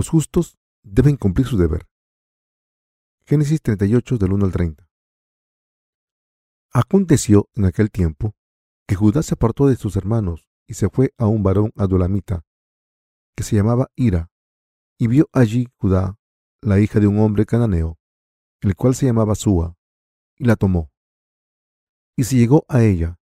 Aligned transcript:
Los 0.00 0.08
justos 0.08 0.56
deben 0.82 1.18
cumplir 1.18 1.46
su 1.46 1.58
deber. 1.58 1.86
Génesis 3.26 3.60
38 3.60 4.16
del 4.16 4.32
1 4.32 4.46
al 4.46 4.50
30. 4.50 4.88
Aconteció 6.72 7.50
en 7.52 7.66
aquel 7.66 7.90
tiempo 7.90 8.34
que 8.88 8.94
Judá 8.94 9.22
se 9.22 9.34
apartó 9.34 9.66
de 9.66 9.76
sus 9.76 9.96
hermanos 9.96 10.48
y 10.66 10.72
se 10.72 10.88
fue 10.88 11.12
a 11.18 11.26
un 11.26 11.42
varón 11.42 11.70
adulamita 11.76 12.46
que 13.36 13.42
se 13.42 13.56
llamaba 13.56 13.90
Ira, 13.94 14.30
y 14.96 15.06
vio 15.06 15.28
allí 15.34 15.68
Judá 15.76 16.18
la 16.62 16.80
hija 16.80 16.98
de 16.98 17.06
un 17.06 17.18
hombre 17.18 17.44
cananeo, 17.44 17.98
el 18.62 18.76
cual 18.76 18.94
se 18.94 19.04
llamaba 19.04 19.34
Sua, 19.34 19.76
y 20.38 20.46
la 20.46 20.56
tomó. 20.56 20.90
Y 22.16 22.24
se 22.24 22.36
llegó 22.36 22.64
a 22.68 22.82
ella, 22.82 23.20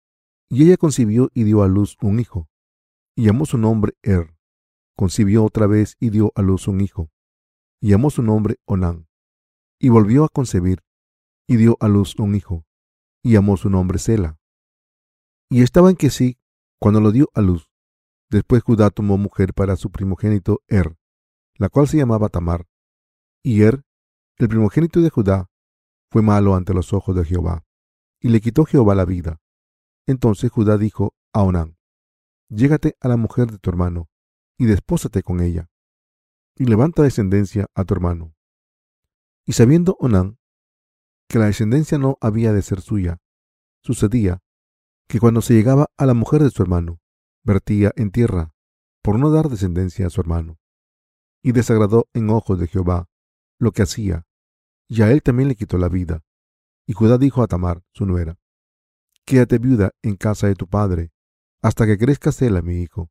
y 0.47 0.63
ella 0.63 0.77
concibió 0.77 1.31
y 1.33 1.43
dio 1.43 1.63
a 1.63 1.67
luz 1.67 1.97
un 2.01 2.21
hijo, 2.21 2.47
y 3.13 3.25
llamó 3.25 3.45
su 3.45 3.57
nombre 3.57 3.91
Er. 4.03 4.33
Concibió 5.01 5.43
otra 5.43 5.65
vez 5.65 5.97
y 5.99 6.11
dio 6.11 6.31
a 6.35 6.43
luz 6.43 6.67
un 6.67 6.79
hijo, 6.79 7.09
llamó 7.81 8.11
su 8.11 8.21
nombre 8.21 8.59
Onán. 8.65 9.07
Y 9.79 9.89
volvió 9.89 10.25
a 10.25 10.29
concebir, 10.29 10.83
y 11.47 11.55
dio 11.55 11.75
a 11.79 11.87
luz 11.87 12.13
un 12.19 12.35
hijo, 12.35 12.67
y 13.23 13.31
llamó 13.31 13.57
su 13.57 13.71
nombre 13.71 13.97
Sela. 13.97 14.37
Y 15.49 15.63
estaba 15.63 15.89
en 15.89 15.95
que 15.95 16.11
sí 16.11 16.37
cuando 16.77 17.01
lo 17.01 17.11
dio 17.11 17.31
a 17.33 17.41
luz. 17.41 17.67
Después 18.29 18.61
Judá 18.61 18.91
tomó 18.91 19.17
mujer 19.17 19.55
para 19.55 19.75
su 19.75 19.89
primogénito 19.89 20.61
Er, 20.67 20.95
la 21.55 21.69
cual 21.69 21.87
se 21.87 21.97
llamaba 21.97 22.29
Tamar. 22.29 22.67
Y 23.41 23.63
Er, 23.63 23.81
el 24.37 24.49
primogénito 24.49 25.01
de 25.01 25.09
Judá, 25.09 25.49
fue 26.11 26.21
malo 26.21 26.53
ante 26.53 26.75
los 26.75 26.93
ojos 26.93 27.15
de 27.15 27.25
Jehová, 27.25 27.65
y 28.19 28.29
le 28.29 28.39
quitó 28.39 28.65
Jehová 28.65 28.93
la 28.93 29.05
vida. 29.05 29.41
Entonces 30.05 30.51
Judá 30.51 30.77
dijo 30.77 31.15
a 31.33 31.41
Onán, 31.41 31.79
Llégate 32.49 32.97
a 32.99 33.07
la 33.07 33.17
mujer 33.17 33.49
de 33.49 33.57
tu 33.57 33.71
hermano, 33.71 34.10
y 34.61 34.65
despósate 34.65 35.23
con 35.23 35.39
ella, 35.39 35.71
y 36.55 36.65
levanta 36.65 37.01
descendencia 37.01 37.65
a 37.73 37.83
tu 37.83 37.95
hermano. 37.95 38.35
Y 39.43 39.53
sabiendo 39.53 39.97
Onán 39.99 40.37
que 41.27 41.39
la 41.39 41.47
descendencia 41.47 41.97
no 41.97 42.19
había 42.21 42.53
de 42.53 42.61
ser 42.61 42.79
suya, 42.81 43.17
sucedía 43.81 44.43
que 45.07 45.19
cuando 45.19 45.41
se 45.41 45.55
llegaba 45.55 45.87
a 45.97 46.05
la 46.05 46.13
mujer 46.13 46.43
de 46.43 46.51
su 46.51 46.61
hermano, 46.61 46.99
vertía 47.43 47.91
en 47.95 48.11
tierra, 48.11 48.53
por 49.01 49.17
no 49.17 49.31
dar 49.31 49.49
descendencia 49.49 50.05
a 50.05 50.11
su 50.11 50.21
hermano. 50.21 50.59
Y 51.41 51.53
desagradó 51.53 52.07
en 52.13 52.29
ojos 52.29 52.59
de 52.59 52.67
Jehová 52.67 53.09
lo 53.57 53.71
que 53.71 53.81
hacía, 53.81 54.27
y 54.87 55.01
a 55.01 55.11
él 55.11 55.23
también 55.23 55.49
le 55.49 55.55
quitó 55.55 55.79
la 55.79 55.89
vida. 55.89 56.23
Y 56.85 56.93
Judá 56.93 57.17
dijo 57.17 57.41
a 57.41 57.47
Tamar, 57.47 57.81
su 57.95 58.05
nuera, 58.05 58.37
Quédate 59.25 59.57
viuda 59.57 59.89
en 60.03 60.17
casa 60.17 60.45
de 60.45 60.53
tu 60.53 60.67
padre, 60.67 61.11
hasta 61.63 61.87
que 61.87 61.97
crezca 61.97 62.31
Sela, 62.31 62.61
mi 62.61 62.83
hijo. 62.83 63.09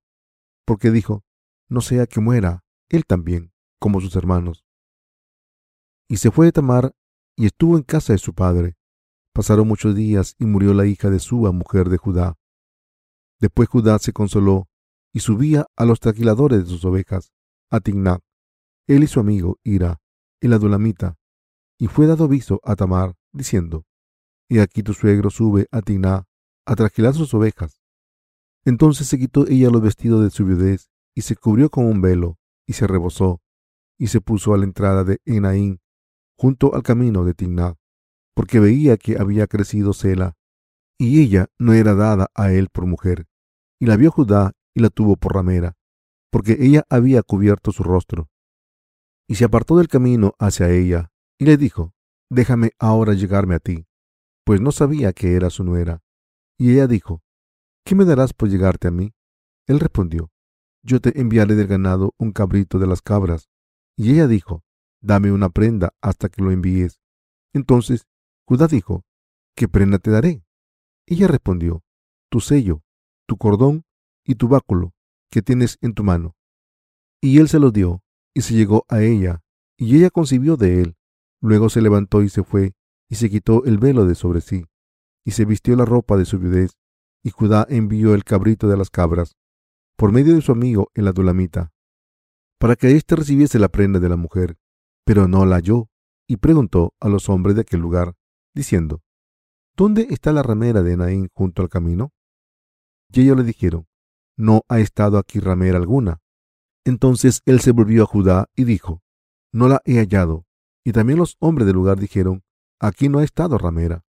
Porque 0.65 0.93
dijo, 0.93 1.25
no 1.71 1.81
sea 1.81 2.07
que 2.07 2.21
muera 2.21 2.65
él 2.91 3.05
también, 3.07 3.53
como 3.79 4.01
sus 4.01 4.17
hermanos. 4.17 4.67
Y 6.09 6.17
se 6.17 6.31
fue 6.31 6.47
de 6.47 6.53
Tamar 6.53 6.93
y 7.37 7.47
estuvo 7.47 7.77
en 7.77 7.85
casa 7.85 8.13
de 8.13 8.19
su 8.19 8.35
padre. 8.35 8.77
Pasaron 9.33 9.69
muchos 9.69 9.95
días 9.95 10.35
y 10.39 10.45
murió 10.45 10.75
la 10.75 10.87
hija 10.87 11.09
de 11.09 11.21
Suba, 11.21 11.53
mujer 11.53 11.89
de 11.89 11.97
Judá. 11.97 12.37
Después 13.39 13.69
Judá 13.69 13.99
se 14.01 14.13
consoló 14.13 14.69
y 15.13 15.21
subía 15.21 15.67
a 15.77 15.85
los 15.85 16.01
traquiladores 16.01 16.65
de 16.65 16.67
sus 16.69 16.85
ovejas, 16.85 17.33
a 17.71 17.79
Tignac, 17.79 18.23
él 18.89 19.05
y 19.05 19.07
su 19.07 19.21
amigo 19.21 19.59
Ira, 19.63 20.01
el 20.41 20.53
adulamita, 20.53 21.17
y 21.79 21.87
fue 21.87 22.07
dado 22.07 22.25
aviso 22.25 22.61
a 22.65 22.75
Tamar, 22.75 23.15
diciendo, 23.33 23.87
Y 24.49 24.59
aquí 24.59 24.83
tu 24.83 24.95
suegro 24.95 25.31
sube 25.31 25.69
a 25.71 25.81
Tignac 25.81 26.27
a 26.67 26.75
traquilar 26.75 27.15
sus 27.15 27.33
ovejas. 27.33 27.81
Entonces 28.65 29.07
se 29.07 29.19
quitó 29.19 29.47
ella 29.47 29.71
los 29.71 29.81
vestidos 29.81 30.23
de 30.25 30.31
su 30.31 30.45
viudez 30.45 30.90
y 31.15 31.23
se 31.23 31.37
cubrió 31.37 31.71
con 31.71 31.87
un 31.87 32.01
velo 32.01 32.39
y 32.67 32.75
se 32.75 32.87
rebosó 32.87 33.41
y 33.99 34.09
se 34.09 34.21
puso 34.21 34.55
a 34.55 34.59
la 34.59 34.65
entrada 34.65 35.05
de 35.05 35.21
Enaín 35.25 35.81
junto 36.39 36.75
al 36.75 36.83
camino 36.83 37.25
de 37.25 37.35
Tignac, 37.35 37.77
porque 38.35 38.61
veía 38.61 38.97
que 38.97 39.19
había 39.19 39.47
crecido 39.47 39.93
Sela 39.93 40.37
y 41.01 41.23
ella 41.23 41.49
no 41.59 41.73
era 41.73 41.95
dada 41.95 42.31
a 42.35 42.53
él 42.53 42.69
por 42.69 42.85
mujer. 42.85 43.27
Y 43.81 43.87
la 43.87 43.97
vio 43.97 44.11
Judá 44.11 44.53
y 44.75 44.81
la 44.81 44.91
tuvo 44.91 45.17
por 45.17 45.35
ramera, 45.35 45.79
porque 46.31 46.59
ella 46.61 46.85
había 46.91 47.23
cubierto 47.23 47.73
su 47.73 47.83
rostro. 47.83 48.29
Y 49.27 49.37
se 49.37 49.47
apartó 49.47 49.79
del 49.79 49.89
camino 49.89 50.35
hacia 50.39 50.69
ella, 50.69 51.11
y 51.39 51.47
le 51.47 51.57
dijo, 51.57 51.95
Déjame 52.29 52.73
ahora 52.79 53.15
llegarme 53.15 53.55
a 53.55 53.61
ti, 53.61 53.87
pues 54.45 54.61
no 54.61 54.73
sabía 54.73 55.15
que 55.15 55.37
era 55.37 55.49
su 55.49 55.65
nuera. 55.65 56.03
Y 56.59 56.73
ella 56.73 56.87
dijo, 56.87 57.23
¿Qué 57.83 57.95
me 57.95 58.05
darás 58.05 58.35
por 58.35 58.51
llegarte 58.51 58.89
a 58.89 58.91
mí? 58.91 59.15
Él 59.67 59.81
respondió, 59.81 60.31
Yo 60.83 61.01
te 61.01 61.21
enviaré 61.21 61.55
del 61.55 61.67
ganado 61.67 62.15
un 62.19 62.33
cabrito 62.33 62.79
de 62.79 62.87
las 62.87 63.03
cabras. 63.03 63.49
Y 63.97 64.13
ella 64.13 64.27
dijo, 64.27 64.65
Dame 65.03 65.33
una 65.33 65.49
prenda 65.49 65.95
hasta 66.01 66.29
que 66.29 66.43
lo 66.43 66.51
envíes. 66.51 67.01
Entonces 67.53 68.07
Judá 68.47 68.67
dijo, 68.67 69.05
¿Qué 69.55 69.69
prenda 69.69 69.99
te 69.99 70.11
daré? 70.11 70.45
Ella 71.07 71.27
respondió, 71.27 71.83
Tu 72.31 72.41
sello, 72.41 72.83
tu 73.27 73.37
cordón 73.37 73.85
y 74.25 74.35
tu 74.35 74.49
báculo 74.49 74.95
que 75.31 75.43
tienes 75.43 75.79
en 75.81 75.95
tu 75.95 76.05
mano. 76.05 76.37
Y 77.21 77.39
él 77.39 77.49
se 77.49 77.59
los 77.59 77.73
dio, 77.73 78.03
y 78.35 78.43
se 78.43 78.55
llegó 78.55 78.85
a 78.89 79.03
ella, 79.03 79.43
y 79.77 79.97
ella 79.97 80.11
concibió 80.11 80.57
de 80.57 80.83
él. 80.83 80.97
Luego 81.41 81.69
se 81.69 81.81
levantó 81.81 82.23
y 82.23 82.29
se 82.29 82.43
fue, 82.43 82.75
y 83.09 83.17
se 83.17 83.31
quitó 83.31 83.65
el 83.65 83.79
velo 83.79 84.07
de 84.07 84.15
sobre 84.15 84.41
sí, 84.41 84.67
y 85.25 85.33
se 85.33 85.45
vistió 85.45 85.77
la 85.77 85.85
ropa 85.85 86.17
de 86.17 86.25
su 86.25 86.39
viudez, 86.39 86.79
y 87.23 87.31
Judá 87.31 87.67
envió 87.69 88.15
el 88.15 88.25
cabrito 88.25 88.69
de 88.69 88.77
las 88.77 88.91
cabras, 88.91 89.37
por 90.01 90.13
medio 90.13 90.35
de 90.35 90.41
su 90.41 90.51
amigo 90.51 90.91
el 90.95 91.09
adulamita, 91.09 91.75
para 92.59 92.75
que 92.75 92.93
éste 92.97 93.17
recibiese 93.17 93.59
la 93.59 93.69
prenda 93.69 94.01
de 94.01 94.09
la 94.09 94.17
mujer, 94.17 94.57
pero 95.05 95.29
no 95.29 95.45
la 95.45 95.57
halló, 95.57 95.91
y 96.27 96.39
preguntó 96.39 96.95
a 97.01 97.11
los 97.11 97.29
hombres 97.29 97.55
de 97.55 97.61
aquel 97.61 97.81
lugar, 97.81 98.17
diciendo, 98.55 99.03
¿Dónde 99.77 100.07
está 100.09 100.33
la 100.33 100.43
ramera 100.43 100.83
de 100.83 100.97
Naín 100.97 101.29
junto 101.35 101.61
al 101.61 101.69
camino? 101.69 102.15
Y 103.13 103.21
ellos 103.21 103.37
le 103.37 103.43
dijeron, 103.43 103.89
No 104.39 104.63
ha 104.71 104.81
estado 104.81 105.19
aquí 105.19 105.39
ramera 105.39 105.77
alguna. 105.77 106.23
Entonces 106.87 107.43
él 107.45 107.61
se 107.61 107.73
volvió 107.73 108.05
a 108.05 108.07
Judá 108.07 108.47
y 108.57 108.65
dijo, 108.65 109.03
No 109.53 109.69
la 109.69 109.83
he 109.85 109.99
hallado. 109.99 110.47
Y 110.83 110.93
también 110.93 111.19
los 111.19 111.37
hombres 111.41 111.67
del 111.67 111.77
lugar 111.77 111.99
dijeron, 111.99 112.43
Aquí 112.81 113.11
no 113.11 113.19
ha 113.19 113.25
estado 113.25 113.59
ramera. 113.59 114.03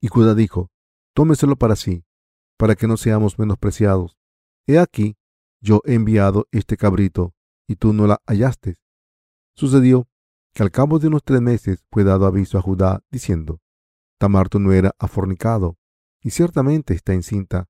Y 0.00 0.08
Judá 0.08 0.34
dijo, 0.34 0.72
Tómeselo 1.14 1.54
para 1.54 1.76
sí, 1.76 2.04
para 2.56 2.74
que 2.74 2.88
no 2.88 2.96
seamos 2.96 3.38
menospreciados. 3.38 4.18
He 4.66 4.78
aquí, 4.78 5.16
yo 5.60 5.82
he 5.84 5.94
enviado 5.94 6.48
este 6.52 6.76
cabrito, 6.76 7.34
y 7.66 7.76
tú 7.76 7.92
no 7.92 8.06
la 8.06 8.20
hallaste. 8.26 8.76
Sucedió 9.54 10.08
que 10.52 10.62
al 10.62 10.70
cabo 10.70 10.98
de 10.98 11.08
unos 11.08 11.22
tres 11.24 11.40
meses 11.40 11.84
fue 11.90 12.04
dado 12.04 12.26
aviso 12.26 12.58
a 12.58 12.62
Judá, 12.62 13.02
diciendo, 13.10 13.60
Tamar 14.18 14.48
tu 14.48 14.58
nuera 14.58 14.94
ha 14.98 15.08
fornicado, 15.08 15.76
y 16.22 16.30
ciertamente 16.30 16.94
está 16.94 17.12
encinta, 17.12 17.68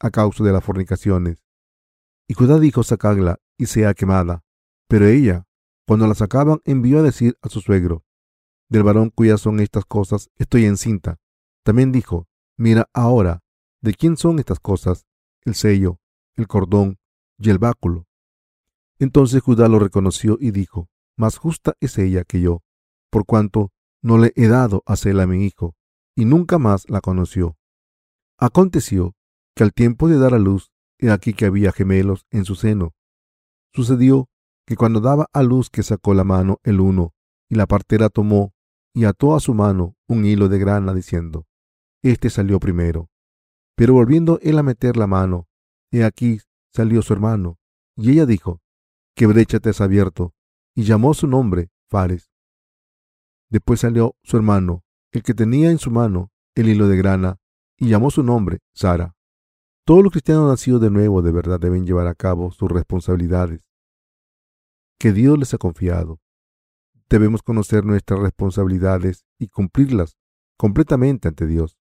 a 0.00 0.10
causa 0.10 0.42
de 0.42 0.52
las 0.52 0.64
fornicaciones. 0.64 1.44
Y 2.28 2.34
Judá 2.34 2.58
dijo, 2.58 2.82
sacadla 2.82 3.38
y 3.56 3.66
sea 3.66 3.94
quemada. 3.94 4.42
Pero 4.88 5.06
ella, 5.06 5.46
cuando 5.86 6.06
la 6.06 6.14
sacaban, 6.14 6.60
envió 6.64 6.98
a 6.98 7.02
decir 7.02 7.36
a 7.42 7.48
su 7.48 7.60
suegro, 7.60 8.04
del 8.68 8.82
varón 8.82 9.10
cuyas 9.10 9.40
son 9.40 9.60
estas 9.60 9.84
cosas, 9.84 10.30
estoy 10.36 10.64
encinta. 10.64 11.20
También 11.62 11.92
dijo, 11.92 12.26
mira 12.56 12.88
ahora, 12.92 13.42
¿De 13.82 13.94
quién 13.94 14.16
son 14.16 14.38
estas 14.38 14.60
cosas? 14.60 15.06
El 15.44 15.56
sello, 15.56 15.98
el 16.36 16.46
cordón 16.46 16.98
y 17.38 17.50
el 17.50 17.58
báculo. 17.58 18.06
Entonces 18.98 19.42
Judá 19.42 19.68
lo 19.68 19.78
reconoció 19.78 20.38
y 20.40 20.50
dijo, 20.50 20.88
Más 21.16 21.36
justa 21.36 21.74
es 21.80 21.98
ella 21.98 22.24
que 22.24 22.40
yo, 22.40 22.62
por 23.10 23.26
cuanto 23.26 23.72
no 24.02 24.18
le 24.18 24.32
he 24.36 24.48
dado 24.48 24.82
a 24.86 24.96
Sela 24.96 25.26
mi 25.26 25.44
hijo, 25.44 25.74
y 26.16 26.24
nunca 26.24 26.58
más 26.58 26.88
la 26.88 27.00
conoció. 27.00 27.56
Aconteció 28.38 29.14
que 29.54 29.64
al 29.64 29.72
tiempo 29.72 30.08
de 30.08 30.18
dar 30.18 30.34
a 30.34 30.38
luz, 30.38 30.72
he 30.98 31.10
aquí 31.10 31.34
que 31.34 31.46
había 31.46 31.72
gemelos 31.72 32.26
en 32.30 32.44
su 32.44 32.54
seno. 32.54 32.94
Sucedió 33.74 34.28
que 34.66 34.76
cuando 34.76 35.00
daba 35.00 35.26
a 35.32 35.42
luz 35.42 35.70
que 35.70 35.82
sacó 35.82 36.14
la 36.14 36.24
mano 36.24 36.58
el 36.62 36.80
uno, 36.80 37.14
y 37.48 37.54
la 37.56 37.66
partera 37.66 38.08
tomó 38.08 38.54
y 38.94 39.04
ató 39.04 39.34
a 39.34 39.40
su 39.40 39.54
mano 39.54 39.96
un 40.06 40.24
hilo 40.24 40.48
de 40.48 40.58
grana, 40.58 40.94
diciendo, 40.94 41.46
Este 42.02 42.30
salió 42.30 42.60
primero. 42.60 43.10
Pero 43.74 43.94
volviendo 43.94 44.38
él 44.42 44.58
a 44.58 44.62
meter 44.62 44.96
la 44.96 45.06
mano, 45.06 45.48
he 45.92 46.04
aquí 46.04 46.40
salió 46.74 47.02
su 47.02 47.12
hermano, 47.12 47.58
y 47.96 48.10
ella 48.10 48.26
dijo, 48.26 48.60
¿Qué 49.14 49.26
brecha 49.26 49.60
te 49.60 49.70
has 49.70 49.80
abierto? 49.80 50.34
Y 50.74 50.84
llamó 50.84 51.12
su 51.14 51.26
nombre 51.26 51.70
Fares. 51.88 52.32
Después 53.50 53.80
salió 53.80 54.16
su 54.22 54.38
hermano, 54.38 54.82
el 55.10 55.22
que 55.22 55.34
tenía 55.34 55.70
en 55.70 55.78
su 55.78 55.90
mano 55.90 56.32
el 56.54 56.68
hilo 56.68 56.88
de 56.88 56.96
grana, 56.96 57.38
y 57.76 57.88
llamó 57.88 58.10
su 58.10 58.22
nombre 58.22 58.60
Sara. 58.74 59.14
Todos 59.84 60.02
los 60.02 60.12
cristianos 60.12 60.48
nacidos 60.48 60.80
de 60.80 60.90
nuevo 60.90 61.22
de 61.22 61.32
verdad 61.32 61.60
deben 61.60 61.84
llevar 61.84 62.06
a 62.06 62.14
cabo 62.14 62.52
sus 62.52 62.70
responsabilidades 62.70 63.62
que 64.98 65.12
Dios 65.12 65.36
les 65.36 65.52
ha 65.52 65.58
confiado. 65.58 66.20
Debemos 67.10 67.42
conocer 67.42 67.84
nuestras 67.84 68.20
responsabilidades 68.20 69.26
y 69.36 69.48
cumplirlas 69.48 70.16
completamente 70.56 71.26
ante 71.26 71.46
Dios. 71.46 71.76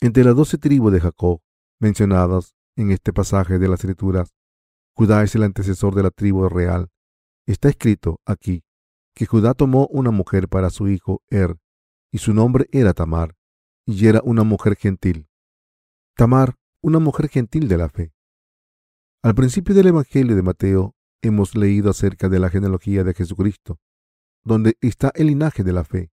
Entre 0.00 0.24
las 0.24 0.34
doce 0.34 0.58
tribus 0.58 0.92
de 0.92 1.00
Jacob, 1.00 1.40
mencionadas 1.78 2.56
en 2.76 2.90
este 2.90 3.12
pasaje 3.12 3.58
de 3.58 3.68
las 3.68 3.80
Escrituras, 3.80 4.34
Judá 4.94 5.22
es 5.22 5.34
el 5.34 5.42
antecesor 5.42 5.94
de 5.94 6.02
la 6.02 6.10
tribu 6.10 6.48
real 6.48 6.90
Está 7.46 7.68
escrito 7.68 8.20
aquí 8.24 8.64
que 9.14 9.26
Judá 9.26 9.54
tomó 9.54 9.88
una 9.88 10.10
mujer 10.10 10.48
para 10.48 10.70
su 10.70 10.88
hijo 10.88 11.22
Er, 11.28 11.58
y 12.10 12.18
su 12.18 12.32
nombre 12.32 12.66
era 12.72 12.94
Tamar, 12.94 13.36
y 13.84 14.06
era 14.06 14.20
una 14.24 14.44
mujer 14.44 14.76
gentil. 14.76 15.28
Tamar, 16.16 16.54
una 16.82 16.98
mujer 16.98 17.28
gentil 17.28 17.68
de 17.68 17.76
la 17.76 17.88
fe. 17.88 18.14
Al 19.22 19.34
principio 19.34 19.74
del 19.74 19.88
Evangelio 19.88 20.34
de 20.34 20.42
Mateo 20.42 20.94
hemos 21.20 21.54
leído 21.54 21.90
acerca 21.90 22.28
de 22.28 22.38
la 22.38 22.48
genealogía 22.48 23.04
de 23.04 23.12
Jesucristo, 23.12 23.78
donde 24.44 24.76
está 24.80 25.12
el 25.14 25.26
linaje 25.26 25.62
de 25.62 25.72
la 25.72 25.84
fe. 25.84 26.10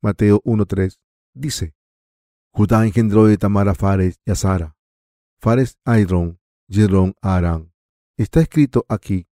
Mateo 0.00 0.40
1.3 0.44 0.96
dice, 1.34 1.74
Judá 2.52 2.86
engendró 2.86 3.26
de 3.26 3.36
Tamar 3.36 3.68
a 3.68 3.74
Fares 3.74 4.20
y 4.24 4.30
a 4.30 4.34
Sara, 4.36 4.76
Fares 5.40 5.78
a 5.84 6.00
Hidrón, 6.00 6.40
Hidrón 6.66 7.14
a 7.22 7.36
Arán. 7.36 7.72
Está 8.16 8.40
escrito 8.40 8.84
aquí 8.88 9.28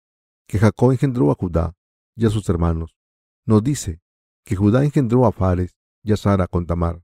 que 0.48 0.60
Jacob 0.60 0.92
engendró 0.92 1.32
a 1.32 1.36
Judá 1.36 1.78
y 2.18 2.26
a 2.26 2.30
sus 2.30 2.50
hermanos. 2.50 2.98
Nos 3.46 3.64
dice 3.64 4.02
que 4.44 4.58
Judá 4.58 4.84
engendró 4.84 5.26
a 5.26 5.32
Fares 5.32 5.78
y 6.04 6.12
a 6.12 6.18
Sara 6.18 6.48
con 6.48 6.66
Tamar. 6.66 7.02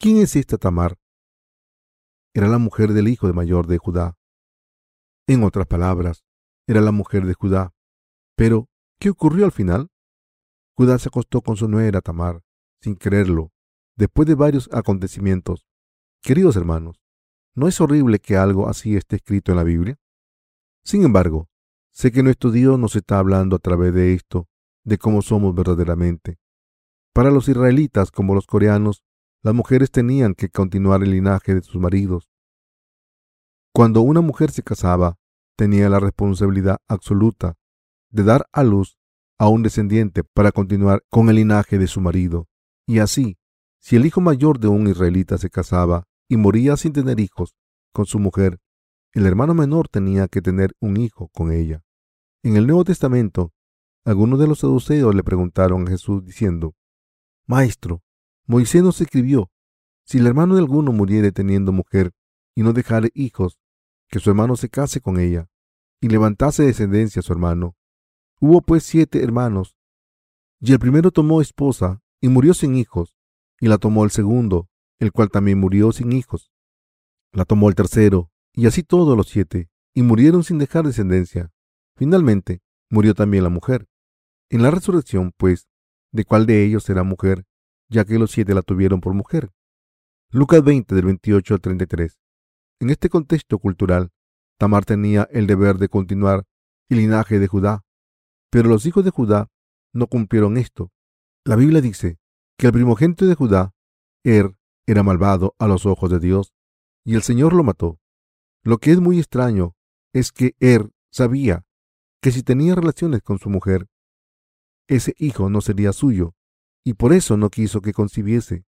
¿Quién 0.00 0.16
es 0.16 0.34
esta 0.34 0.58
Tamar? 0.58 0.98
Era 2.34 2.48
la 2.48 2.58
mujer 2.58 2.92
del 2.92 3.06
hijo 3.06 3.28
de 3.28 3.34
mayor 3.34 3.68
de 3.68 3.78
Judá. 3.78 4.18
En 5.28 5.44
otras 5.44 5.68
palabras, 5.68 6.24
era 6.66 6.80
la 6.80 6.90
mujer 6.90 7.24
de 7.24 7.34
Judá. 7.34 7.72
Pero, 8.34 8.68
¿qué 8.98 9.10
ocurrió 9.10 9.44
al 9.44 9.52
final? 9.52 9.92
Judá 10.76 10.98
se 10.98 11.08
acostó 11.08 11.40
con 11.40 11.56
su 11.56 11.68
nuera 11.68 12.00
Tamar, 12.00 12.42
sin 12.80 12.96
quererlo, 12.96 13.52
después 13.96 14.26
de 14.26 14.34
varios 14.34 14.68
acontecimientos. 14.72 15.64
Queridos 16.20 16.56
hermanos, 16.56 17.01
¿no 17.54 17.68
es 17.68 17.80
horrible 17.80 18.18
que 18.18 18.36
algo 18.36 18.68
así 18.68 18.96
esté 18.96 19.16
escrito 19.16 19.52
en 19.52 19.56
la 19.56 19.64
Biblia? 19.64 19.98
Sin 20.84 21.04
embargo, 21.04 21.48
sé 21.90 22.10
que 22.10 22.22
nuestro 22.22 22.50
Dios 22.50 22.78
nos 22.78 22.96
está 22.96 23.18
hablando 23.18 23.56
a 23.56 23.58
través 23.58 23.94
de 23.94 24.14
esto, 24.14 24.48
de 24.84 24.98
cómo 24.98 25.22
somos 25.22 25.54
verdaderamente. 25.54 26.38
Para 27.12 27.30
los 27.30 27.48
israelitas 27.48 28.10
como 28.10 28.34
los 28.34 28.46
coreanos, 28.46 29.04
las 29.42 29.54
mujeres 29.54 29.90
tenían 29.90 30.34
que 30.34 30.48
continuar 30.48 31.02
el 31.02 31.10
linaje 31.10 31.54
de 31.54 31.62
sus 31.62 31.80
maridos. 31.80 32.30
Cuando 33.74 34.00
una 34.00 34.20
mujer 34.20 34.50
se 34.50 34.62
casaba, 34.62 35.18
tenía 35.56 35.88
la 35.88 36.00
responsabilidad 36.00 36.78
absoluta 36.88 37.56
de 38.10 38.22
dar 38.24 38.46
a 38.52 38.62
luz 38.62 38.98
a 39.38 39.48
un 39.48 39.62
descendiente 39.62 40.22
para 40.24 40.52
continuar 40.52 41.04
con 41.10 41.28
el 41.28 41.36
linaje 41.36 41.78
de 41.78 41.86
su 41.86 42.00
marido. 42.00 42.48
Y 42.86 42.98
así, 43.00 43.38
si 43.80 43.96
el 43.96 44.06
hijo 44.06 44.20
mayor 44.20 44.60
de 44.60 44.68
un 44.68 44.86
israelita 44.86 45.38
se 45.38 45.50
casaba 45.50 46.06
y 46.32 46.38
moría 46.38 46.78
sin 46.78 46.94
tener 46.94 47.20
hijos 47.20 47.54
con 47.92 48.06
su 48.06 48.18
mujer, 48.18 48.58
el 49.12 49.26
hermano 49.26 49.52
menor 49.52 49.90
tenía 49.90 50.28
que 50.28 50.40
tener 50.40 50.72
un 50.80 50.96
hijo 50.96 51.28
con 51.28 51.52
ella. 51.52 51.84
En 52.42 52.56
el 52.56 52.66
Nuevo 52.66 52.84
Testamento, 52.84 53.52
algunos 54.06 54.40
de 54.40 54.46
los 54.46 54.60
saduceos 54.60 55.14
le 55.14 55.22
preguntaron 55.24 55.86
a 55.86 55.90
Jesús 55.90 56.24
diciendo, 56.24 56.74
Maestro, 57.46 58.02
Moisés 58.46 58.82
nos 58.82 58.98
escribió, 59.02 59.50
si 60.06 60.20
el 60.20 60.26
hermano 60.26 60.54
de 60.54 60.62
alguno 60.62 60.90
muriere 60.90 61.32
teniendo 61.32 61.70
mujer 61.70 62.12
y 62.54 62.62
no 62.62 62.72
dejare 62.72 63.10
hijos, 63.12 63.58
que 64.08 64.18
su 64.18 64.30
hermano 64.30 64.56
se 64.56 64.70
case 64.70 65.02
con 65.02 65.20
ella 65.20 65.50
y 66.00 66.08
levantase 66.08 66.62
descendencia 66.62 67.20
a 67.20 67.22
su 67.22 67.34
hermano. 67.34 67.76
Hubo 68.40 68.62
pues 68.62 68.84
siete 68.84 69.22
hermanos, 69.22 69.76
y 70.60 70.72
el 70.72 70.78
primero 70.78 71.10
tomó 71.10 71.42
esposa 71.42 72.00
y 72.22 72.28
murió 72.28 72.54
sin 72.54 72.74
hijos, 72.74 73.18
y 73.60 73.68
la 73.68 73.76
tomó 73.76 74.04
el 74.04 74.10
segundo, 74.10 74.70
el 75.02 75.10
cual 75.10 75.30
también 75.30 75.58
murió 75.58 75.90
sin 75.90 76.12
hijos. 76.12 76.52
La 77.32 77.44
tomó 77.44 77.68
el 77.68 77.74
tercero, 77.74 78.30
y 78.52 78.68
así 78.68 78.84
todos 78.84 79.16
los 79.16 79.26
siete, 79.26 79.68
y 79.94 80.02
murieron 80.02 80.44
sin 80.44 80.58
dejar 80.58 80.86
descendencia. 80.86 81.50
Finalmente, 81.96 82.62
murió 82.88 83.12
también 83.12 83.42
la 83.42 83.50
mujer. 83.50 83.88
En 84.48 84.62
la 84.62 84.70
resurrección, 84.70 85.32
pues, 85.36 85.66
¿de 86.12 86.24
cuál 86.24 86.46
de 86.46 86.64
ellos 86.64 86.84
será 86.84 87.02
mujer, 87.02 87.44
ya 87.88 88.04
que 88.04 88.16
los 88.16 88.30
siete 88.30 88.54
la 88.54 88.62
tuvieron 88.62 89.00
por 89.00 89.12
mujer? 89.12 89.50
Lucas 90.30 90.62
20 90.62 90.94
del 90.94 91.04
28 91.06 91.54
al 91.54 91.60
33. 91.60 92.20
En 92.78 92.90
este 92.90 93.08
contexto 93.08 93.58
cultural, 93.58 94.12
Tamar 94.56 94.84
tenía 94.84 95.26
el 95.32 95.48
deber 95.48 95.78
de 95.78 95.88
continuar 95.88 96.44
el 96.88 96.98
linaje 96.98 97.40
de 97.40 97.48
Judá, 97.48 97.82
pero 98.50 98.68
los 98.68 98.86
hijos 98.86 99.04
de 99.04 99.10
Judá 99.10 99.50
no 99.92 100.06
cumplieron 100.06 100.58
esto. 100.58 100.92
La 101.44 101.56
Biblia 101.56 101.80
dice 101.80 102.20
que 102.56 102.68
el 102.68 102.72
primogénito 102.72 103.26
de 103.26 103.34
Judá, 103.34 103.74
Er, 104.22 104.54
era 104.92 105.02
malvado 105.02 105.54
a 105.58 105.66
los 105.66 105.86
ojos 105.86 106.10
de 106.10 106.20
Dios, 106.20 106.52
y 107.04 107.14
el 107.14 107.22
Señor 107.22 107.52
lo 107.52 107.64
mató. 107.64 107.98
Lo 108.62 108.78
que 108.78 108.92
es 108.92 109.00
muy 109.00 109.18
extraño 109.18 109.74
es 110.12 110.30
que 110.30 110.54
Er 110.60 110.90
sabía 111.10 111.64
que 112.20 112.30
si 112.30 112.42
tenía 112.42 112.74
relaciones 112.74 113.22
con 113.22 113.38
su 113.38 113.50
mujer, 113.50 113.88
ese 114.88 115.14
hijo 115.18 115.50
no 115.50 115.60
sería 115.60 115.92
suyo, 115.92 116.34
y 116.84 116.94
por 116.94 117.12
eso 117.12 117.36
no 117.36 117.50
quiso 117.50 117.80
que 117.80 117.92
concibiese. 117.92 118.64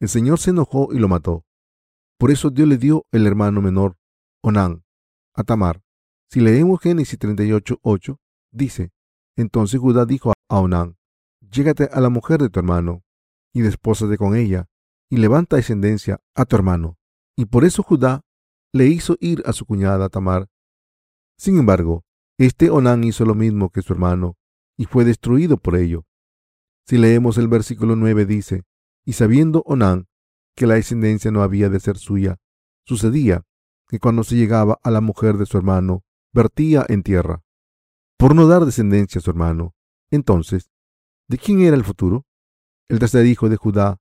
El 0.00 0.08
Señor 0.08 0.38
se 0.38 0.50
enojó 0.50 0.92
y 0.92 0.98
lo 0.98 1.08
mató. 1.08 1.44
Por 2.18 2.30
eso 2.30 2.50
Dios 2.50 2.68
le 2.68 2.76
dio 2.76 3.06
el 3.10 3.26
hermano 3.26 3.60
menor, 3.60 3.96
Onán, 4.42 4.84
a 5.34 5.42
Tamar. 5.42 5.82
Si 6.30 6.40
leemos 6.40 6.80
Génesis 6.80 7.18
38, 7.18 7.78
8, 7.82 8.20
dice, 8.52 8.92
entonces 9.36 9.80
Judá 9.80 10.06
dijo 10.06 10.32
a 10.48 10.58
Onán, 10.60 10.96
llégate 11.40 11.88
a 11.92 12.00
la 12.00 12.08
mujer 12.08 12.40
de 12.40 12.48
tu 12.48 12.60
hermano, 12.60 13.02
y 13.52 13.62
despósate 13.62 14.16
con 14.16 14.36
ella, 14.36 14.68
y 15.12 15.18
levanta 15.18 15.56
descendencia 15.56 16.22
a 16.34 16.46
tu 16.46 16.56
hermano. 16.56 16.96
Y 17.36 17.44
por 17.44 17.66
eso 17.66 17.82
Judá 17.82 18.22
le 18.72 18.86
hizo 18.86 19.18
ir 19.20 19.42
a 19.44 19.52
su 19.52 19.66
cuñada 19.66 20.08
Tamar. 20.08 20.48
Sin 21.36 21.58
embargo, 21.58 22.06
este 22.38 22.70
Onán 22.70 23.04
hizo 23.04 23.26
lo 23.26 23.34
mismo 23.34 23.68
que 23.68 23.82
su 23.82 23.92
hermano, 23.92 24.38
y 24.78 24.86
fue 24.86 25.04
destruido 25.04 25.58
por 25.58 25.76
ello. 25.76 26.06
Si 26.86 26.96
leemos 26.96 27.36
el 27.36 27.48
versículo 27.48 27.94
9 27.94 28.24
dice, 28.24 28.62
y 29.04 29.12
sabiendo 29.12 29.62
Onán 29.66 30.08
que 30.56 30.66
la 30.66 30.76
descendencia 30.76 31.30
no 31.30 31.42
había 31.42 31.68
de 31.68 31.80
ser 31.80 31.98
suya, 31.98 32.38
sucedía 32.86 33.44
que 33.88 33.98
cuando 33.98 34.24
se 34.24 34.36
llegaba 34.36 34.78
a 34.82 34.90
la 34.90 35.02
mujer 35.02 35.36
de 35.36 35.44
su 35.44 35.58
hermano, 35.58 36.04
vertía 36.32 36.86
en 36.88 37.02
tierra, 37.02 37.42
por 38.16 38.34
no 38.34 38.46
dar 38.46 38.64
descendencia 38.64 39.18
a 39.18 39.22
su 39.22 39.28
hermano. 39.28 39.74
Entonces, 40.10 40.70
¿de 41.28 41.36
quién 41.36 41.60
era 41.60 41.76
el 41.76 41.84
futuro? 41.84 42.24
El 42.88 42.98
tercer 42.98 43.26
hijo 43.26 43.50
de 43.50 43.58
Judá, 43.58 43.98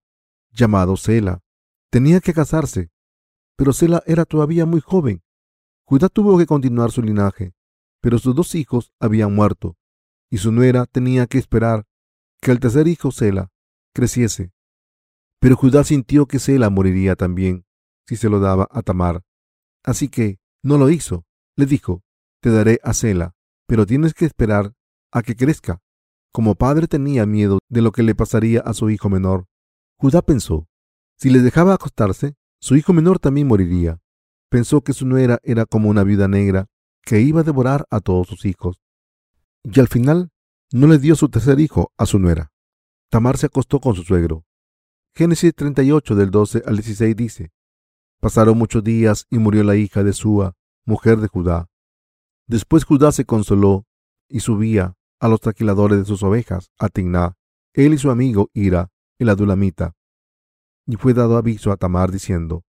llamado 0.52 0.98
Sela, 0.98 1.42
tenía 1.90 2.20
que 2.20 2.34
casarse, 2.34 2.92
pero 3.56 3.74
Sela 3.74 4.04
era 4.06 4.26
todavía 4.26 4.66
muy 4.66 4.82
joven. 4.82 5.24
Judá 5.86 6.10
tuvo 6.10 6.38
que 6.38 6.46
continuar 6.46 6.92
su 6.92 7.02
linaje, 7.02 7.54
pero 8.02 8.18
sus 8.18 8.36
dos 8.36 8.56
hijos 8.56 8.94
habían 9.00 9.34
muerto, 9.34 9.78
y 10.30 10.38
su 10.38 10.52
nuera 10.52 10.86
tenía 10.86 11.28
que 11.28 11.38
esperar 11.38 11.86
que 12.42 12.52
el 12.52 12.60
tercer 12.60 12.88
hijo 12.88 13.12
Sela 13.12 13.52
creciese. 13.94 14.52
Pero 15.40 15.56
Judá 15.56 15.84
sintió 15.84 16.28
que 16.28 16.40
Sela 16.40 16.70
moriría 16.70 17.16
también 17.16 17.66
si 18.08 18.16
se 18.16 18.30
lo 18.30 18.40
daba 18.40 18.68
a 18.72 18.82
Tamar. 18.82 19.24
Así 19.84 20.10
que 20.10 20.40
no 20.64 20.78
lo 20.78 20.90
hizo. 20.90 21.26
Le 21.56 21.66
dijo, 21.66 22.04
te 22.42 22.50
daré 22.50 22.80
a 22.84 22.94
Sela, 22.94 23.36
pero 23.68 23.86
tienes 23.86 24.14
que 24.14 24.26
esperar 24.26 24.74
a 25.12 25.22
que 25.22 25.36
crezca. 25.36 25.82
Como 26.32 26.56
padre 26.56 26.88
tenía 26.88 27.26
miedo 27.26 27.60
de 27.70 27.82
lo 27.82 27.92
que 27.92 28.04
le 28.04 28.16
pasaría 28.16 28.62
a 28.62 28.74
su 28.74 28.90
hijo 28.90 29.10
menor. 29.10 29.48
Judá 30.02 30.24
pensó, 30.24 30.68
si 31.16 31.30
le 31.30 31.42
dejaba 31.42 31.76
acostarse, 31.76 32.34
su 32.60 32.76
hijo 32.76 32.92
menor 32.92 33.20
también 33.20 33.46
moriría. 33.46 34.02
Pensó 34.50 34.82
que 34.82 34.94
su 34.94 35.06
nuera 35.06 35.40
era 35.44 35.68
como 35.68 35.90
una 35.90 36.04
viuda 36.04 36.28
negra 36.28 36.66
que 37.04 37.22
iba 37.22 37.42
a 37.42 37.44
devorar 37.44 37.86
a 37.92 38.00
todos 38.00 38.28
sus 38.28 38.46
hijos. 38.46 38.82
Y 39.64 39.80
al 39.80 39.88
final 39.88 40.32
no 40.72 40.88
le 40.88 40.98
dio 40.98 41.16
su 41.16 41.30
tercer 41.30 41.60
hijo 41.60 41.94
a 41.98 42.08
su 42.08 42.18
nuera. 42.18 42.52
Tamar 43.12 43.38
se 43.38 43.46
acostó 43.46 43.80
con 43.80 43.94
su 43.94 44.02
suegro, 44.02 44.44
Génesis 45.14 45.54
38 45.54 46.16
del 46.16 46.32
12 46.32 46.64
al 46.66 46.78
16 46.78 47.16
dice, 47.16 47.52
Pasaron 48.20 48.58
muchos 48.58 48.84
días 48.84 49.28
y 49.30 49.38
murió 49.38 49.64
la 49.64 49.76
hija 49.76 50.04
de 50.04 50.14
Sua, 50.14 50.56
mujer 50.84 51.20
de 51.20 51.28
Judá. 51.28 51.70
Después 52.48 52.86
Judá 52.86 53.12
se 53.12 53.26
consoló 53.26 53.86
y 54.28 54.40
subía 54.40 54.96
a 55.20 55.28
los 55.28 55.42
traquiladores 55.42 56.00
de 56.00 56.06
sus 56.06 56.24
ovejas 56.24 56.72
a 56.80 56.90
Tigná, 56.90 57.38
él 57.74 57.94
y 57.94 58.00
su 58.00 58.10
amigo 58.10 58.50
Ira, 58.56 58.90
el 59.22 59.30
adulamita. 59.30 59.96
Y 60.88 60.96
fue 60.96 61.14
dado 61.14 61.38
aviso 61.38 61.72
a 61.72 61.78
Tamar 61.78 62.12
diciendo, 62.12 62.64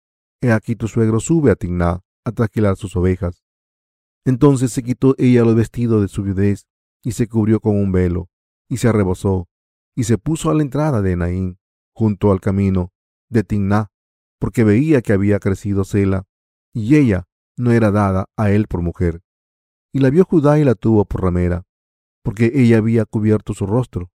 He 0.41 0.51
aquí 0.51 0.77
tu 0.77 0.89
suegro 0.89 1.21
sube 1.21 1.51
a 1.51 1.57
Tigná 1.57 2.01
a 2.25 2.33
traquilar 2.33 2.77
sus 2.77 2.97
ovejas. 2.97 3.45
Entonces 4.25 4.73
se 4.73 4.83
quitó 4.83 5.15
ella 5.19 5.45
los 5.45 5.55
vestidos 5.55 6.01
de 6.01 6.09
su 6.09 6.23
viudez 6.23 6.67
y 7.03 7.13
se 7.13 7.29
cubrió 7.29 7.61
con 7.61 7.77
un 7.77 7.93
velo 7.93 8.31
y 8.69 8.79
se 8.79 8.89
arrebozó 8.89 9.49
y 9.95 10.05
se 10.05 10.17
puso 10.17 10.51
a 10.51 10.55
la 10.55 10.63
entrada 10.63 11.03
de 11.03 11.17
Naín 11.17 11.59
junto 11.95 12.31
al 12.31 12.41
camino 12.41 12.93
de 13.29 13.45
Timná, 13.45 13.91
porque 14.39 14.65
veía 14.65 15.03
que 15.03 15.13
había 15.13 15.41
crecido 15.41 15.85
Sela, 15.85 16.25
y 16.73 16.97
ella 16.97 17.27
no 17.57 17.73
era 17.73 17.91
dada 17.91 18.27
a 18.37 18.51
él 18.51 18.69
por 18.69 18.81
mujer. 18.81 19.21
Y 19.93 19.99
la 19.99 20.11
vio 20.11 20.25
Judá 20.25 20.59
y 20.59 20.65
la 20.65 20.77
tuvo 20.77 21.05
por 21.05 21.23
ramera, 21.23 21.67
porque 22.23 22.53
ella 22.55 22.79
había 22.79 23.05
cubierto 23.05 23.53
su 23.53 23.67
rostro. 23.67 24.13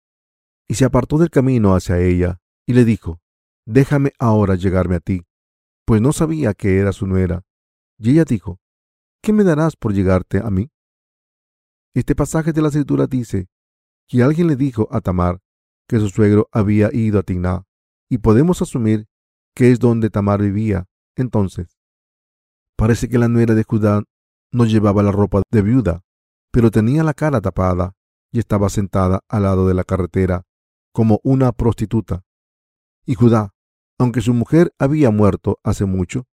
Y 0.69 0.75
se 0.75 0.85
apartó 0.85 1.19
del 1.19 1.31
camino 1.31 1.75
hacia 1.75 1.99
ella, 1.99 2.41
y 2.67 2.75
le 2.75 2.85
dijo, 2.85 3.21
Déjame 3.67 4.13
ahora 4.19 4.55
llegarme 4.57 4.97
a 4.97 5.01
ti, 5.01 5.23
pues 5.85 6.01
no 6.01 6.13
sabía 6.13 6.55
que 6.55 6.79
era 6.79 6.93
su 6.93 7.07
nuera. 7.07 7.45
Y 7.99 8.11
ella 8.11 8.25
dijo, 8.25 8.61
¿Qué 9.23 9.33
me 9.33 9.45
darás 9.45 9.77
por 9.77 9.93
llegarte 9.93 10.39
a 10.39 10.51
mí? 10.51 10.71
Este 11.95 12.15
pasaje 12.17 12.53
de 12.53 12.63
la 12.63 12.69
escritura 12.69 13.07
dice 13.07 13.49
que 14.09 14.23
alguien 14.23 14.49
le 14.49 14.57
dijo 14.57 14.89
a 14.91 15.01
Tamar 15.01 15.41
que 15.87 15.99
su 15.99 16.09
suegro 16.09 16.49
había 16.51 16.91
ido 16.93 17.19
a 17.19 17.23
Tigná 17.23 17.65
y 18.09 18.19
podemos 18.19 18.63
asumir 18.63 19.07
que 19.55 19.71
es 19.71 19.79
donde 19.79 20.11
Tamar 20.11 20.41
vivía 20.41 20.89
entonces. 21.17 21.79
Parece 22.77 23.09
que 23.09 23.19
la 23.19 23.29
nuera 23.29 23.55
de 23.55 23.63
Judá 23.63 24.03
no 24.51 24.65
llevaba 24.65 25.03
la 25.03 25.13
ropa 25.13 25.43
de 25.51 25.63
viuda, 25.63 26.03
pero 26.51 26.71
tenía 26.71 27.05
la 27.05 27.15
cara 27.15 27.41
tapada 27.41 27.95
y 28.33 28.39
estaba 28.39 28.69
sentada 28.71 29.21
al 29.29 29.43
lado 29.45 29.69
de 29.69 29.75
la 29.75 29.85
carretera 29.85 30.45
como 30.93 31.21
una 31.25 31.53
prostituta. 31.53 32.25
Y 33.05 33.15
Judá, 33.15 33.55
aunque 33.99 34.21
su 34.21 34.35
mujer 34.35 34.75
había 34.79 35.11
muerto 35.11 35.59
hace 35.63 35.85
mucho, 35.85 36.27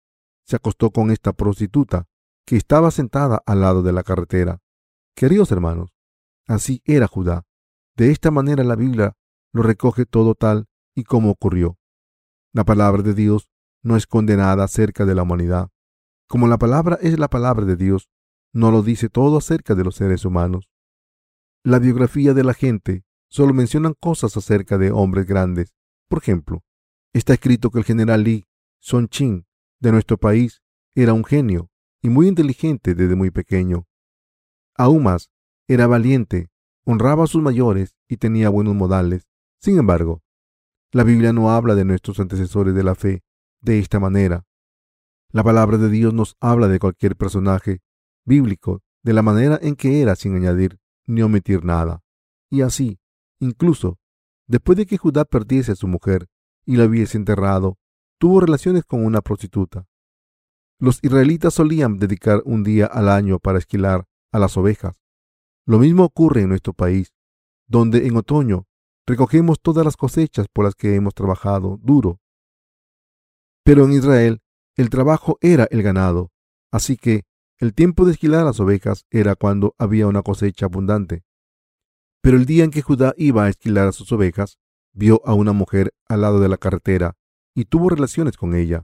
se 0.45 0.55
acostó 0.55 0.91
con 0.91 1.11
esta 1.11 1.33
prostituta 1.33 2.07
que 2.45 2.55
estaba 2.55 2.91
sentada 2.91 3.41
al 3.45 3.61
lado 3.61 3.83
de 3.83 3.91
la 3.91 4.03
carretera. 4.03 4.61
Queridos 5.15 5.51
hermanos, 5.51 5.93
así 6.47 6.81
era 6.85 7.07
Judá. 7.07 7.45
De 7.95 8.11
esta 8.11 8.31
manera 8.31 8.63
la 8.63 8.75
Biblia 8.75 9.17
lo 9.53 9.63
recoge 9.63 10.05
todo 10.05 10.35
tal 10.35 10.67
y 10.95 11.03
como 11.03 11.31
ocurrió. 11.31 11.77
La 12.53 12.63
palabra 12.63 13.03
de 13.03 13.13
Dios 13.13 13.49
no 13.83 13.97
es 13.97 14.07
condenada 14.07 14.63
acerca 14.63 15.05
de 15.05 15.15
la 15.15 15.23
humanidad. 15.23 15.69
Como 16.27 16.47
la 16.47 16.57
palabra 16.57 16.97
es 17.01 17.17
la 17.19 17.29
palabra 17.29 17.65
de 17.65 17.75
Dios, 17.75 18.09
no 18.53 18.71
lo 18.71 18.81
dice 18.81 19.09
todo 19.09 19.37
acerca 19.37 19.75
de 19.75 19.83
los 19.83 19.95
seres 19.95 20.25
humanos. 20.25 20.69
La 21.63 21.79
biografía 21.79 22.33
de 22.33 22.43
la 22.43 22.53
gente 22.53 23.03
solo 23.37 23.53
mencionan 23.53 23.93
cosas 23.93 24.35
acerca 24.35 24.79
de 24.79 24.89
hombres 24.89 25.27
grandes. 25.27 25.71
Por 26.09 26.23
ejemplo, 26.23 26.63
está 27.13 27.35
escrito 27.35 27.69
que 27.69 27.77
el 27.77 27.85
general 27.85 28.23
Lee 28.23 28.47
Son 28.79 29.07
Chin 29.09 29.45
de 29.79 29.91
nuestro 29.91 30.17
país 30.17 30.63
era 30.95 31.13
un 31.13 31.23
genio 31.23 31.69
y 32.01 32.09
muy 32.09 32.27
inteligente 32.27 32.95
desde 32.95 33.15
muy 33.15 33.29
pequeño. 33.29 33.85
Aún 34.75 35.03
más, 35.03 35.29
era 35.67 35.85
valiente, 35.85 36.49
honraba 36.83 37.25
a 37.25 37.27
sus 37.27 37.43
mayores 37.43 37.95
y 38.07 38.17
tenía 38.17 38.49
buenos 38.49 38.73
modales. 38.73 39.27
Sin 39.61 39.77
embargo, 39.77 40.23
la 40.91 41.03
Biblia 41.03 41.31
no 41.31 41.51
habla 41.51 41.75
de 41.75 41.85
nuestros 41.85 42.19
antecesores 42.19 42.73
de 42.73 42.83
la 42.83 42.95
fe 42.95 43.21
de 43.61 43.77
esta 43.77 43.99
manera. 43.99 44.47
La 45.29 45.43
palabra 45.43 45.77
de 45.77 45.89
Dios 45.89 46.11
nos 46.11 46.37
habla 46.39 46.67
de 46.69 46.79
cualquier 46.79 47.15
personaje 47.15 47.81
bíblico 48.25 48.81
de 49.03 49.13
la 49.13 49.21
manera 49.21 49.59
en 49.61 49.75
que 49.75 50.01
era 50.01 50.15
sin 50.15 50.35
añadir 50.35 50.79
ni 51.05 51.21
omitir 51.21 51.63
nada. 51.63 52.01
Y 52.49 52.61
así, 52.61 52.99
incluso, 53.39 53.99
después 54.47 54.77
de 54.77 54.85
que 54.85 54.97
Judá 54.97 55.25
perdiese 55.25 55.71
a 55.71 55.75
su 55.75 55.87
mujer 55.87 56.27
y 56.65 56.75
la 56.75 56.85
hubiese 56.85 57.17
enterrado, 57.17 57.77
tuvo 58.19 58.39
relaciones 58.39 58.85
con 58.85 59.05
una 59.05 59.21
prostituta. 59.21 59.87
Los 60.79 60.99
israelitas 61.01 61.53
solían 61.53 61.97
dedicar 61.97 62.41
un 62.45 62.63
día 62.63 62.85
al 62.85 63.09
año 63.09 63.39
para 63.39 63.57
esquilar 63.57 64.05
a 64.31 64.39
las 64.39 64.57
ovejas. 64.57 65.01
Lo 65.65 65.79
mismo 65.79 66.03
ocurre 66.03 66.41
en 66.41 66.49
nuestro 66.49 66.73
país, 66.73 67.13
donde 67.67 68.07
en 68.07 68.15
otoño 68.15 68.67
recogemos 69.05 69.59
todas 69.61 69.83
las 69.85 69.97
cosechas 69.97 70.47
por 70.51 70.65
las 70.65 70.75
que 70.75 70.95
hemos 70.95 71.13
trabajado 71.13 71.79
duro 71.81 72.19
pero 73.67 73.83
en 73.83 73.91
Israel 73.91 74.39
el 74.77 74.89
trabajo 74.89 75.37
era 75.41 75.67
el 75.71 75.83
ganado, 75.83 76.31
así 76.71 76.95
que 76.95 77.25
el 77.59 77.73
tiempo 77.73 78.05
de 78.05 78.13
esquilar 78.13 78.45
las 78.45 78.61
ovejas 78.61 79.05
era 79.11 79.35
cuando 79.35 79.75
había 79.77 80.07
una 80.07 80.21
cosecha 80.21 80.67
abundante. 80.67 81.25
Pero 82.27 82.35
el 82.35 82.45
día 82.45 82.65
en 82.65 82.71
que 82.71 82.81
Judá 82.81 83.13
iba 83.15 83.45
a 83.45 83.47
esquilar 83.47 83.87
a 83.87 83.93
sus 83.93 84.11
ovejas, 84.11 84.59
vio 84.91 85.21
a 85.23 85.33
una 85.33 85.53
mujer 85.53 85.93
al 86.09 86.19
lado 86.19 86.41
de 86.41 86.49
la 86.49 86.57
carretera 86.57 87.15
y 87.55 87.63
tuvo 87.63 87.87
relaciones 87.87 88.35
con 88.35 88.53
ella. 88.53 88.83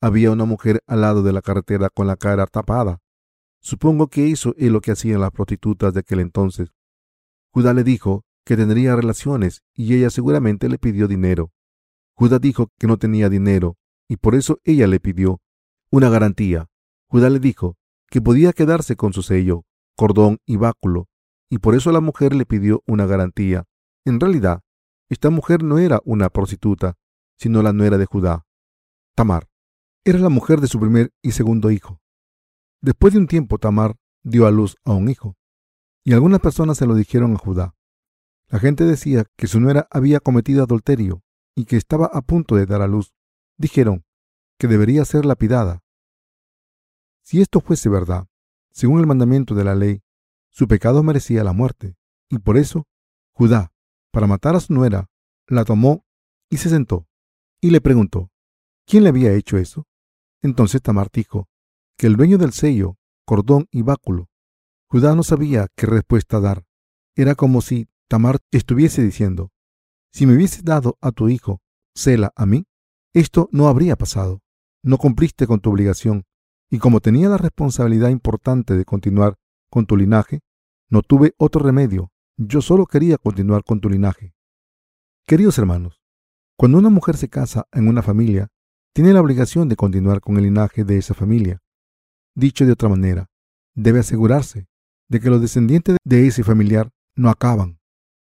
Había 0.00 0.30
una 0.30 0.46
mujer 0.46 0.80
al 0.86 1.02
lado 1.02 1.22
de 1.22 1.34
la 1.34 1.42
carretera 1.42 1.90
con 1.90 2.06
la 2.06 2.16
cara 2.16 2.46
tapada. 2.46 3.02
Supongo 3.60 4.08
que 4.08 4.30
eso 4.30 4.54
es 4.56 4.70
lo 4.70 4.80
que 4.80 4.92
hacían 4.92 5.20
las 5.20 5.30
prostitutas 5.30 5.92
de 5.92 6.00
aquel 6.00 6.20
entonces. 6.20 6.70
Judá 7.52 7.74
le 7.74 7.84
dijo 7.84 8.24
que 8.46 8.56
tendría 8.56 8.96
relaciones 8.96 9.62
y 9.74 9.94
ella 9.94 10.08
seguramente 10.08 10.70
le 10.70 10.78
pidió 10.78 11.06
dinero. 11.06 11.52
Judá 12.14 12.38
dijo 12.38 12.70
que 12.78 12.86
no 12.86 12.96
tenía 12.96 13.28
dinero 13.28 13.76
y 14.08 14.16
por 14.16 14.34
eso 14.34 14.58
ella 14.64 14.86
le 14.86 15.00
pidió 15.00 15.42
una 15.90 16.08
garantía. 16.08 16.70
Judá 17.10 17.28
le 17.28 17.40
dijo 17.40 17.76
que 18.08 18.22
podía 18.22 18.54
quedarse 18.54 18.96
con 18.96 19.12
su 19.12 19.20
sello, 19.20 19.66
cordón 19.96 20.38
y 20.46 20.56
báculo, 20.56 21.09
y 21.50 21.58
por 21.58 21.74
eso 21.74 21.92
la 21.92 22.00
mujer 22.00 22.34
le 22.34 22.46
pidió 22.46 22.82
una 22.86 23.04
garantía. 23.04 23.64
En 24.06 24.20
realidad, 24.20 24.62
esta 25.10 25.28
mujer 25.28 25.62
no 25.62 25.78
era 25.78 26.00
una 26.04 26.30
prostituta, 26.30 26.96
sino 27.36 27.62
la 27.62 27.72
nuera 27.72 27.98
de 27.98 28.06
Judá. 28.06 28.46
Tamar 29.16 29.48
era 30.04 30.18
la 30.18 30.28
mujer 30.30 30.60
de 30.60 30.68
su 30.68 30.80
primer 30.80 31.12
y 31.20 31.32
segundo 31.32 31.70
hijo. 31.70 32.00
Después 32.80 33.12
de 33.12 33.18
un 33.18 33.26
tiempo, 33.26 33.58
Tamar 33.58 33.96
dio 34.22 34.46
a 34.46 34.50
luz 34.50 34.76
a 34.84 34.92
un 34.92 35.10
hijo, 35.10 35.36
y 36.04 36.14
algunas 36.14 36.40
personas 36.40 36.78
se 36.78 36.86
lo 36.86 36.94
dijeron 36.94 37.34
a 37.34 37.38
Judá. 37.38 37.74
La 38.48 38.58
gente 38.58 38.84
decía 38.84 39.24
que 39.36 39.46
su 39.46 39.60
nuera 39.60 39.86
había 39.90 40.20
cometido 40.20 40.62
adulterio 40.62 41.22
y 41.54 41.66
que 41.66 41.76
estaba 41.76 42.06
a 42.06 42.22
punto 42.22 42.56
de 42.56 42.66
dar 42.66 42.82
a 42.82 42.88
luz 42.88 43.12
dijeron 43.58 44.04
que 44.58 44.68
debería 44.68 45.04
ser 45.04 45.24
lapidada. 45.24 45.82
Si 47.22 47.40
esto 47.40 47.60
fuese 47.60 47.88
verdad, 47.88 48.26
según 48.72 49.00
el 49.00 49.06
mandamiento 49.06 49.54
de 49.54 49.64
la 49.64 49.74
ley, 49.74 50.02
su 50.60 50.68
pecado 50.68 51.02
merecía 51.02 51.42
la 51.42 51.54
muerte, 51.54 51.96
y 52.28 52.38
por 52.38 52.58
eso 52.58 52.86
Judá, 53.32 53.72
para 54.12 54.26
matar 54.26 54.56
a 54.56 54.60
su 54.60 54.74
nuera, 54.74 55.08
la 55.46 55.64
tomó 55.64 56.04
y 56.50 56.58
se 56.58 56.68
sentó, 56.68 57.08
y 57.62 57.70
le 57.70 57.80
preguntó, 57.80 58.30
¿quién 58.84 59.04
le 59.04 59.08
había 59.08 59.32
hecho 59.32 59.56
eso? 59.56 59.86
Entonces 60.42 60.82
Tamar 60.82 61.08
dijo, 61.10 61.48
que 61.96 62.08
el 62.08 62.16
dueño 62.16 62.36
del 62.36 62.52
sello, 62.52 62.98
cordón 63.24 63.68
y 63.70 63.80
báculo. 63.80 64.28
Judá 64.90 65.14
no 65.14 65.22
sabía 65.22 65.66
qué 65.76 65.86
respuesta 65.86 66.40
dar. 66.40 66.66
Era 67.16 67.34
como 67.34 67.62
si 67.62 67.88
Tamar 68.06 68.36
estuviese 68.50 69.00
diciendo, 69.00 69.52
si 70.12 70.26
me 70.26 70.34
hubieses 70.34 70.62
dado 70.62 70.98
a 71.00 71.10
tu 71.10 71.30
hijo, 71.30 71.62
Sela, 71.94 72.34
a 72.36 72.44
mí, 72.44 72.66
esto 73.14 73.48
no 73.50 73.68
habría 73.68 73.96
pasado. 73.96 74.42
No 74.82 74.98
cumpliste 74.98 75.46
con 75.46 75.60
tu 75.60 75.70
obligación, 75.70 76.24
y 76.68 76.80
como 76.80 77.00
tenía 77.00 77.30
la 77.30 77.38
responsabilidad 77.38 78.10
importante 78.10 78.76
de 78.76 78.84
continuar 78.84 79.36
con 79.70 79.86
tu 79.86 79.96
linaje, 79.96 80.42
no 80.90 81.02
tuve 81.02 81.34
otro 81.38 81.62
remedio. 81.62 82.10
Yo 82.36 82.60
solo 82.60 82.86
quería 82.86 83.16
continuar 83.16 83.64
con 83.64 83.80
tu 83.80 83.88
linaje. 83.88 84.34
Queridos 85.26 85.56
hermanos, 85.58 86.02
cuando 86.56 86.78
una 86.78 86.90
mujer 86.90 87.16
se 87.16 87.28
casa 87.28 87.68
en 87.72 87.88
una 87.88 88.02
familia, 88.02 88.48
tiene 88.92 89.12
la 89.12 89.20
obligación 89.20 89.68
de 89.68 89.76
continuar 89.76 90.20
con 90.20 90.36
el 90.36 90.44
linaje 90.44 90.84
de 90.84 90.98
esa 90.98 91.14
familia. 91.14 91.62
Dicho 92.34 92.66
de 92.66 92.72
otra 92.72 92.88
manera, 92.88 93.30
debe 93.74 94.00
asegurarse 94.00 94.66
de 95.08 95.20
que 95.20 95.30
los 95.30 95.40
descendientes 95.40 95.96
de 96.04 96.26
ese 96.26 96.42
familiar 96.42 96.90
no 97.14 97.30
acaban. 97.30 97.78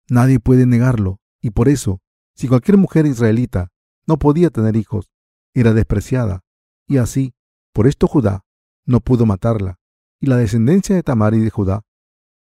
Nadie 0.09 0.39
puede 0.39 0.65
negarlo, 0.65 1.19
y 1.41 1.51
por 1.51 1.69
eso, 1.69 2.01
si 2.35 2.47
cualquier 2.47 2.77
mujer 2.77 3.05
israelita 3.05 3.69
no 4.07 4.17
podía 4.17 4.49
tener 4.49 4.75
hijos, 4.75 5.11
era 5.53 5.73
despreciada, 5.73 6.41
y 6.87 6.97
así, 6.97 7.35
por 7.73 7.87
esto 7.87 8.07
Judá 8.07 8.45
no 8.85 8.99
pudo 9.01 9.25
matarla, 9.25 9.79
y 10.19 10.27
la 10.27 10.37
descendencia 10.37 10.95
de 10.95 11.03
Tamar 11.03 11.33
y 11.35 11.39
de 11.39 11.49
Judá 11.49 11.83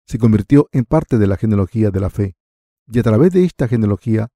se 0.06 0.20
convirtió 0.20 0.70
en 0.72 0.86
parte 0.86 1.18
de 1.18 1.28
la 1.28 1.38
genealogía 1.38 1.92
de 1.92 2.00
la 2.00 2.10
fe. 2.10 2.36
Y 2.88 3.00
a 3.00 3.04
través 3.04 3.32
de 3.32 3.44
esta 3.44 3.68
genealogía, 3.68 4.30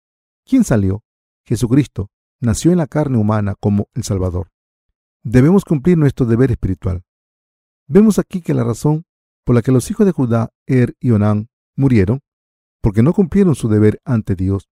¿quién 0.45 0.63
salió? 0.63 1.03
Jesucristo 1.45 2.09
nació 2.39 2.71
en 2.71 2.77
la 2.77 2.87
carne 2.87 3.17
humana 3.17 3.55
como 3.59 3.89
el 3.93 4.03
Salvador. 4.03 4.51
Debemos 5.23 5.65
cumplir 5.65 5.97
nuestro 5.97 6.25
deber 6.25 6.51
espiritual. 6.51 7.03
Vemos 7.87 8.19
aquí 8.19 8.41
que 8.41 8.53
la 8.53 8.63
razón 8.63 9.05
por 9.43 9.55
la 9.55 9.61
que 9.61 9.71
los 9.71 9.89
hijos 9.89 10.05
de 10.05 10.11
Judá, 10.11 10.51
Er 10.67 10.95
y 10.99 11.11
Onán 11.11 11.49
murieron, 11.75 12.21
porque 12.81 13.03
no 13.03 13.13
cumplieron 13.13 13.55
su 13.55 13.67
deber 13.67 13.99
ante 14.05 14.35
Dios, 14.35 14.69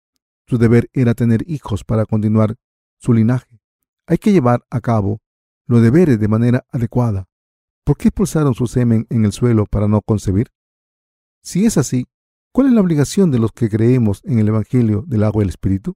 su 0.48 0.58
deber 0.58 0.90
era 0.94 1.14
tener 1.14 1.50
hijos 1.50 1.84
para 1.84 2.06
continuar 2.06 2.56
su 2.98 3.14
linaje. 3.14 3.62
Hay 4.06 4.18
que 4.18 4.32
llevar 4.32 4.66
a 4.70 4.82
cabo 4.82 5.22
los 5.66 5.82
deberes 5.82 6.20
de 6.20 6.28
manera 6.28 6.66
adecuada. 6.72 7.28
¿Por 7.84 7.98
qué 7.98 8.10
expulsaron 8.10 8.54
su 8.54 8.68
semen 8.68 9.08
en 9.10 9.26
el 9.26 9.32
suelo 9.32 9.66
para 9.66 9.88
no 9.88 10.02
concebir? 10.02 10.52
Si 11.46 11.64
es 11.64 11.78
así, 11.78 12.08
¿cuál 12.52 12.68
es 12.68 12.74
la 12.74 12.82
obligación 12.82 13.30
de 13.30 13.38
los 13.38 13.52
que 13.52 13.70
creemos 13.70 14.22
en 14.24 14.40
el 14.40 14.48
Evangelio 14.48 15.04
del 15.06 15.24
agua 15.24 15.44
y 15.44 15.46
el 15.46 15.50
Espíritu? 15.50 15.94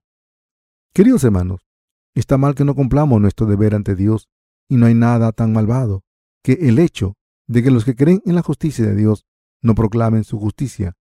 Queridos 0.93 1.23
hermanos, 1.23 1.65
está 2.13 2.37
mal 2.37 2.53
que 2.53 2.63
no 2.63 2.75
cumplamos 2.75 3.19
nuestro 3.19 3.47
deber 3.47 3.73
ante 3.73 3.95
Dios, 3.95 4.29
y 4.69 4.77
no 4.77 4.85
hay 4.85 4.93
nada 4.93 5.31
tan 5.31 5.51
malvado 5.51 6.03
que 6.43 6.53
el 6.53 6.77
hecho 6.77 7.15
de 7.47 7.63
que 7.63 7.71
los 7.71 7.83
que 7.83 7.95
creen 7.95 8.21
en 8.25 8.35
la 8.35 8.43
justicia 8.43 8.85
de 8.85 8.95
Dios 8.95 9.25
no 9.63 9.73
proclamen 9.73 10.23
su 10.23 10.37
justicia. 10.37 10.93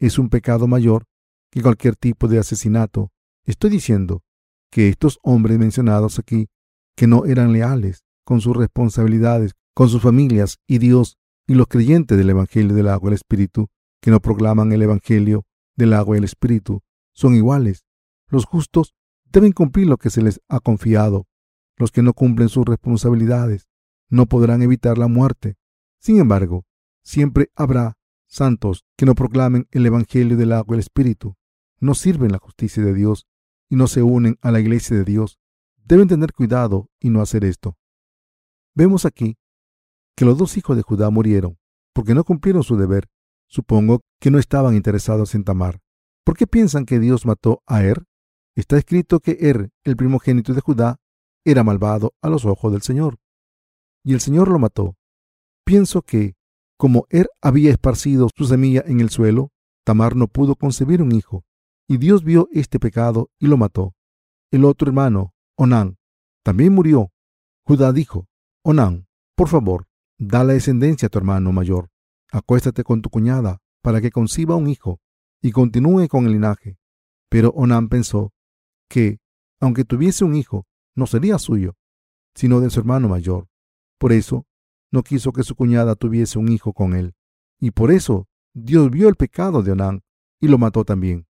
Es 0.00 0.18
un 0.18 0.30
pecado 0.30 0.66
mayor 0.66 1.04
que 1.52 1.62
cualquier 1.62 1.94
tipo 1.94 2.26
de 2.26 2.40
asesinato. 2.40 3.12
Estoy 3.44 3.70
diciendo 3.70 4.24
que 4.72 4.88
estos 4.88 5.20
hombres 5.22 5.60
mencionados 5.60 6.18
aquí, 6.18 6.48
que 6.96 7.06
no 7.06 7.24
eran 7.24 7.52
leales 7.52 8.02
con 8.24 8.40
sus 8.40 8.56
responsabilidades, 8.56 9.52
con 9.74 9.88
sus 9.88 10.02
familias 10.02 10.58
y 10.66 10.78
Dios, 10.78 11.18
y 11.46 11.54
los 11.54 11.68
creyentes 11.68 12.18
del 12.18 12.30
Evangelio 12.30 12.74
del 12.74 12.88
agua 12.88 13.10
y 13.10 13.12
el 13.12 13.14
Espíritu, 13.14 13.68
que 14.02 14.10
no 14.10 14.20
proclaman 14.20 14.72
el 14.72 14.82
Evangelio 14.82 15.46
del 15.76 15.94
agua 15.94 16.16
y 16.16 16.18
el 16.18 16.24
Espíritu, 16.24 16.82
son 17.14 17.34
iguales. 17.34 17.86
Los 18.26 18.44
justos 18.44 18.94
deben 19.24 19.52
cumplir 19.52 19.86
lo 19.86 19.96
que 19.96 20.10
se 20.10 20.22
les 20.22 20.40
ha 20.48 20.60
confiado. 20.60 21.26
Los 21.76 21.92
que 21.92 22.02
no 22.02 22.12
cumplen 22.12 22.48
sus 22.50 22.66
responsabilidades 22.66 23.68
no 24.10 24.26
podrán 24.26 24.60
evitar 24.60 24.98
la 24.98 25.08
muerte. 25.08 25.56
Sin 25.98 26.18
embargo, 26.18 26.66
siempre 27.02 27.50
habrá 27.54 27.96
santos 28.26 28.84
que 28.96 29.06
no 29.06 29.14
proclamen 29.14 29.68
el 29.70 29.86
Evangelio 29.86 30.36
del 30.36 30.52
agua 30.52 30.74
y 30.74 30.78
el 30.78 30.80
Espíritu, 30.80 31.36
no 31.78 31.94
sirven 31.94 32.32
la 32.32 32.38
justicia 32.38 32.82
de 32.82 32.94
Dios 32.94 33.26
y 33.68 33.76
no 33.76 33.86
se 33.86 34.02
unen 34.02 34.36
a 34.42 34.50
la 34.50 34.60
iglesia 34.60 34.96
de 34.96 35.04
Dios, 35.04 35.38
deben 35.84 36.08
tener 36.08 36.32
cuidado 36.32 36.90
y 36.98 37.10
no 37.10 37.22
hacer 37.22 37.44
esto. 37.44 37.78
Vemos 38.74 39.04
aquí 39.04 39.38
que 40.16 40.24
los 40.24 40.36
dos 40.36 40.56
hijos 40.56 40.76
de 40.76 40.82
Judá 40.82 41.10
murieron 41.10 41.58
porque 41.92 42.14
no 42.14 42.24
cumplieron 42.24 42.62
su 42.62 42.76
deber. 42.76 43.08
Supongo 43.52 44.00
que 44.18 44.30
no 44.30 44.38
estaban 44.38 44.74
interesados 44.74 45.34
en 45.34 45.44
Tamar. 45.44 45.80
¿Por 46.24 46.38
qué 46.38 46.46
piensan 46.46 46.86
que 46.86 46.98
Dios 46.98 47.26
mató 47.26 47.62
a 47.66 47.82
Er? 47.82 48.04
Está 48.56 48.78
escrito 48.78 49.20
que 49.20 49.36
Er, 49.40 49.68
el 49.84 49.94
primogénito 49.94 50.54
de 50.54 50.62
Judá, 50.62 50.96
era 51.44 51.62
malvado 51.62 52.14
a 52.22 52.30
los 52.30 52.46
ojos 52.46 52.72
del 52.72 52.80
Señor. 52.80 53.18
Y 54.02 54.14
el 54.14 54.20
Señor 54.20 54.48
lo 54.48 54.58
mató. 54.58 54.96
Pienso 55.66 56.00
que, 56.00 56.34
como 56.78 57.06
Er 57.10 57.28
había 57.42 57.70
esparcido 57.70 58.30
su 58.34 58.46
semilla 58.46 58.84
en 58.86 59.00
el 59.00 59.10
suelo, 59.10 59.50
Tamar 59.84 60.16
no 60.16 60.28
pudo 60.28 60.56
concebir 60.56 61.02
un 61.02 61.12
hijo, 61.12 61.44
y 61.86 61.98
Dios 61.98 62.24
vio 62.24 62.48
este 62.52 62.80
pecado 62.80 63.28
y 63.38 63.48
lo 63.48 63.58
mató. 63.58 63.94
El 64.50 64.64
otro 64.64 64.88
hermano, 64.88 65.34
Onán, 65.58 65.98
también 66.42 66.72
murió. 66.72 67.12
Judá 67.66 67.92
dijo, 67.92 68.28
Onán, 68.64 69.08
por 69.36 69.48
favor, 69.48 69.88
da 70.18 70.42
la 70.42 70.54
descendencia 70.54 71.08
a 71.08 71.10
tu 71.10 71.18
hermano 71.18 71.52
mayor. 71.52 71.91
Acuéstate 72.34 72.82
con 72.82 73.02
tu 73.02 73.10
cuñada 73.10 73.60
para 73.82 74.00
que 74.00 74.10
conciba 74.10 74.56
un 74.56 74.66
hijo 74.66 75.00
y 75.42 75.52
continúe 75.52 76.08
con 76.08 76.24
el 76.24 76.32
linaje. 76.32 76.78
Pero 77.28 77.50
Onán 77.50 77.90
pensó 77.90 78.32
que, 78.88 79.20
aunque 79.60 79.84
tuviese 79.84 80.24
un 80.24 80.34
hijo, 80.34 80.66
no 80.94 81.06
sería 81.06 81.38
suyo, 81.38 81.76
sino 82.34 82.60
de 82.60 82.70
su 82.70 82.80
hermano 82.80 83.08
mayor. 83.08 83.48
Por 83.98 84.12
eso, 84.12 84.46
no 84.90 85.02
quiso 85.02 85.32
que 85.32 85.42
su 85.42 85.54
cuñada 85.54 85.94
tuviese 85.94 86.38
un 86.38 86.48
hijo 86.48 86.72
con 86.72 86.94
él. 86.94 87.14
Y 87.60 87.70
por 87.72 87.90
eso, 87.90 88.26
Dios 88.54 88.90
vio 88.90 89.10
el 89.10 89.16
pecado 89.16 89.62
de 89.62 89.72
Onán 89.72 90.02
y 90.40 90.48
lo 90.48 90.56
mató 90.56 90.84
también. 90.86 91.26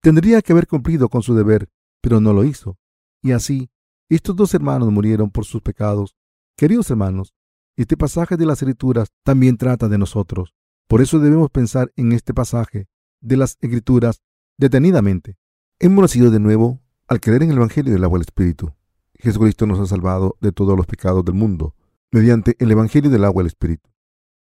Tendría 0.00 0.40
que 0.40 0.52
haber 0.52 0.66
cumplido 0.66 1.10
con 1.10 1.22
su 1.22 1.34
deber, 1.34 1.68
pero 2.00 2.18
no 2.18 2.32
lo 2.32 2.44
hizo. 2.44 2.78
Y 3.20 3.32
así, 3.32 3.70
estos 4.08 4.34
dos 4.36 4.54
hermanos 4.54 4.90
murieron 4.90 5.30
por 5.30 5.44
sus 5.44 5.60
pecados. 5.60 6.16
Queridos 6.56 6.90
hermanos, 6.90 7.34
este 7.82 7.96
pasaje 7.96 8.36
de 8.36 8.46
las 8.46 8.60
Escrituras 8.60 9.08
también 9.24 9.56
trata 9.56 9.88
de 9.88 9.96
nosotros. 9.96 10.54
Por 10.86 11.00
eso 11.00 11.18
debemos 11.18 11.50
pensar 11.50 11.90
en 11.96 12.12
este 12.12 12.34
pasaje 12.34 12.88
de 13.20 13.36
las 13.36 13.56
Escrituras 13.60 14.22
detenidamente. 14.58 15.38
Hemos 15.78 16.02
nacido 16.02 16.30
de 16.30 16.40
nuevo 16.40 16.80
al 17.08 17.20
creer 17.20 17.42
en 17.42 17.50
el 17.50 17.56
Evangelio 17.56 17.92
del 17.92 18.04
agua 18.04 18.18
del 18.18 18.26
Espíritu. 18.26 18.74
Jesucristo 19.14 19.66
nos 19.66 19.80
ha 19.80 19.86
salvado 19.86 20.36
de 20.40 20.52
todos 20.52 20.76
los 20.76 20.86
pecados 20.86 21.24
del 21.24 21.34
mundo 21.34 21.74
mediante 22.12 22.54
el 22.58 22.70
Evangelio 22.70 23.10
del 23.10 23.24
agua 23.24 23.42
del 23.42 23.48
Espíritu. 23.48 23.88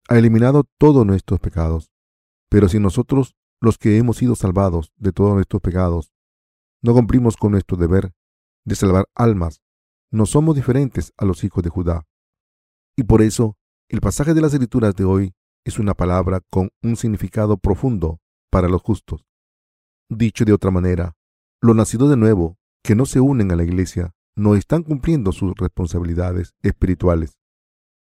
Ha 0.09 0.17
eliminado 0.17 0.65
todos 0.77 1.05
nuestros 1.05 1.39
pecados. 1.39 1.91
Pero 2.49 2.69
si 2.69 2.79
nosotros, 2.79 3.35
los 3.61 3.79
que 3.79 3.97
hemos 3.97 4.17
sido 4.17 4.35
salvados 4.35 4.91
de 4.97 5.11
todos 5.11 5.33
nuestros 5.33 5.61
pecados, 5.61 6.11
no 6.83 6.93
cumplimos 6.93 7.35
con 7.37 7.53
nuestro 7.53 7.77
deber 7.77 8.13
de 8.63 8.75
salvar 8.75 9.05
almas, 9.15 9.61
no 10.11 10.27
somos 10.27 10.55
diferentes 10.55 11.13
a 11.17 11.25
los 11.25 11.43
hijos 11.43 11.63
de 11.63 11.71
Judá. 11.71 12.05
Y 12.95 13.03
por 13.03 13.21
eso, 13.21 13.57
el 13.89 14.01
pasaje 14.01 14.33
de 14.33 14.41
las 14.41 14.53
Escrituras 14.53 14.95
de 14.95 15.03
hoy 15.03 15.33
es 15.65 15.79
una 15.79 15.93
palabra 15.93 16.41
con 16.49 16.69
un 16.83 16.95
significado 16.95 17.57
profundo 17.57 18.19
para 18.51 18.69
los 18.69 18.81
justos. 18.81 19.25
Dicho 20.09 20.45
de 20.45 20.53
otra 20.53 20.69
manera, 20.69 21.15
los 21.59 21.75
nacidos 21.75 22.09
de 22.09 22.17
nuevo, 22.17 22.57
que 22.83 22.95
no 22.95 23.05
se 23.05 23.19
unen 23.19 23.51
a 23.51 23.55
la 23.55 23.63
iglesia, 23.63 24.13
no 24.35 24.55
están 24.55 24.83
cumpliendo 24.83 25.31
sus 25.31 25.53
responsabilidades 25.55 26.53
espirituales. 26.61 27.37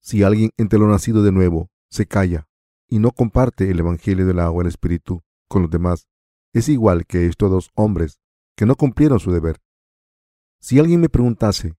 Si 0.01 0.23
alguien 0.23 0.51
entre 0.57 0.79
los 0.79 0.89
nacidos 0.89 1.25
de 1.25 1.33
nuevo 1.33 1.71
se 1.91 2.07
calla 2.07 2.49
y 2.89 2.99
no 2.99 3.11
comparte 3.11 3.71
el 3.71 3.79
Evangelio 3.79 4.27
del 4.27 4.41
agua 4.41 4.63
y 4.63 4.65
el 4.65 4.69
Espíritu 4.69 5.23
con 5.49 5.63
los 5.63 5.71
demás, 5.71 6.09
es 6.53 6.69
igual 6.69 7.07
que 7.07 7.27
estos 7.27 7.51
dos 7.51 7.71
hombres 7.75 8.19
que 8.57 8.67
no 8.67 8.75
cumplieron 8.75 9.21
su 9.21 9.31
deber. 9.31 9.61
Si 10.61 10.79
alguien 10.79 11.01
me 11.01 11.09
preguntase 11.09 11.75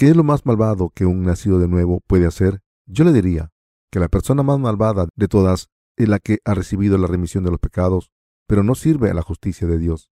¿Qué 0.00 0.08
es 0.08 0.16
lo 0.16 0.24
más 0.24 0.46
malvado 0.46 0.88
que 0.88 1.04
un 1.04 1.24
nacido 1.24 1.58
de 1.58 1.68
nuevo 1.68 2.00
puede 2.06 2.26
hacer? 2.26 2.62
Yo 2.86 3.04
le 3.04 3.12
diría 3.12 3.52
que 3.92 4.00
la 4.00 4.08
persona 4.08 4.42
más 4.42 4.58
malvada 4.58 5.08
de 5.14 5.28
todas 5.28 5.68
es 5.98 6.08
la 6.08 6.18
que 6.18 6.38
ha 6.46 6.54
recibido 6.54 6.96
la 6.96 7.06
remisión 7.06 7.44
de 7.44 7.50
los 7.50 7.60
pecados, 7.60 8.10
pero 8.46 8.62
no 8.62 8.74
sirve 8.74 9.10
a 9.10 9.12
la 9.12 9.20
justicia 9.20 9.68
de 9.68 9.76
Dios, 9.76 10.10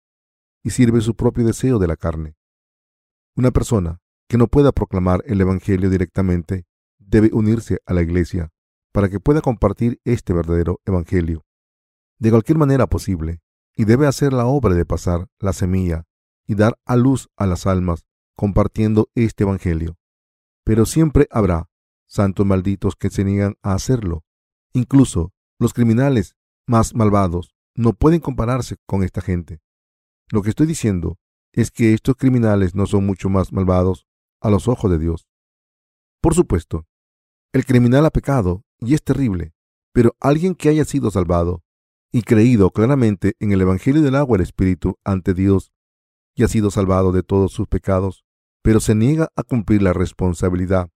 y 0.63 0.71
sirve 0.71 1.01
su 1.01 1.17
propio 1.17 1.45
deseo 1.45 1.81
de 1.81 1.89
la 1.89 1.97
carne. 1.97 2.37
Una 3.35 3.51
persona 3.51 4.01
que 4.29 4.39
no 4.39 4.47
pueda 4.47 4.71
proclamar 4.71 5.25
el 5.27 5.41
Evangelio 5.41 5.91
directamente 5.91 6.65
debe 7.01 7.31
unirse 7.33 7.81
a 7.85 7.93
la 7.93 8.03
Iglesia 8.03 8.53
para 8.93 9.09
que 9.09 9.19
pueda 9.19 9.41
compartir 9.41 10.01
este 10.05 10.33
verdadero 10.33 10.81
Evangelio 10.85 11.45
de 12.21 12.31
cualquier 12.31 12.57
manera 12.57 12.87
posible, 12.87 13.41
y 13.75 13.85
debe 13.85 14.07
hacer 14.07 14.33
la 14.33 14.47
obra 14.47 14.77
de 14.77 14.87
pasar 14.87 15.27
la 15.41 15.53
semilla 15.53 16.05
y 16.47 16.55
dar 16.55 16.79
a 16.87 16.95
luz 16.95 17.31
a 17.37 17.47
las 17.47 17.67
almas 17.67 18.05
compartiendo 18.37 19.11
este 19.15 19.45
Evangelio. 19.45 19.97
Pero 20.65 20.87
siempre 20.87 21.27
habrá 21.31 21.69
santos 22.07 22.47
malditos 22.47 22.97
que 22.97 23.11
se 23.11 23.25
niegan 23.25 23.57
a 23.63 23.75
hacerlo. 23.75 24.25
Incluso 24.73 25.33
los 25.59 25.73
criminales 25.73 26.37
más 26.67 26.95
malvados 26.95 27.55
no 27.75 27.95
pueden 27.95 28.21
compararse 28.21 28.77
con 28.87 29.03
esta 29.03 29.21
gente. 29.21 29.61
Lo 30.31 30.43
que 30.43 30.51
estoy 30.51 30.67
diciendo 30.67 31.19
es 31.53 31.71
que 31.71 31.95
estos 31.95 32.17
criminales 32.17 32.75
no 32.75 32.87
son 32.87 33.07
mucho 33.07 33.29
más 33.29 33.53
malvados 33.53 34.07
a 34.41 34.51
los 34.51 34.69
ojos 34.69 34.91
de 34.91 34.99
Dios. 34.99 35.29
Por 36.21 36.35
supuesto, 36.35 36.87
el 37.53 37.67
criminal 37.67 38.07
ha 38.07 38.11
pecado 38.11 38.65
y 38.79 38.95
es 38.95 39.03
terrible, 39.03 39.53
pero 39.93 40.17
alguien 40.21 40.55
que 40.55 40.69
haya 40.69 40.85
sido 40.85 41.11
salvado 41.11 41.63
y 42.11 42.23
creído 42.23 42.71
claramente 42.71 43.35
en 43.41 43.53
el 43.53 43.61
Evangelio 43.61 44.03
del 44.03 44.17
agua 44.17 44.37
y 44.37 44.41
el 44.41 44.43
Espíritu 44.43 44.99
ante 45.05 45.35
Dios 45.35 45.73
y 46.35 46.45
ha 46.45 46.49
sido 46.49 46.71
salvado 46.71 47.13
de 47.13 47.23
todos 47.23 47.53
sus 47.53 47.69
pecados, 47.69 48.25
pero 48.63 48.81
se 48.81 48.95
niega 48.95 49.29
a 49.37 49.43
cumplir 49.43 49.83
la 49.83 49.93
responsabilidad 49.93 50.91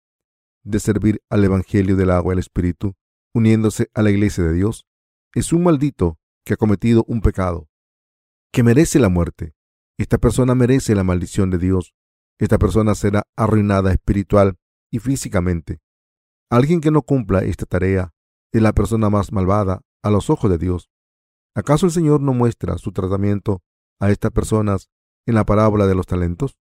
de 0.62 0.81
servir 0.81 1.22
al 1.31 1.44
Evangelio 1.44 1.96
del 1.96 2.11
agua 2.11 2.33
y 2.33 2.35
el 2.35 2.38
Espíritu, 2.40 2.94
uniéndose 3.35 3.88
a 3.94 4.03
la 4.03 4.11
Iglesia 4.11 4.44
de 4.44 4.53
Dios, 4.53 4.87
es 5.35 5.53
un 5.53 5.62
maldito 5.62 6.18
que 6.44 6.55
ha 6.55 6.57
cometido 6.57 7.05
un 7.07 7.20
pecado, 7.20 7.68
que 8.53 8.62
merece 8.62 8.99
la 8.99 9.09
muerte. 9.09 9.55
Esta 9.99 10.18
persona 10.18 10.55
merece 10.55 10.94
la 10.94 11.05
maldición 11.05 11.51
de 11.51 11.59
Dios. 11.59 11.94
Esta 12.38 12.59
persona 12.59 12.94
será 12.94 13.25
arruinada 13.37 13.92
espiritual 13.92 14.57
y 14.90 14.99
físicamente. 14.99 15.81
Alguien 16.51 16.81
que 16.81 16.90
no 16.90 17.03
cumpla 17.03 17.40
esta 17.40 17.66
tarea 17.66 18.14
es 18.53 18.62
la 18.62 18.72
persona 18.72 19.11
más 19.11 19.33
malvada 19.33 19.83
a 20.03 20.11
los 20.11 20.31
ojos 20.31 20.51
de 20.51 20.59
Dios. 20.59 20.88
¿Acaso 21.55 21.87
el 21.87 21.92
Señor 21.92 22.20
no 22.20 22.33
muestra 22.33 22.79
su 22.79 22.92
tratamiento 22.92 23.62
a 24.01 24.11
estas 24.11 24.31
personas 24.31 24.88
en 25.27 25.35
la 25.35 25.45
parábola 25.45 25.87
de 25.87 25.95
los 25.95 26.07
talentos? 26.07 26.57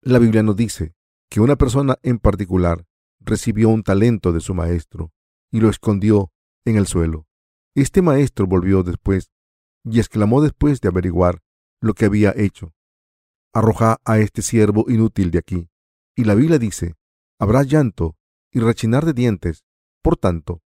La 0.00 0.18
Biblia 0.18 0.42
nos 0.42 0.56
dice 0.56 0.94
que 1.28 1.40
una 1.40 1.56
persona 1.56 1.98
en 2.02 2.18
particular 2.18 2.86
recibió 3.20 3.68
un 3.68 3.82
talento 3.82 4.32
de 4.32 4.40
su 4.40 4.54
maestro 4.54 5.12
y 5.50 5.60
lo 5.60 5.68
escondió 5.68 6.32
en 6.64 6.76
el 6.76 6.86
suelo. 6.86 7.26
Este 7.74 8.02
maestro 8.02 8.46
volvió 8.46 8.82
después 8.82 9.30
y 9.84 9.98
exclamó 9.98 10.40
después 10.42 10.80
de 10.80 10.88
averiguar 10.88 11.42
lo 11.80 11.94
que 11.94 12.06
había 12.06 12.32
hecho. 12.36 12.72
Arroja 13.52 13.98
a 14.04 14.18
este 14.18 14.42
siervo 14.42 14.86
inútil 14.88 15.30
de 15.30 15.38
aquí. 15.38 15.68
Y 16.16 16.24
la 16.24 16.34
Biblia 16.34 16.58
dice, 16.58 16.94
habrá 17.38 17.62
llanto 17.62 18.16
y 18.50 18.60
rechinar 18.60 19.04
de 19.04 19.12
dientes. 19.12 19.64
Por 20.02 20.16
tanto, 20.16 20.62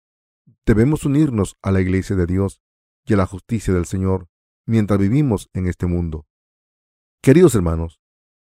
debemos 0.67 1.05
unirnos 1.05 1.57
a 1.63 1.73
la 1.73 1.81
iglesia 1.81 2.17
de 2.17 2.27
Dios 2.27 2.61
y 3.05 3.15
a 3.15 3.17
la 3.17 3.27
justicia 3.27 3.73
del 3.73 3.87
Señor 3.87 4.29
mientras 4.67 4.99
vivimos 4.99 5.49
en 5.55 5.67
este 5.67 5.87
mundo. 5.87 6.27
Queridos 7.21 7.57
hermanos, 7.57 8.01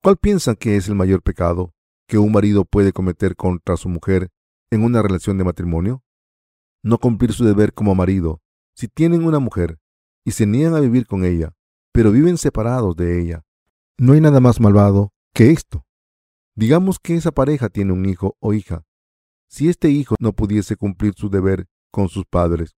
¿cuál 0.03 0.17
piensan 0.17 0.57
que 0.57 0.77
es 0.77 0.89
el 0.89 0.97
mayor 0.97 1.23
pecado 1.23 1.73
que 2.09 2.19
un 2.19 2.33
marido 2.33 2.65
puede 2.65 2.93
cometer 2.93 3.37
contra 3.37 3.77
su 3.77 3.89
mujer 3.89 4.31
en 4.71 4.83
una 4.83 5.03
relación 5.03 5.39
de 5.39 5.45
matrimonio? 5.45 6.03
No 6.83 6.99
cumplir 6.99 7.33
su 7.33 7.45
deber 7.45 7.73
como 7.73 7.95
marido. 7.95 8.43
Si 8.75 8.89
tienen 8.89 9.25
una 9.25 9.39
mujer 9.39 9.79
y 10.25 10.33
se 10.33 10.47
niegan 10.47 10.75
a 10.75 10.81
vivir 10.81 11.07
con 11.07 11.25
ella, 11.25 11.55
pero 11.93 12.11
viven 12.11 12.39
separados 12.39 12.97
de 12.97 13.23
ella, 13.23 13.45
no 13.99 14.15
hay 14.15 14.21
nada 14.21 14.41
más 14.41 14.61
malvado 14.61 15.13
que 15.33 15.53
esto. 15.53 15.87
Digamos 16.57 16.99
que 16.99 17.15
esa 17.15 17.31
pareja 17.31 17.69
tiene 17.69 17.93
un 17.93 18.05
hijo 18.05 18.37
o 18.41 18.53
hija. 18.53 18.85
Si 19.49 19.69
este 19.69 19.91
hijo 19.91 20.17
no 20.19 20.33
pudiese 20.33 20.75
cumplir 20.75 21.15
su 21.15 21.31
deber 21.31 21.69
con 21.93 22.09
sus 22.09 22.27
padres, 22.27 22.77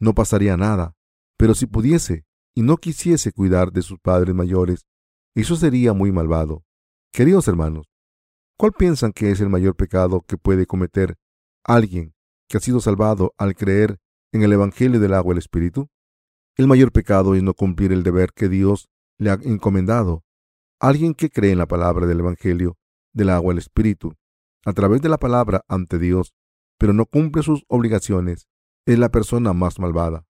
no 0.00 0.12
pasaría 0.12 0.56
nada. 0.56 0.96
Pero 1.36 1.54
si 1.54 1.66
pudiese 1.66 2.26
y 2.52 2.62
no 2.62 2.78
quisiese 2.78 3.30
cuidar 3.30 3.70
de 3.70 3.82
sus 3.82 4.00
padres 4.00 4.34
mayores, 4.34 4.86
eso 5.34 5.56
sería 5.56 5.92
muy 5.92 6.12
malvado. 6.12 6.64
Queridos 7.12 7.48
hermanos, 7.48 7.86
¿cuál 8.56 8.72
piensan 8.72 9.12
que 9.12 9.30
es 9.30 9.40
el 9.40 9.48
mayor 9.48 9.76
pecado 9.76 10.22
que 10.22 10.36
puede 10.36 10.66
cometer 10.66 11.16
alguien 11.64 12.14
que 12.48 12.58
ha 12.58 12.60
sido 12.60 12.80
salvado 12.80 13.34
al 13.38 13.54
creer 13.54 13.98
en 14.32 14.42
el 14.42 14.52
Evangelio 14.52 15.00
del 15.00 15.14
agua 15.14 15.32
y 15.32 15.34
el 15.34 15.38
Espíritu? 15.38 15.88
El 16.56 16.66
mayor 16.66 16.92
pecado 16.92 17.34
es 17.34 17.42
no 17.42 17.54
cumplir 17.54 17.92
el 17.92 18.02
deber 18.02 18.32
que 18.32 18.48
Dios 18.48 18.88
le 19.18 19.30
ha 19.30 19.38
encomendado. 19.42 20.24
Alguien 20.78 21.14
que 21.14 21.30
cree 21.30 21.52
en 21.52 21.58
la 21.58 21.66
palabra 21.66 22.06
del 22.06 22.20
Evangelio 22.20 22.76
del 23.12 23.30
agua 23.30 23.52
y 23.52 23.54
el 23.54 23.58
Espíritu, 23.58 24.14
a 24.64 24.72
través 24.72 25.00
de 25.02 25.08
la 25.08 25.18
palabra 25.18 25.64
ante 25.68 25.98
Dios, 25.98 26.34
pero 26.78 26.92
no 26.92 27.06
cumple 27.06 27.42
sus 27.42 27.64
obligaciones, 27.68 28.48
es 28.86 28.98
la 28.98 29.10
persona 29.10 29.52
más 29.52 29.78
malvada. 29.78 30.26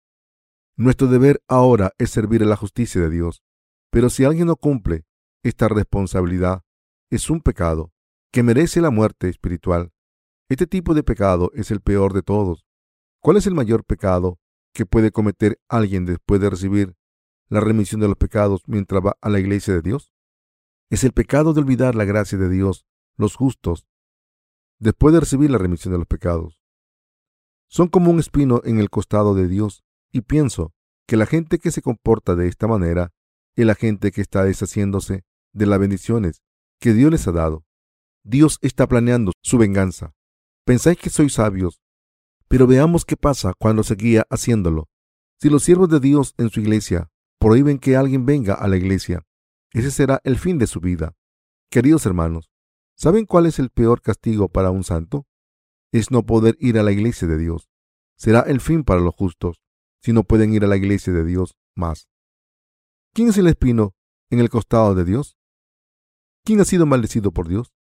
Nuestro 0.76 1.08
deber 1.08 1.42
ahora 1.48 1.94
es 1.98 2.10
servir 2.10 2.44
a 2.44 2.46
la 2.46 2.56
justicia 2.56 3.02
de 3.02 3.10
Dios. 3.10 3.44
Pero 3.92 4.10
si 4.10 4.24
alguien 4.24 4.48
no 4.48 4.56
cumple 4.56 5.06
esta 5.44 5.68
responsabilidad, 5.68 6.64
es 7.10 7.30
un 7.30 7.42
pecado 7.42 7.94
que 8.32 8.44
merece 8.44 8.82
la 8.82 8.92
muerte 8.92 9.30
espiritual. 9.30 9.92
Este 10.50 10.68
tipo 10.68 10.94
de 10.94 11.04
pecado 11.04 11.52
es 11.54 11.72
el 11.72 11.82
peor 11.82 12.14
de 12.14 12.22
todos. 12.22 12.66
¿Cuál 13.22 13.38
es 13.38 13.48
el 13.48 13.56
mayor 13.56 13.84
pecado 13.84 14.40
que 14.74 14.86
puede 14.86 15.12
cometer 15.12 15.60
alguien 15.68 16.06
después 16.06 16.40
de 16.40 16.50
recibir 16.50 16.96
la 17.50 17.60
remisión 17.60 18.00
de 18.02 18.08
los 18.08 18.18
pecados 18.18 18.64
mientras 18.68 19.04
va 19.04 19.18
a 19.22 19.30
la 19.30 19.40
iglesia 19.40 19.74
de 19.74 19.82
Dios? 19.82 20.14
Es 20.90 21.04
el 21.04 21.12
pecado 21.12 21.54
de 21.54 21.62
olvidar 21.62 21.96
la 21.96 22.06
gracia 22.06 22.38
de 22.38 22.50
Dios, 22.50 22.86
los 23.16 23.36
justos, 23.36 23.88
después 24.80 25.14
de 25.14 25.20
recibir 25.20 25.52
la 25.52 25.58
remisión 25.58 25.92
de 25.92 25.98
los 25.98 26.08
pecados. 26.08 26.64
Son 27.68 27.88
como 27.88 28.10
un 28.10 28.20
espino 28.20 28.62
en 28.64 28.80
el 28.80 28.90
costado 28.90 29.36
de 29.36 29.48
Dios 29.48 29.84
y 30.12 30.22
pienso 30.22 30.74
que 31.06 31.18
la 31.18 31.26
gente 31.26 31.60
que 31.60 31.72
se 31.72 31.82
comporta 31.82 32.36
de 32.36 32.48
esta 32.48 32.68
manera 32.68 33.14
es 33.56 33.66
la 33.66 33.76
gente 33.76 34.12
que 34.12 34.22
está 34.22 34.44
deshaciéndose 34.44 35.24
de 35.54 35.66
las 35.66 35.80
bendiciones 35.80 36.42
que 36.80 36.94
Dios 36.94 37.12
les 37.12 37.28
ha 37.28 37.32
dado. 37.32 37.66
Dios 38.24 38.58
está 38.62 38.88
planeando 38.88 39.32
su 39.42 39.58
venganza. 39.58 40.14
Pensáis 40.66 40.98
que 40.98 41.10
sois 41.10 41.34
sabios, 41.34 41.82
pero 42.48 42.68
veamos 42.68 43.06
qué 43.06 43.18
pasa 43.18 43.54
cuando 43.58 43.84
seguía 43.84 44.26
haciéndolo. 44.30 44.90
Si 45.40 45.50
los 45.50 45.64
siervos 45.64 45.90
de 45.90 46.00
Dios 46.00 46.34
en 46.38 46.50
su 46.50 46.60
iglesia 46.60 47.10
prohíben 47.40 47.80
que 47.80 47.96
alguien 47.96 48.26
venga 48.26 48.54
a 48.54 48.68
la 48.68 48.78
iglesia, 48.78 49.24
ese 49.72 49.92
será 49.92 50.20
el 50.24 50.38
fin 50.38 50.58
de 50.58 50.68
su 50.68 50.80
vida. 50.80 51.16
Queridos 51.72 52.06
hermanos, 52.06 52.52
¿saben 52.96 53.26
cuál 53.26 53.46
es 53.46 53.60
el 53.60 53.70
peor 53.70 54.02
castigo 54.02 54.50
para 54.50 54.72
un 54.72 54.84
santo? 54.84 55.28
Es 55.92 56.12
no 56.12 56.26
poder 56.26 56.58
ir 56.60 56.78
a 56.78 56.84
la 56.84 56.92
iglesia 56.92 57.28
de 57.28 57.38
Dios. 57.38 57.70
Será 58.18 58.42
el 58.42 58.60
fin 58.60 58.84
para 58.84 59.00
los 59.00 59.16
justos, 59.16 59.62
si 60.02 60.12
no 60.12 60.24
pueden 60.24 60.54
ir 60.54 60.66
a 60.66 60.68
la 60.68 60.76
iglesia 60.76 61.14
de 61.14 61.24
Dios 61.24 61.56
más. 61.76 62.09
¿Quién 63.14 63.30
es 63.30 63.38
el 63.38 63.48
espino 63.48 63.96
en 64.30 64.40
el 64.40 64.50
costado 64.50 64.94
de 64.94 65.04
Dios? 65.04 65.38
¿Quién 66.46 66.62
ha 66.62 66.66
sido 66.66 66.86
maldecido 66.86 67.32
por 67.32 67.48
Dios? 67.48 67.74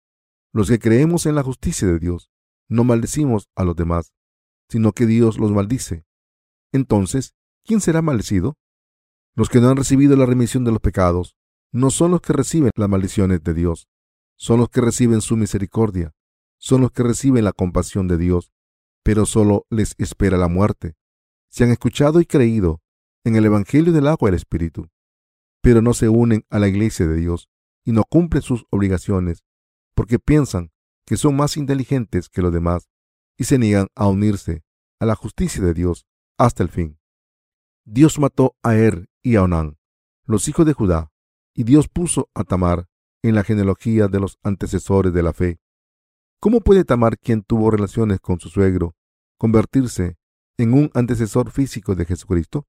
Los 0.52 0.68
que 0.68 0.78
creemos 0.78 1.26
en 1.26 1.34
la 1.34 1.42
justicia 1.42 1.88
de 1.88 1.98
Dios. 1.98 2.30
No 2.68 2.84
maldecimos 2.84 3.48
a 3.56 3.64
los 3.64 3.74
demás, 3.76 4.12
sino 4.68 4.92
que 4.92 5.06
Dios 5.06 5.38
los 5.38 5.50
maldice. 5.50 6.04
Entonces, 6.72 7.34
¿quién 7.64 7.80
será 7.80 8.02
maldecido? 8.02 8.56
Los 9.34 9.48
que 9.48 9.60
no 9.60 9.68
han 9.68 9.76
recibido 9.76 10.16
la 10.16 10.26
remisión 10.26 10.64
de 10.64 10.70
los 10.70 10.80
pecados 10.80 11.36
no 11.72 11.90
son 11.90 12.12
los 12.12 12.20
que 12.20 12.32
reciben 12.32 12.70
las 12.74 12.88
maldiciones 12.88 13.42
de 13.42 13.52
Dios, 13.52 13.88
son 14.36 14.60
los 14.60 14.68
que 14.70 14.80
reciben 14.80 15.20
su 15.20 15.36
misericordia, 15.36 16.14
son 16.58 16.80
los 16.80 16.92
que 16.92 17.02
reciben 17.02 17.44
la 17.44 17.52
compasión 17.52 18.08
de 18.08 18.16
Dios, 18.16 18.52
pero 19.02 19.26
solo 19.26 19.66
les 19.70 19.94
espera 19.98 20.38
la 20.38 20.48
muerte. 20.48 20.94
Se 21.50 21.64
han 21.64 21.70
escuchado 21.70 22.20
y 22.20 22.26
creído 22.26 22.80
en 23.24 23.36
el 23.36 23.44
Evangelio 23.44 23.92
del 23.92 24.06
agua 24.06 24.28
y 24.28 24.30
el 24.30 24.36
Espíritu, 24.36 24.88
pero 25.66 25.82
no 25.82 25.94
se 25.94 26.08
unen 26.08 26.46
a 26.48 26.60
la 26.60 26.68
iglesia 26.68 27.08
de 27.08 27.16
Dios 27.16 27.50
y 27.84 27.90
no 27.90 28.04
cumplen 28.04 28.40
sus 28.40 28.66
obligaciones 28.70 29.42
porque 29.96 30.20
piensan 30.20 30.70
que 31.04 31.16
son 31.16 31.34
más 31.34 31.56
inteligentes 31.56 32.28
que 32.28 32.40
los 32.40 32.52
demás 32.52 32.88
y 33.36 33.46
se 33.46 33.58
niegan 33.58 33.88
a 33.96 34.06
unirse 34.06 34.62
a 35.00 35.06
la 35.06 35.16
justicia 35.16 35.60
de 35.64 35.74
Dios 35.74 36.06
hasta 36.38 36.62
el 36.62 36.68
fin. 36.68 37.00
Dios 37.84 38.20
mató 38.20 38.54
a 38.62 38.76
Er 38.76 39.08
y 39.24 39.34
a 39.34 39.42
Onán, 39.42 39.76
los 40.24 40.46
hijos 40.46 40.66
de 40.66 40.72
Judá, 40.72 41.10
y 41.52 41.64
Dios 41.64 41.88
puso 41.88 42.30
a 42.32 42.44
Tamar 42.44 42.86
en 43.24 43.34
la 43.34 43.42
genealogía 43.42 44.06
de 44.06 44.20
los 44.20 44.38
antecesores 44.44 45.12
de 45.12 45.22
la 45.24 45.32
fe. 45.32 45.58
¿Cómo 46.38 46.60
puede 46.60 46.84
Tamar, 46.84 47.18
quien 47.18 47.42
tuvo 47.42 47.72
relaciones 47.72 48.20
con 48.20 48.38
su 48.38 48.50
suegro, 48.50 48.94
convertirse 49.36 50.16
en 50.58 50.74
un 50.74 50.92
antecesor 50.94 51.50
físico 51.50 51.96
de 51.96 52.04
Jesucristo? 52.04 52.68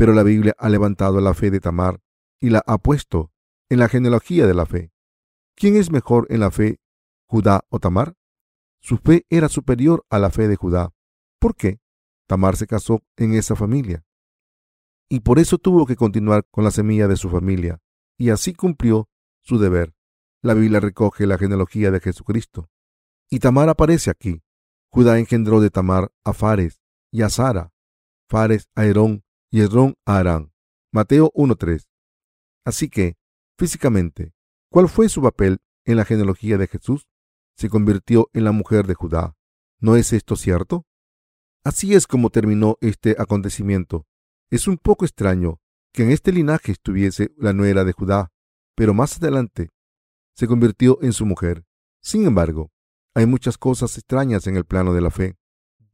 Pero 0.00 0.14
la 0.14 0.22
Biblia 0.22 0.54
ha 0.56 0.70
levantado 0.70 1.20
la 1.20 1.34
fe 1.34 1.50
de 1.50 1.60
Tamar 1.60 2.00
y 2.40 2.48
la 2.48 2.62
ha 2.66 2.78
puesto 2.78 3.32
en 3.68 3.80
la 3.80 3.86
genealogía 3.86 4.46
de 4.46 4.54
la 4.54 4.64
fe. 4.64 4.94
¿Quién 5.54 5.76
es 5.76 5.90
mejor 5.90 6.26
en 6.30 6.40
la 6.40 6.50
fe, 6.50 6.80
Judá 7.26 7.66
o 7.68 7.80
Tamar? 7.80 8.14
Su 8.80 8.96
fe 8.96 9.26
era 9.28 9.50
superior 9.50 10.06
a 10.08 10.18
la 10.18 10.30
fe 10.30 10.48
de 10.48 10.56
Judá. 10.56 10.94
¿Por 11.38 11.54
qué? 11.54 11.82
Tamar 12.26 12.56
se 12.56 12.66
casó 12.66 13.02
en 13.18 13.34
esa 13.34 13.56
familia. 13.56 14.02
Y 15.10 15.20
por 15.20 15.38
eso 15.38 15.58
tuvo 15.58 15.84
que 15.84 15.96
continuar 15.96 16.46
con 16.50 16.64
la 16.64 16.70
semilla 16.70 17.06
de 17.06 17.16
su 17.16 17.28
familia, 17.28 17.82
y 18.16 18.30
así 18.30 18.54
cumplió 18.54 19.10
su 19.42 19.58
deber. 19.58 19.92
La 20.40 20.54
Biblia 20.54 20.80
recoge 20.80 21.26
la 21.26 21.36
genealogía 21.36 21.90
de 21.90 22.00
Jesucristo. 22.00 22.70
Y 23.28 23.40
Tamar 23.40 23.68
aparece 23.68 24.08
aquí. 24.08 24.42
Judá 24.88 25.18
engendró 25.18 25.60
de 25.60 25.68
Tamar 25.68 26.10
a 26.24 26.32
Fares 26.32 26.80
y 27.12 27.20
a 27.20 27.28
Sara, 27.28 27.74
Fares 28.30 28.70
a 28.74 28.86
Herón 28.86 29.24
y 29.50 29.62
a 29.62 29.66
Arán. 30.04 30.52
Mateo 30.92 31.32
1.3. 31.34 31.88
Así 32.64 32.88
que, 32.88 33.16
físicamente, 33.58 34.32
¿cuál 34.70 34.88
fue 34.88 35.08
su 35.08 35.22
papel 35.22 35.60
en 35.84 35.96
la 35.96 36.04
genealogía 36.04 36.56
de 36.56 36.68
Jesús? 36.68 37.08
Se 37.56 37.68
convirtió 37.68 38.30
en 38.32 38.44
la 38.44 38.52
mujer 38.52 38.86
de 38.86 38.94
Judá. 38.94 39.36
¿No 39.80 39.96
es 39.96 40.12
esto 40.12 40.36
cierto? 40.36 40.86
Así 41.64 41.94
es 41.94 42.06
como 42.06 42.30
terminó 42.30 42.76
este 42.80 43.16
acontecimiento. 43.18 44.06
Es 44.50 44.68
un 44.68 44.78
poco 44.78 45.04
extraño 45.04 45.60
que 45.92 46.04
en 46.04 46.10
este 46.12 46.32
linaje 46.32 46.72
estuviese 46.72 47.32
la 47.36 47.52
nuera 47.52 47.84
de 47.84 47.92
Judá, 47.92 48.32
pero 48.76 48.94
más 48.94 49.16
adelante 49.16 49.70
se 50.34 50.46
convirtió 50.46 50.98
en 51.02 51.12
su 51.12 51.26
mujer. 51.26 51.64
Sin 52.00 52.24
embargo, 52.24 52.70
hay 53.14 53.26
muchas 53.26 53.58
cosas 53.58 53.96
extrañas 53.98 54.46
en 54.46 54.56
el 54.56 54.64
plano 54.64 54.94
de 54.94 55.00
la 55.00 55.10
fe. 55.10 55.36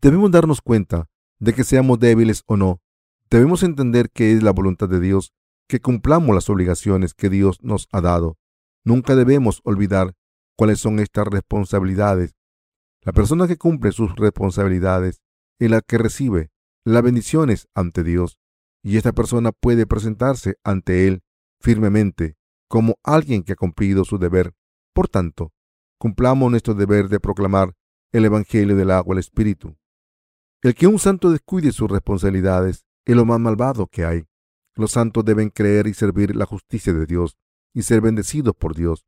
Debemos 0.01 0.31
darnos 0.31 0.61
cuenta 0.61 1.09
de 1.38 1.55
que 1.55 1.64
seamos 1.64 1.99
débiles 1.99 2.42
o 2.47 2.57
no. 2.57 2.81
Debemos 3.29 3.62
entender 3.62 4.11
que 4.11 4.33
es 4.33 4.43
la 4.43 4.53
voluntad 4.53 4.89
de 4.89 5.01
Dios 5.01 5.33
que 5.69 5.81
cumplamos 5.81 6.35
las 6.35 6.49
obligaciones 6.49 7.12
que 7.12 7.29
Dios 7.29 7.59
nos 7.61 7.89
ha 7.91 8.01
dado. 8.01 8.39
Nunca 8.85 9.17
debemos 9.17 9.61
olvidar 9.65 10.15
cuáles 10.57 10.79
son 10.79 11.01
estas 11.01 11.27
responsabilidades. 11.27 12.37
La 13.03 13.12
persona 13.12 13.49
que 13.49 13.57
cumple 13.57 13.91
sus 13.91 14.15
responsabilidades 14.15 15.21
es 15.59 15.71
la 15.71 15.81
que 15.81 15.99
recibe 15.99 16.51
las 16.85 17.03
bendiciones 17.03 17.69
ante 17.75 18.05
Dios 18.05 18.39
y 18.83 18.97
esta 18.97 19.12
persona 19.12 19.51
puede 19.51 19.87
presentarse 19.87 20.57
ante 20.62 21.09
Él 21.09 21.23
firmemente 21.61 22.37
como 22.69 22.95
alguien 23.03 23.43
que 23.43 23.55
ha 23.55 23.57
cumplido 23.57 24.05
su 24.05 24.19
deber. 24.19 24.55
Por 24.95 25.09
tanto, 25.09 25.53
cumplamos 25.99 26.51
nuestro 26.51 26.75
deber 26.75 27.09
de 27.09 27.19
proclamar 27.19 27.75
el 28.12 28.25
Evangelio 28.25 28.77
del 28.77 28.93
agua 28.93 29.15
al 29.15 29.19
Espíritu. 29.19 29.77
El 30.62 30.75
que 30.75 30.87
un 30.87 31.01
santo 31.01 31.31
descuide 31.31 31.73
sus 31.73 31.91
responsabilidades 31.91 32.86
es 33.07 33.16
lo 33.16 33.25
más 33.25 33.40
malvado 33.40 33.87
que 33.87 34.05
hay. 34.05 34.27
Los 34.75 34.92
santos 34.92 35.25
deben 35.25 35.49
creer 35.49 35.87
y 35.87 35.95
servir 35.95 36.37
la 36.37 36.45
justicia 36.45 36.92
de 36.92 37.07
Dios 37.07 37.38
y 37.73 37.83
ser 37.83 38.01
bendecidos 38.01 38.55
por 38.55 38.75
Dios. 38.75 39.07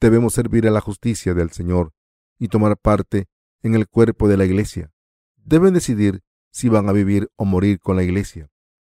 Debemos 0.00 0.34
servir 0.34 0.66
a 0.68 0.70
la 0.70 0.80
justicia 0.80 1.32
del 1.34 1.50
Señor 1.50 1.92
y 2.38 2.48
tomar 2.48 2.76
parte 2.76 3.28
en 3.62 3.74
el 3.74 3.88
cuerpo 3.88 4.28
de 4.28 4.36
la 4.36 4.44
iglesia. 4.44 4.92
Deben 5.36 5.72
decidir 5.72 6.22
si 6.50 6.68
van 6.68 6.88
a 6.88 6.92
vivir 6.92 7.30
o 7.36 7.44
morir 7.44 7.80
con 7.80 7.96
la 7.96 8.02
iglesia. 8.02 8.50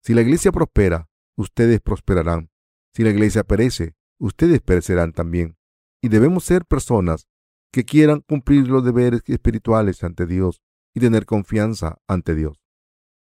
Si 0.02 0.14
la 0.14 0.22
iglesia 0.22 0.52
prospera, 0.52 1.10
ustedes 1.36 1.82
prosperarán. 1.82 2.50
Si 2.94 3.04
la 3.04 3.10
iglesia 3.10 3.44
perece, 3.44 3.96
ustedes 4.18 4.62
perecerán 4.62 5.14
también. 5.14 5.58
Y 6.02 6.08
debemos 6.10 6.46
ser 6.46 6.66
personas 6.66 7.28
que 7.72 7.84
quieran 7.84 8.22
cumplir 8.22 8.68
los 8.68 8.84
deberes 8.84 9.22
espirituales 9.28 10.04
ante 10.04 10.26
Dios 10.26 10.62
y 10.94 11.02
tener 11.02 11.26
confianza 11.26 12.00
ante 12.08 12.36
Dios. 12.36 12.62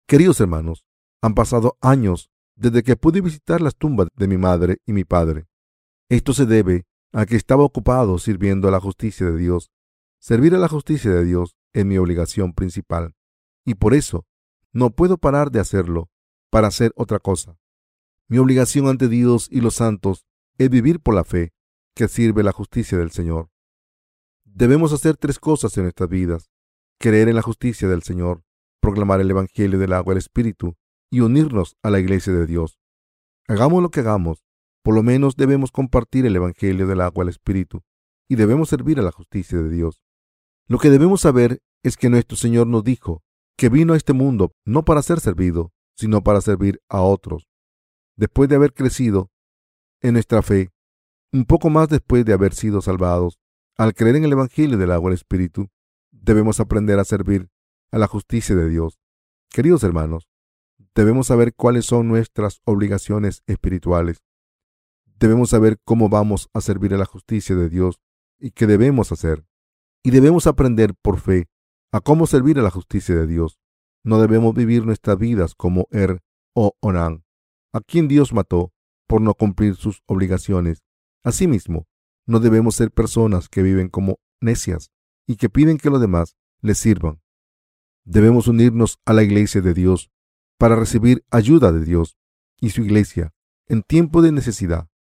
Queridos 0.07 0.40
hermanos, 0.40 0.85
han 1.23 1.35
pasado 1.35 1.77
años 1.81 2.31
desde 2.57 2.83
que 2.83 2.97
pude 2.97 3.21
visitar 3.21 3.61
las 3.61 3.77
tumbas 3.77 4.09
de 4.15 4.29
mi 4.29 4.37
madre 4.37 4.79
y 4.87 4.93
mi 4.93 5.05
padre. 5.05 5.47
Esto 6.09 6.33
se 6.33 6.47
debe 6.47 6.87
a 7.13 7.27
que 7.27 7.37
estaba 7.37 7.65
ocupado 7.65 8.19
sirviendo 8.19 8.69
a 8.69 8.71
la 8.71 8.81
justicia 8.81 9.27
de 9.27 9.37
Dios. 9.37 9.71
Servir 10.19 10.55
a 10.55 10.59
la 10.59 10.69
justicia 10.69 11.11
de 11.11 11.25
Dios 11.25 11.57
es 11.73 11.85
mi 11.87 11.99
obligación 11.99 12.53
principal, 12.53 13.15
y 13.65 13.75
por 13.75 13.95
eso 13.95 14.27
no 14.73 14.91
puedo 14.91 15.19
parar 15.19 15.51
de 15.51 15.61
hacerlo 15.61 16.11
para 16.51 16.69
hacer 16.69 16.93
otra 16.97 17.19
cosa. 17.19 17.59
Mi 18.29 18.39
obligación 18.39 18.89
ante 18.89 19.09
Dios 19.09 19.49
y 19.51 19.61
los 19.61 19.75
santos 19.77 20.27
es 20.59 20.69
vivir 20.69 21.01
por 21.01 21.15
la 21.15 21.25
fe 21.25 21.53
que 21.95 22.09
sirve 22.09 22.43
la 22.43 22.53
justicia 22.53 22.99
del 22.99 23.11
Señor. 23.11 23.51
Debemos 24.45 24.93
hacer 24.93 25.17
tres 25.17 25.39
cosas 25.39 25.77
en 25.77 25.85
nuestras 25.85 26.09
vidas. 26.09 26.51
Creer 26.99 27.29
en 27.29 27.37
la 27.37 27.43
justicia 27.43 27.89
del 27.89 28.03
Señor, 28.03 28.45
proclamar 28.81 29.21
el 29.21 29.31
Evangelio 29.31 29.79
del 29.79 29.93
agua 29.93 30.13
del 30.13 30.19
Espíritu 30.19 30.77
y 31.11 31.20
unirnos 31.20 31.77
a 31.83 31.90
la 31.90 31.99
iglesia 31.99 32.33
de 32.33 32.46
Dios. 32.46 32.79
Hagamos 33.49 33.83
lo 33.83 33.90
que 33.90 34.01
hagamos, 34.01 34.44
por 34.83 34.94
lo 34.94 35.03
menos 35.03 35.37
debemos 35.37 35.73
compartir 35.73 36.25
el 36.25 36.37
Evangelio 36.37 36.87
del 36.87 37.01
agua 37.01 37.25
del 37.25 37.31
Espíritu 37.31 37.83
y 38.29 38.37
debemos 38.37 38.68
servir 38.68 38.99
a 39.01 39.03
la 39.03 39.12
justicia 39.12 39.59
de 39.59 39.68
Dios. 39.68 40.05
Lo 40.68 40.79
que 40.79 40.88
debemos 40.88 41.20
saber 41.23 41.61
es 41.83 41.96
que 41.96 42.11
nuestro 42.11 42.37
Señor 42.37 42.68
nos 42.68 42.85
dijo 42.85 43.25
que 43.57 43.68
vino 43.68 43.92
a 43.92 43.96
este 43.96 44.12
mundo 44.12 44.55
no 44.64 44.85
para 44.85 45.03
ser 45.03 45.20
servido, 45.20 45.73
sino 45.96 46.23
para 46.23 46.40
servir 46.40 46.81
a 46.88 47.03
otros. 47.03 47.49
Después 48.16 48.49
de 48.49 48.57
haber 48.57 48.73
crecido 48.73 49.31
en 50.01 50.14
nuestra 50.14 50.42
fe, 50.42 50.70
un 51.33 51.44
poco 51.44 51.70
más 51.70 51.88
después 51.88 52.25
de 52.25 52.33
haber 52.33 52.55
sido 52.55 52.81
salvados, 52.81 53.38
al 53.77 53.94
creer 53.94 54.16
en 54.16 54.25
el 54.25 54.33
Evangelio 54.33 54.79
del 54.79 54.92
agua 54.92 55.11
del 55.11 55.16
Espíritu, 55.16 55.68
debemos 56.11 56.61
aprender 56.61 56.99
a 56.99 57.05
servir 57.05 57.51
a 57.90 57.99
la 57.99 58.07
justicia 58.07 58.55
de 58.55 58.68
Dios. 58.68 59.01
Queridos 59.51 59.83
hermanos, 59.83 60.30
debemos 60.94 61.29
saber 61.29 61.55
cuáles 61.55 61.87
son 61.87 62.09
nuestras 62.09 62.61
obligaciones 62.64 63.42
espirituales. 63.46 64.22
Debemos 65.18 65.50
saber 65.50 65.79
cómo 65.85 66.09
vamos 66.09 66.48
a 66.55 66.61
servir 66.61 66.94
a 66.94 66.98
la 66.98 67.05
justicia 67.05 67.55
de 67.55 67.68
Dios 67.68 68.00
y 68.38 68.53
qué 68.53 68.66
debemos 68.66 69.12
hacer. 69.12 69.44
Y 70.03 70.11
debemos 70.11 70.46
aprender 70.46 70.94
por 70.94 71.20
fe 71.20 71.48
a 71.92 72.00
cómo 72.00 72.26
servir 72.26 72.59
a 72.59 72.62
la 72.62 72.70
justicia 72.70 73.14
de 73.14 73.26
Dios. 73.26 73.59
No 74.03 74.20
debemos 74.20 74.55
vivir 74.55 74.87
nuestras 74.87 75.18
vidas 75.18 75.55
como 75.55 75.87
Er 75.90 76.22
o 76.55 76.72
Onán, 76.81 77.24
a 77.72 77.81
quien 77.81 78.09
Dios 78.09 78.33
mató 78.33 78.72
por 79.07 79.20
no 79.20 79.35
cumplir 79.35 79.76
sus 79.76 80.03
obligaciones. 80.07 80.83
Asimismo, 81.22 81.87
no 82.26 82.40
debemos 82.40 82.76
ser 82.76 82.90
personas 82.90 83.48
que 83.48 83.62
viven 83.62 83.88
como 83.88 84.18
necias 84.40 84.90
y 85.26 85.37
que 85.37 85.50
piden 85.50 85.76
que 85.76 85.90
los 85.90 86.00
demás 86.00 86.37
les 86.62 86.79
sirvan. 86.79 87.20
Debemos 88.05 88.48
unirnos 88.48 88.98
a 89.05 89.12
la 89.12 89.22
iglesia 89.22 89.61
de 89.61 89.74
Dios 89.74 90.11
para 90.61 90.77
recibir 90.77 91.25
ayuda 91.31 91.73
de 91.73 91.83
Dios 91.83 92.18
y 92.61 92.68
su 92.68 92.83
iglesia 92.83 93.33
en 93.66 93.83
tiempo 93.83 94.20
de 94.20 94.31
necesidad. 94.31 94.90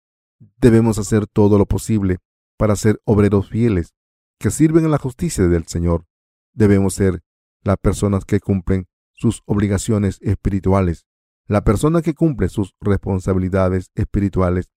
Debemos 0.56 0.96
hacer 0.96 1.26
todo 1.26 1.58
lo 1.58 1.66
posible 1.66 2.16
para 2.56 2.76
ser 2.76 2.98
obreros 3.04 3.50
fieles 3.50 3.92
que 4.38 4.50
sirven 4.50 4.86
en 4.86 4.90
la 4.90 4.96
justicia 4.96 5.46
del 5.48 5.66
Señor. 5.66 6.06
Debemos 6.54 6.94
ser 6.94 7.20
las 7.62 7.76
personas 7.76 8.24
que 8.24 8.40
cumplen 8.40 8.88
sus 9.12 9.42
obligaciones 9.44 10.18
espirituales, 10.22 11.04
la 11.46 11.62
persona 11.62 12.00
que 12.00 12.14
cumple 12.14 12.48
sus 12.48 12.74
responsabilidades 12.80 13.90
espirituales 13.94 14.72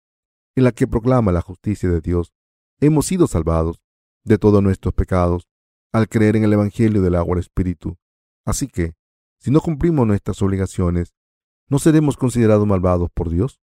y 0.57 0.63
la 0.63 0.73
que 0.73 0.87
proclama 0.87 1.31
la 1.31 1.43
justicia 1.43 1.91
de 1.91 2.01
Dios. 2.01 2.33
Hemos 2.81 3.05
sido 3.05 3.27
salvados 3.27 3.83
de 4.25 4.39
todos 4.39 4.63
nuestros 4.63 4.95
pecados 4.95 5.47
al 5.93 6.09
creer 6.09 6.37
en 6.37 6.45
el 6.45 6.55
Evangelio 6.55 7.03
del 7.03 7.17
agua 7.17 7.35
del 7.35 7.45
Espíritu. 7.45 7.99
Así 8.47 8.67
que, 8.67 8.95
si 9.41 9.51
no 9.51 9.61
cumplimos 9.61 10.07
nuestras 10.07 10.41
obligaciones, 10.43 11.15
¿no 11.69 11.79
seremos 11.79 12.17
considerados 12.17 12.67
malvados 12.67 13.11
por 13.15 13.31
Dios? 13.31 13.61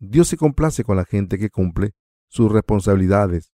Dios 0.00 0.28
se 0.28 0.36
complace 0.36 0.82
con 0.82 0.96
la 0.96 1.04
gente 1.04 1.38
que 1.38 1.50
cumple 1.50 1.94
sus 2.28 2.50
responsabilidades 2.50 3.52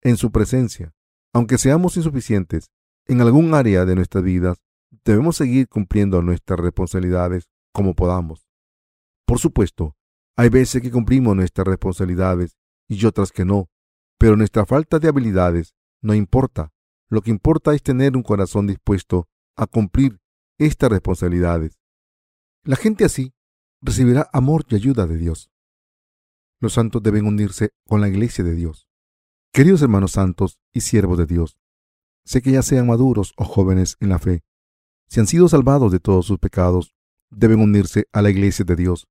en 0.00 0.16
su 0.16 0.32
presencia. 0.32 0.92
Aunque 1.32 1.58
seamos 1.58 1.96
insuficientes 1.96 2.70
en 3.06 3.20
algún 3.20 3.54
área 3.54 3.84
de 3.84 3.94
nuestras 3.94 4.24
vidas, 4.24 4.58
debemos 5.04 5.36
seguir 5.36 5.68
cumpliendo 5.68 6.22
nuestras 6.22 6.58
responsabilidades 6.58 7.48
como 7.72 7.94
podamos. 7.94 8.46
Por 9.26 9.38
supuesto, 9.38 9.96
hay 10.36 10.48
veces 10.48 10.82
que 10.82 10.90
cumplimos 10.90 11.36
nuestras 11.36 11.66
responsabilidades 11.66 12.56
y 12.88 13.04
otras 13.06 13.32
que 13.32 13.44
no, 13.44 13.70
pero 14.18 14.36
nuestra 14.36 14.66
falta 14.66 14.98
de 14.98 15.08
habilidades 15.08 15.74
no 16.00 16.14
importa. 16.14 16.72
Lo 17.08 17.20
que 17.20 17.30
importa 17.30 17.74
es 17.74 17.82
tener 17.82 18.16
un 18.16 18.22
corazón 18.22 18.66
dispuesto 18.66 19.28
a 19.56 19.66
cumplir 19.66 20.21
estas 20.58 20.90
responsabilidades. 20.90 21.78
La 22.64 22.76
gente 22.76 23.04
así 23.04 23.34
recibirá 23.80 24.28
amor 24.32 24.64
y 24.68 24.76
ayuda 24.76 25.06
de 25.06 25.16
Dios. 25.16 25.50
Los 26.60 26.74
santos 26.74 27.02
deben 27.02 27.26
unirse 27.26 27.70
con 27.86 28.00
la 28.00 28.08
iglesia 28.08 28.44
de 28.44 28.54
Dios. 28.54 28.88
Queridos 29.52 29.82
hermanos 29.82 30.12
santos 30.12 30.58
y 30.72 30.82
siervos 30.82 31.18
de 31.18 31.26
Dios, 31.26 31.58
sé 32.24 32.40
que 32.40 32.52
ya 32.52 32.62
sean 32.62 32.86
maduros 32.86 33.32
o 33.36 33.44
jóvenes 33.44 33.96
en 34.00 34.08
la 34.08 34.18
fe, 34.18 34.42
si 35.12 35.20
han 35.20 35.26
sido 35.26 35.46
salvados 35.46 35.92
de 35.92 36.00
todos 36.00 36.24
sus 36.24 36.38
pecados, 36.38 36.94
deben 37.28 37.60
unirse 37.60 38.06
a 38.14 38.22
la 38.22 38.30
iglesia 38.30 38.64
de 38.64 38.76
Dios. 38.76 39.08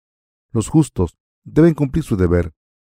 Los 0.51 0.67
justos 0.67 1.15
deben 1.43 1.75
cumplir 1.75 2.03
su 2.03 2.17
deber. 2.17 2.55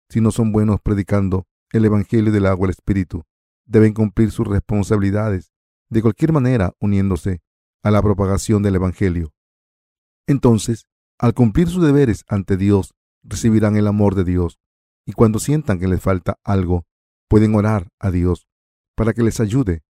Si 0.10 0.22
no 0.22 0.32
son 0.32 0.52
buenos 0.52 0.82
predicando 0.82 1.46
el 1.72 1.86
Evangelio 1.86 2.32
del 2.32 2.48
agua 2.48 2.66
el 2.66 2.72
Espíritu, 2.72 3.22
deben 3.64 3.94
cumplir 3.94 4.32
sus 4.32 4.48
responsabilidades, 4.48 5.52
de 5.92 6.02
cualquier 6.02 6.32
manera 6.34 6.74
uniéndose 6.80 7.44
a 7.86 7.92
la 7.92 8.02
propagación 8.02 8.64
del 8.64 8.76
Evangelio. 8.76 9.32
Entonces, 10.26 10.88
al 11.20 11.36
cumplir 11.36 11.68
sus 11.68 11.86
deberes 11.86 12.26
ante 12.28 12.58
Dios, 12.58 12.96
recibirán 13.22 13.78
el 13.78 13.86
amor 13.86 14.16
de 14.16 14.24
Dios, 14.24 14.60
y 15.06 15.14
cuando 15.14 15.38
sientan 15.38 15.80
que 15.80 15.88
les 15.88 16.02
falta 16.02 16.40
algo, 16.44 16.88
pueden 17.30 17.54
orar 17.54 17.90
a 18.00 18.10
Dios 18.10 18.48
para 18.96 19.14
que 19.14 19.22
les 19.22 19.40
ayude 19.40 19.84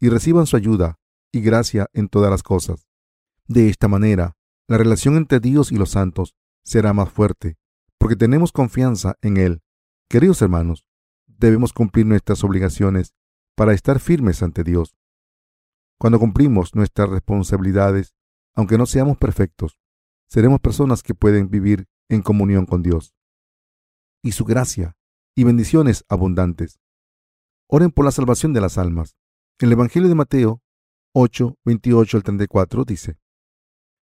y 0.00 0.08
reciban 0.08 0.46
su 0.46 0.56
ayuda 0.56 0.98
y 1.30 1.40
gracia 1.40 1.86
en 1.92 2.08
todas 2.08 2.32
las 2.32 2.42
cosas. 2.42 2.88
De 3.46 3.68
esta 3.68 3.86
manera, 3.86 4.34
la 4.66 4.76
relación 4.76 5.16
entre 5.16 5.38
Dios 5.38 5.70
y 5.70 5.76
los 5.76 5.90
santos 5.90 6.34
será 6.64 6.92
más 6.94 7.10
fuerte, 7.10 7.58
porque 7.96 8.16
tenemos 8.16 8.50
confianza 8.50 9.14
en 9.22 9.36
Él. 9.36 9.62
Queridos 10.10 10.42
hermanos, 10.42 10.84
debemos 11.28 11.72
cumplir 11.72 12.06
nuestras 12.06 12.42
obligaciones 12.42 13.14
para 13.54 13.72
estar 13.72 14.00
firmes 14.00 14.42
ante 14.42 14.64
Dios. 14.64 14.96
Cuando 15.98 16.18
cumplimos 16.18 16.74
nuestras 16.74 17.08
responsabilidades, 17.08 18.14
aunque 18.54 18.78
no 18.78 18.86
seamos 18.86 19.16
perfectos, 19.16 19.78
seremos 20.28 20.60
personas 20.60 21.02
que 21.02 21.14
pueden 21.14 21.48
vivir 21.48 21.88
en 22.08 22.22
comunión 22.22 22.66
con 22.66 22.82
Dios 22.82 23.14
y 24.22 24.32
su 24.32 24.44
gracia 24.44 24.96
y 25.34 25.44
bendiciones 25.44 26.04
abundantes. 26.08 26.80
Oren 27.68 27.90
por 27.90 28.04
la 28.04 28.10
salvación 28.10 28.52
de 28.52 28.60
las 28.60 28.78
almas. 28.78 29.16
El 29.58 29.72
Evangelio 29.72 30.08
de 30.08 30.14
Mateo 30.14 30.62
8, 31.14 31.56
28 31.64 32.16
al 32.16 32.22
34 32.22 32.84
dice, 32.84 33.18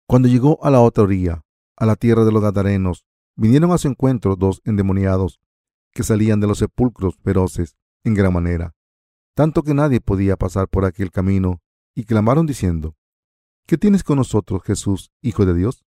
Cuando 0.07 0.27
llegó 0.27 0.63
a 0.63 0.69
la 0.69 0.81
otra 0.81 1.03
orilla, 1.05 1.41
a 1.75 1.85
la 1.85 1.95
tierra 1.95 2.23
de 2.23 2.31
los 2.31 2.41
Gadarenos, 2.41 3.05
vinieron 3.35 3.71
a 3.71 3.77
su 3.77 3.87
encuentro 3.87 4.35
dos 4.35 4.61
endemoniados 4.65 5.39
que 5.91 6.03
salían 6.03 6.39
de 6.39 6.47
los 6.47 6.59
sepulcros 6.59 7.17
feroces 7.23 7.75
en 8.03 8.13
gran 8.13 8.33
manera, 8.33 8.75
tanto 9.33 9.63
que 9.63 9.73
nadie 9.73 10.01
podía 10.01 10.37
pasar 10.37 10.67
por 10.67 10.85
aquel 10.85 11.11
camino, 11.11 11.61
y 11.99 12.05
clamaron 12.05 12.45
diciendo, 12.45 12.95
¿Qué 13.67 13.77
tienes 13.77 14.05
con 14.05 14.15
nosotros, 14.15 14.63
Jesús, 14.63 15.11
Hijo 15.21 15.45
de 15.45 15.53
Dios? 15.53 15.83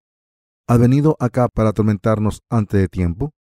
¿Has 0.69 0.79
venido 0.79 1.17
acá 1.19 1.49
para 1.49 1.71
atormentarnos 1.71 2.43
antes 2.51 2.79
de 2.79 2.89
tiempo? 2.89 3.33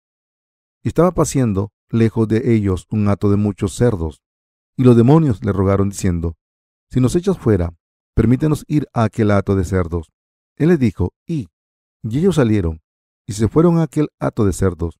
estaba 0.82 1.12
paciendo 1.12 1.74
lejos 1.90 2.30
de 2.30 2.54
ellos 2.56 2.88
un 2.90 3.10
hato 3.10 3.30
de 3.30 3.36
muchos 3.36 3.76
cerdos, 3.76 4.22
y 4.78 4.86
los 4.86 4.96
demonios 4.96 5.44
le 5.44 5.52
rogaron 5.52 5.90
diciendo, 5.90 6.38
Si 6.90 7.02
nos 7.02 7.14
echas 7.18 7.38
fuera, 7.38 7.76
permítenos 8.16 8.64
ir 8.70 8.88
a 8.94 9.04
aquel 9.04 9.32
hato 9.32 9.58
de 9.58 9.66
cerdos. 9.66 10.10
Él 10.56 10.70
les 10.70 10.80
dijo, 10.80 11.14
y, 11.28 11.50
y 12.04 12.20
ellos 12.20 12.36
salieron, 12.36 12.82
y 13.28 13.34
se 13.34 13.50
fueron 13.50 13.80
a 13.80 13.84
aquel 13.84 14.08
hato 14.18 14.46
de 14.46 14.54
cerdos. 14.54 14.98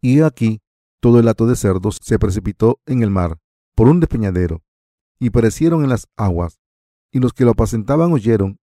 Y 0.00 0.20
aquí 0.20 0.60
todo 1.00 1.18
el 1.18 1.26
hato 1.26 1.48
de 1.48 1.56
cerdos 1.56 1.98
se 2.00 2.20
precipitó 2.20 2.80
en 2.86 3.02
el 3.02 3.10
mar 3.10 3.38
por 3.74 3.88
un 3.88 3.98
despeñadero, 3.98 4.62
y 5.18 5.30
perecieron 5.30 5.82
en 5.82 5.90
las 5.90 6.06
aguas. 6.16 6.60
Y 7.16 7.18
los 7.18 7.32
que 7.32 7.46
lo 7.46 7.52
apacentaban 7.52 8.12
oyeron, 8.12 8.60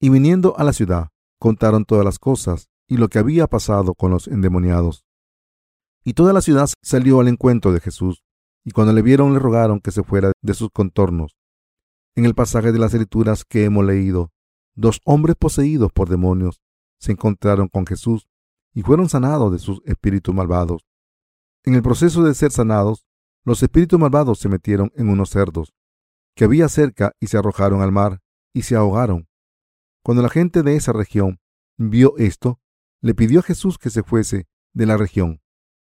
y 0.00 0.10
viniendo 0.10 0.56
a 0.56 0.62
la 0.62 0.72
ciudad, 0.72 1.08
contaron 1.40 1.84
todas 1.84 2.04
las 2.04 2.20
cosas 2.20 2.68
y 2.86 2.98
lo 2.98 3.08
que 3.08 3.18
había 3.18 3.48
pasado 3.48 3.96
con 3.96 4.12
los 4.12 4.28
endemoniados. 4.28 5.04
Y 6.04 6.12
toda 6.12 6.32
la 6.32 6.40
ciudad 6.40 6.70
salió 6.84 7.18
al 7.18 7.26
encuentro 7.26 7.72
de 7.72 7.80
Jesús, 7.80 8.22
y 8.64 8.70
cuando 8.70 8.92
le 8.92 9.02
vieron 9.02 9.32
le 9.32 9.40
rogaron 9.40 9.80
que 9.80 9.90
se 9.90 10.04
fuera 10.04 10.30
de 10.40 10.54
sus 10.54 10.70
contornos. 10.70 11.36
En 12.14 12.26
el 12.26 12.36
pasaje 12.36 12.70
de 12.70 12.78
las 12.78 12.94
escrituras 12.94 13.44
que 13.44 13.64
hemos 13.64 13.84
leído, 13.84 14.30
dos 14.76 15.00
hombres 15.04 15.34
poseídos 15.34 15.90
por 15.90 16.08
demonios 16.08 16.60
se 17.00 17.10
encontraron 17.10 17.66
con 17.66 17.88
Jesús 17.88 18.28
y 18.72 18.82
fueron 18.82 19.08
sanados 19.08 19.50
de 19.50 19.58
sus 19.58 19.82
espíritus 19.84 20.32
malvados. 20.32 20.86
En 21.64 21.74
el 21.74 21.82
proceso 21.82 22.22
de 22.22 22.36
ser 22.36 22.52
sanados, 22.52 23.04
los 23.44 23.60
espíritus 23.64 23.98
malvados 23.98 24.38
se 24.38 24.48
metieron 24.48 24.92
en 24.94 25.08
unos 25.08 25.30
cerdos 25.30 25.74
que 26.36 26.44
había 26.44 26.68
cerca 26.68 27.16
y 27.18 27.26
se 27.26 27.38
arrojaron 27.38 27.80
al 27.80 27.90
mar 27.90 28.20
y 28.52 28.62
se 28.62 28.76
ahogaron. 28.76 29.28
Cuando 30.04 30.22
la 30.22 30.28
gente 30.28 30.62
de 30.62 30.76
esa 30.76 30.92
región 30.92 31.40
vio 31.78 32.16
esto, 32.18 32.60
le 33.00 33.14
pidió 33.14 33.40
a 33.40 33.42
Jesús 33.42 33.78
que 33.78 33.90
se 33.90 34.02
fuese 34.02 34.46
de 34.74 34.86
la 34.86 34.96
región. 34.98 35.40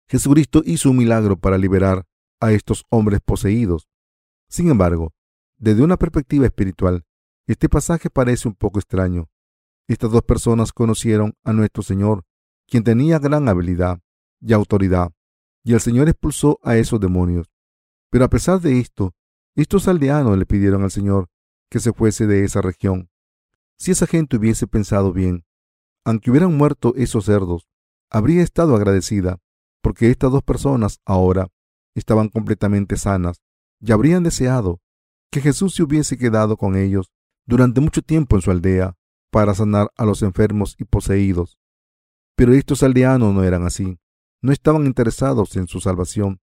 Jesucristo 0.07 0.63
hizo 0.65 0.89
un 0.89 0.97
milagro 0.97 1.37
para 1.37 1.57
liberar 1.57 2.05
a 2.41 2.51
estos 2.51 2.85
hombres 2.89 3.21
poseídos. 3.23 3.87
Sin 4.49 4.69
embargo, 4.69 5.13
desde 5.57 5.83
una 5.83 5.97
perspectiva 5.97 6.45
espiritual, 6.47 7.05
este 7.45 7.69
pasaje 7.69 8.09
parece 8.09 8.47
un 8.47 8.55
poco 8.55 8.79
extraño. 8.79 9.29
Estas 9.87 10.11
dos 10.11 10.23
personas 10.23 10.73
conocieron 10.73 11.35
a 11.43 11.53
nuestro 11.53 11.83
Señor, 11.83 12.25
quien 12.67 12.83
tenía 12.83 13.19
gran 13.19 13.47
habilidad 13.47 13.99
y 14.41 14.53
autoridad, 14.53 15.11
y 15.63 15.73
el 15.73 15.79
Señor 15.79 16.09
expulsó 16.09 16.59
a 16.63 16.77
esos 16.77 16.99
demonios. 16.99 17.51
Pero 18.09 18.25
a 18.25 18.29
pesar 18.29 18.59
de 18.61 18.79
esto, 18.79 19.13
estos 19.61 19.87
aldeanos 19.87 20.37
le 20.37 20.45
pidieron 20.45 20.83
al 20.83 20.91
Señor 20.91 21.29
que 21.69 21.79
se 21.79 21.93
fuese 21.93 22.27
de 22.27 22.43
esa 22.43 22.61
región. 22.61 23.09
Si 23.77 23.91
esa 23.91 24.07
gente 24.07 24.37
hubiese 24.37 24.67
pensado 24.67 25.13
bien, 25.13 25.45
aunque 26.05 26.31
hubieran 26.31 26.55
muerto 26.55 26.93
esos 26.95 27.25
cerdos, 27.25 27.67
habría 28.09 28.41
estado 28.41 28.75
agradecida, 28.75 29.39
porque 29.81 30.09
estas 30.09 30.31
dos 30.31 30.43
personas 30.43 30.99
ahora 31.05 31.47
estaban 31.95 32.29
completamente 32.29 32.97
sanas 32.97 33.41
y 33.79 33.91
habrían 33.91 34.23
deseado 34.23 34.81
que 35.31 35.41
Jesús 35.41 35.75
se 35.75 35.83
hubiese 35.83 36.17
quedado 36.17 36.57
con 36.57 36.75
ellos 36.75 37.11
durante 37.45 37.81
mucho 37.81 38.01
tiempo 38.01 38.35
en 38.35 38.41
su 38.41 38.51
aldea 38.51 38.95
para 39.31 39.53
sanar 39.53 39.91
a 39.95 40.05
los 40.05 40.21
enfermos 40.21 40.75
y 40.79 40.85
poseídos. 40.85 41.57
Pero 42.35 42.53
estos 42.53 42.83
aldeanos 42.83 43.33
no 43.33 43.43
eran 43.43 43.65
así, 43.65 43.99
no 44.41 44.51
estaban 44.51 44.85
interesados 44.85 45.55
en 45.55 45.67
su 45.67 45.79
salvación, 45.79 46.41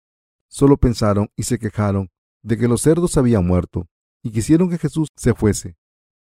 solo 0.49 0.77
pensaron 0.77 1.31
y 1.37 1.45
se 1.45 1.59
quejaron 1.59 2.11
de 2.47 2.57
que 2.57 2.69
los 2.69 2.83
cerdos 2.83 3.17
habían 3.17 3.45
muerto 3.45 3.89
y 4.23 4.31
quisieron 4.31 4.71
que 4.71 4.79
Jesús 4.79 5.09
se 5.17 5.35
fuese. 5.35 5.77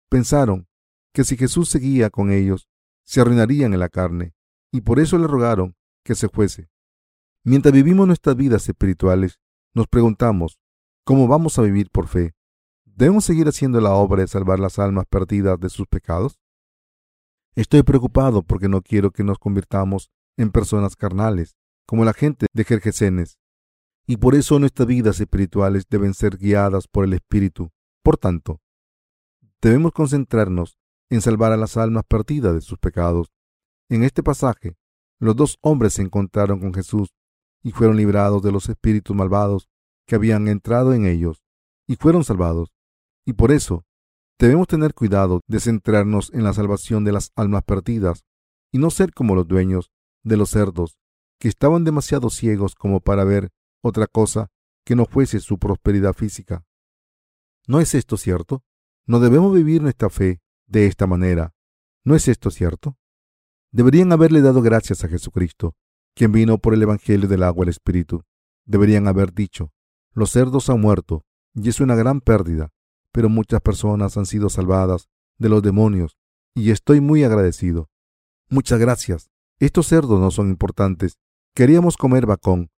Pensaron 0.09 0.67
que 1.13 1.23
si 1.23 1.37
Jesús 1.37 1.69
seguía 1.69 2.09
con 2.09 2.31
ellos, 2.31 2.67
se 3.03 3.21
arruinarían 3.21 3.73
en 3.73 3.79
la 3.79 3.89
carne, 3.89 4.33
y 4.71 4.81
por 4.81 4.99
eso 4.99 5.19
le 5.19 5.27
rogaron 5.27 5.75
que 6.03 6.15
se 6.15 6.27
fuese. 6.27 6.67
Mientras 7.43 7.71
vivimos 7.71 8.07
nuestras 8.07 8.35
vidas 8.35 8.67
espirituales, 8.67 9.39
nos 9.75 9.87
preguntamos, 9.87 10.59
¿cómo 11.03 11.27
vamos 11.27 11.59
a 11.59 11.61
vivir 11.61 11.91
por 11.91 12.07
fe? 12.07 12.33
¿Debemos 12.85 13.23
seguir 13.25 13.47
haciendo 13.47 13.79
la 13.79 13.93
obra 13.93 14.23
de 14.23 14.27
salvar 14.27 14.59
las 14.59 14.79
almas 14.79 15.05
perdidas 15.07 15.59
de 15.59 15.69
sus 15.69 15.85
pecados? 15.85 16.39
Estoy 17.53 17.83
preocupado 17.83 18.41
porque 18.41 18.67
no 18.67 18.81
quiero 18.81 19.11
que 19.11 19.23
nos 19.23 19.37
convirtamos 19.37 20.09
en 20.37 20.49
personas 20.49 20.95
carnales, 20.95 21.55
como 21.85 22.03
la 22.03 22.13
gente 22.13 22.47
de 22.51 22.63
Jerjesenes, 22.63 23.37
y 24.07 24.17
por 24.17 24.35
eso 24.35 24.59
nuestras 24.59 24.87
vidas 24.87 25.19
espirituales 25.19 25.85
deben 25.89 26.13
ser 26.13 26.37
guiadas 26.37 26.87
por 26.87 27.05
el 27.05 27.13
Espíritu. 27.13 27.71
Por 28.03 28.17
tanto, 28.17 28.61
debemos 29.61 29.91
concentrarnos 29.91 30.77
en 31.09 31.21
salvar 31.21 31.51
a 31.51 31.57
las 31.57 31.77
almas 31.77 32.03
perdidas 32.07 32.53
de 32.53 32.61
sus 32.61 32.77
pecados. 32.77 33.31
En 33.89 34.03
este 34.03 34.21
pasaje, 34.21 34.77
los 35.19 35.35
dos 35.35 35.57
hombres 35.61 35.93
se 35.93 36.01
encontraron 36.01 36.59
con 36.59 36.73
Jesús 36.73 37.15
y 37.63 37.71
fueron 37.71 37.97
librados 37.97 38.43
de 38.43 38.51
los 38.51 38.69
espíritus 38.69 39.15
malvados 39.15 39.69
que 40.07 40.15
habían 40.15 40.47
entrado 40.47 40.93
en 40.93 41.05
ellos 41.05 41.41
y 41.87 41.95
fueron 41.95 42.23
salvados. 42.23 42.71
Y 43.25 43.33
por 43.33 43.51
eso 43.51 43.85
debemos 44.37 44.67
tener 44.67 44.93
cuidado 44.93 45.41
de 45.47 45.59
centrarnos 45.59 46.31
en 46.33 46.43
la 46.43 46.53
salvación 46.53 47.03
de 47.03 47.11
las 47.11 47.31
almas 47.35 47.63
perdidas 47.63 48.23
y 48.71 48.77
no 48.77 48.91
ser 48.91 49.13
como 49.13 49.35
los 49.35 49.47
dueños 49.47 49.91
de 50.23 50.37
los 50.37 50.49
cerdos, 50.49 50.97
que 51.39 51.47
estaban 51.47 51.83
demasiado 51.83 52.29
ciegos 52.29 52.75
como 52.75 52.99
para 52.99 53.23
ver 53.23 53.51
otra 53.87 54.07
cosa 54.07 54.49
que 54.83 54.95
no 54.95 55.05
fuese 55.05 55.39
su 55.39 55.59
prosperidad 55.59 56.13
física. 56.13 56.65
¿No 57.67 57.79
es 57.79 57.93
esto 57.93 58.17
cierto? 58.17 58.63
No 59.05 59.19
debemos 59.19 59.53
vivir 59.53 59.83
nuestra 59.83 60.09
fe 60.09 60.41
de 60.65 60.87
esta 60.87 61.05
manera. 61.05 61.53
¿No 62.03 62.15
es 62.15 62.27
esto 62.27 62.49
cierto? 62.49 62.97
Deberían 63.71 64.11
haberle 64.11 64.41
dado 64.41 64.63
gracias 64.63 65.03
a 65.03 65.07
Jesucristo, 65.07 65.75
quien 66.15 66.31
vino 66.31 66.57
por 66.57 66.73
el 66.73 66.81
Evangelio 66.81 67.27
del 67.27 67.43
agua 67.43 67.63
el 67.63 67.69
Espíritu. 67.69 68.23
Deberían 68.65 69.07
haber 69.07 69.33
dicho, 69.33 69.71
los 70.13 70.31
cerdos 70.31 70.69
han 70.71 70.81
muerto, 70.81 71.23
y 71.53 71.69
es 71.69 71.79
una 71.79 71.93
gran 71.93 72.21
pérdida, 72.21 72.71
pero 73.11 73.29
muchas 73.29 73.61
personas 73.61 74.17
han 74.17 74.25
sido 74.25 74.49
salvadas 74.49 75.09
de 75.37 75.49
los 75.49 75.61
demonios, 75.61 76.17
y 76.55 76.71
estoy 76.71 77.01
muy 77.01 77.23
agradecido. 77.23 77.89
Muchas 78.49 78.79
gracias. 78.79 79.29
Estos 79.59 79.87
cerdos 79.87 80.19
no 80.19 80.31
son 80.31 80.49
importantes. 80.49 81.19
Queríamos 81.53 81.97
comer 81.97 82.25
bacón. 82.25 82.71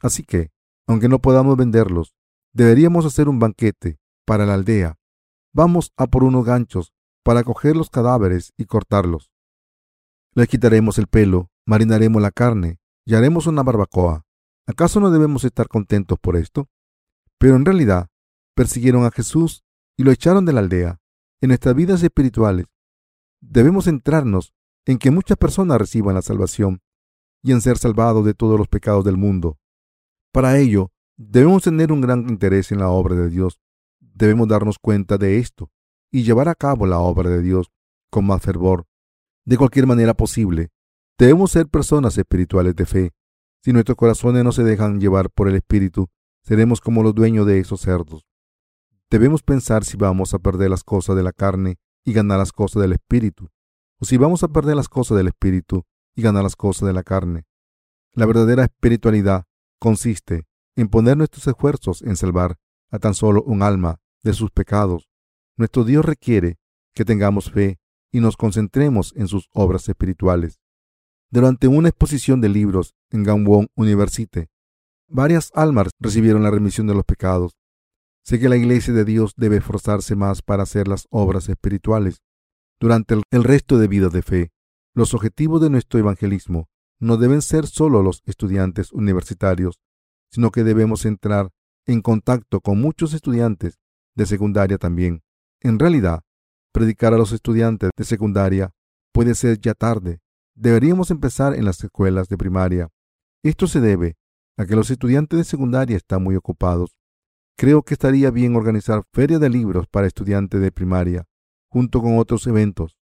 Así 0.00 0.22
que, 0.22 0.50
aunque 0.86 1.08
no 1.08 1.18
podamos 1.18 1.56
venderlos, 1.56 2.14
deberíamos 2.52 3.04
hacer 3.04 3.28
un 3.28 3.38
banquete 3.38 3.98
para 4.24 4.46
la 4.46 4.54
aldea. 4.54 4.98
Vamos 5.52 5.92
a 5.96 6.06
por 6.06 6.24
unos 6.24 6.44
ganchos 6.44 6.92
para 7.24 7.42
coger 7.42 7.76
los 7.76 7.90
cadáveres 7.90 8.52
y 8.56 8.64
cortarlos. 8.64 9.30
Les 10.34 10.48
quitaremos 10.48 10.98
el 10.98 11.08
pelo, 11.08 11.50
marinaremos 11.66 12.22
la 12.22 12.30
carne 12.30 12.78
y 13.04 13.14
haremos 13.14 13.46
una 13.46 13.62
barbacoa. 13.62 14.24
¿Acaso 14.66 15.00
no 15.00 15.10
debemos 15.10 15.44
estar 15.44 15.68
contentos 15.68 16.18
por 16.18 16.36
esto? 16.36 16.68
Pero 17.38 17.56
en 17.56 17.64
realidad, 17.64 18.08
persiguieron 18.54 19.04
a 19.04 19.10
Jesús 19.10 19.64
y 19.96 20.04
lo 20.04 20.10
echaron 20.10 20.44
de 20.44 20.52
la 20.52 20.60
aldea. 20.60 21.00
En 21.40 21.48
nuestras 21.48 21.74
vidas 21.74 22.02
espirituales, 22.02 22.66
debemos 23.40 23.84
centrarnos 23.84 24.52
en 24.86 24.98
que 24.98 25.10
muchas 25.10 25.36
personas 25.36 25.78
reciban 25.78 26.14
la 26.14 26.22
salvación 26.22 26.82
y 27.42 27.52
en 27.52 27.60
ser 27.60 27.78
salvados 27.78 28.24
de 28.24 28.34
todos 28.34 28.58
los 28.58 28.68
pecados 28.68 29.04
del 29.04 29.16
mundo. 29.16 29.58
Para 30.32 30.58
ello, 30.58 30.92
debemos 31.16 31.62
tener 31.62 31.92
un 31.92 32.00
gran 32.00 32.28
interés 32.28 32.70
en 32.72 32.78
la 32.78 32.88
obra 32.88 33.14
de 33.14 33.30
Dios. 33.30 33.60
Debemos 34.00 34.48
darnos 34.48 34.78
cuenta 34.78 35.16
de 35.16 35.38
esto 35.38 35.70
y 36.10 36.22
llevar 36.22 36.48
a 36.48 36.54
cabo 36.54 36.86
la 36.86 36.98
obra 36.98 37.30
de 37.30 37.42
Dios 37.42 37.70
con 38.10 38.26
más 38.26 38.42
fervor. 38.42 38.86
De 39.44 39.56
cualquier 39.56 39.86
manera 39.86 40.14
posible, 40.14 40.70
debemos 41.18 41.52
ser 41.52 41.68
personas 41.68 42.16
espirituales 42.18 42.76
de 42.76 42.86
fe. 42.86 43.12
Si 43.62 43.72
nuestros 43.72 43.96
corazones 43.96 44.44
no 44.44 44.52
se 44.52 44.62
dejan 44.62 45.00
llevar 45.00 45.30
por 45.30 45.48
el 45.48 45.56
Espíritu, 45.56 46.08
seremos 46.42 46.80
como 46.80 47.02
los 47.02 47.14
dueños 47.14 47.46
de 47.46 47.58
esos 47.58 47.80
cerdos. 47.80 48.26
Debemos 49.10 49.42
pensar 49.42 49.84
si 49.84 49.96
vamos 49.96 50.34
a 50.34 50.38
perder 50.38 50.70
las 50.70 50.84
cosas 50.84 51.16
de 51.16 51.22
la 51.22 51.32
carne 51.32 51.78
y 52.04 52.12
ganar 52.12 52.38
las 52.38 52.52
cosas 52.52 52.82
del 52.82 52.92
Espíritu, 52.92 53.48
o 53.98 54.04
si 54.04 54.16
vamos 54.16 54.42
a 54.42 54.48
perder 54.48 54.76
las 54.76 54.88
cosas 54.88 55.16
del 55.16 55.28
Espíritu 55.28 55.84
y 56.14 56.22
ganar 56.22 56.42
las 56.42 56.56
cosas 56.56 56.86
de 56.86 56.92
la 56.92 57.02
carne. 57.02 57.46
La 58.12 58.26
verdadera 58.26 58.64
espiritualidad 58.64 59.47
consiste 59.78 60.44
en 60.76 60.88
poner 60.88 61.16
nuestros 61.16 61.46
esfuerzos 61.46 62.02
en 62.02 62.16
salvar 62.16 62.56
a 62.90 62.98
tan 62.98 63.14
solo 63.14 63.42
un 63.42 63.62
alma 63.62 64.00
de 64.22 64.32
sus 64.32 64.50
pecados 64.50 65.08
nuestro 65.58 65.82
Dios 65.82 66.04
requiere 66.04 66.56
que 66.94 67.04
tengamos 67.04 67.50
fe 67.50 67.80
y 68.12 68.20
nos 68.20 68.36
concentremos 68.36 69.12
en 69.16 69.26
sus 69.26 69.48
obras 69.52 69.88
espirituales. 69.88 70.60
Durante 71.30 71.66
una 71.66 71.88
exposición 71.88 72.40
de 72.40 72.48
libros 72.48 72.94
en 73.10 73.24
Gangwon 73.24 73.66
University, 73.74 74.46
varias 75.08 75.50
almas 75.54 75.88
recibieron 75.98 76.44
la 76.44 76.52
remisión 76.52 76.86
de 76.86 76.94
los 76.94 77.04
pecados. 77.04 77.58
Sé 78.24 78.38
que 78.38 78.48
la 78.48 78.56
Iglesia 78.56 78.94
de 78.94 79.04
Dios 79.04 79.34
debe 79.36 79.56
esforzarse 79.56 80.14
más 80.14 80.42
para 80.42 80.62
hacer 80.62 80.86
las 80.86 81.08
obras 81.10 81.48
espirituales. 81.48 82.22
Durante 82.78 83.20
el 83.30 83.44
resto 83.44 83.78
de 83.78 83.88
vida 83.88 84.10
de 84.10 84.22
fe, 84.22 84.52
los 84.94 85.12
objetivos 85.12 85.60
de 85.60 85.70
nuestro 85.70 85.98
evangelismo 85.98 86.68
no 87.00 87.16
deben 87.16 87.42
ser 87.42 87.66
solo 87.66 88.02
los 88.02 88.22
estudiantes 88.26 88.92
universitarios, 88.92 89.80
sino 90.30 90.50
que 90.50 90.64
debemos 90.64 91.04
entrar 91.04 91.50
en 91.86 92.02
contacto 92.02 92.60
con 92.60 92.80
muchos 92.80 93.14
estudiantes 93.14 93.78
de 94.14 94.26
secundaria 94.26 94.78
también. 94.78 95.22
En 95.60 95.78
realidad, 95.78 96.22
predicar 96.72 97.14
a 97.14 97.18
los 97.18 97.32
estudiantes 97.32 97.90
de 97.96 98.04
secundaria 98.04 98.72
puede 99.12 99.34
ser 99.34 99.58
ya 99.60 99.74
tarde. 99.74 100.20
Deberíamos 100.54 101.10
empezar 101.10 101.54
en 101.54 101.64
las 101.64 101.82
escuelas 101.82 102.28
de 102.28 102.36
primaria. 102.36 102.88
Esto 103.42 103.66
se 103.66 103.80
debe 103.80 104.16
a 104.56 104.66
que 104.66 104.74
los 104.76 104.90
estudiantes 104.90 105.38
de 105.38 105.44
secundaria 105.44 105.96
están 105.96 106.22
muy 106.22 106.36
ocupados. 106.36 106.96
Creo 107.56 107.82
que 107.82 107.94
estaría 107.94 108.30
bien 108.30 108.56
organizar 108.56 109.02
ferias 109.12 109.40
de 109.40 109.48
libros 109.48 109.86
para 109.88 110.06
estudiantes 110.06 110.60
de 110.60 110.72
primaria, 110.72 111.24
junto 111.70 112.00
con 112.00 112.18
otros 112.18 112.46
eventos. 112.46 112.96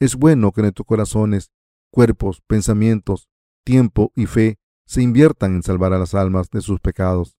Es 0.00 0.16
bueno 0.16 0.52
que 0.52 0.62
nuestros 0.62 0.86
corazones, 0.86 1.50
cuerpos, 1.94 2.42
pensamientos, 2.48 3.28
tiempo 3.64 4.10
y 4.16 4.26
fe 4.26 4.58
se 4.84 5.00
inviertan 5.00 5.54
en 5.54 5.62
salvar 5.62 5.92
a 5.92 5.98
las 6.00 6.16
almas 6.16 6.50
de 6.50 6.60
sus 6.60 6.80
pecados. 6.80 7.36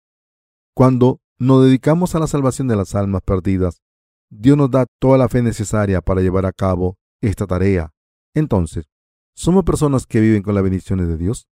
Cuando 0.73 1.19
nos 1.37 1.65
dedicamos 1.65 2.15
a 2.15 2.19
la 2.19 2.27
salvación 2.27 2.69
de 2.69 2.77
las 2.77 2.95
almas 2.95 3.21
perdidas, 3.21 3.81
Dios 4.29 4.55
nos 4.55 4.71
da 4.71 4.85
toda 4.97 5.17
la 5.17 5.27
fe 5.27 5.41
necesaria 5.41 5.99
para 5.99 6.21
llevar 6.21 6.45
a 6.45 6.53
cabo 6.53 6.97
esta 7.19 7.45
tarea. 7.45 7.91
Entonces, 8.33 8.85
somos 9.33 9.65
personas 9.65 10.07
que 10.07 10.21
viven 10.21 10.41
con 10.41 10.55
las 10.55 10.63
bendiciones 10.63 11.09
de 11.09 11.17
Dios. 11.17 11.49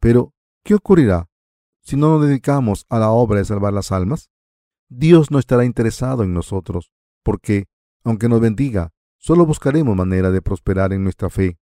Pero, 0.00 0.32
¿qué 0.64 0.74
ocurrirá 0.74 1.28
si 1.82 1.96
no 1.96 2.16
nos 2.16 2.26
dedicamos 2.26 2.86
a 2.88 2.98
la 2.98 3.10
obra 3.10 3.38
de 3.40 3.44
salvar 3.44 3.74
las 3.74 3.92
almas? 3.92 4.30
Dios 4.88 5.30
no 5.30 5.38
estará 5.38 5.66
interesado 5.66 6.22
en 6.22 6.32
nosotros, 6.32 6.90
porque, 7.22 7.66
aunque 8.02 8.30
nos 8.30 8.40
bendiga, 8.40 8.94
solo 9.18 9.44
buscaremos 9.44 9.94
manera 9.94 10.30
de 10.30 10.40
prosperar 10.40 10.94
en 10.94 11.04
nuestra 11.04 11.28
fe. 11.28 11.58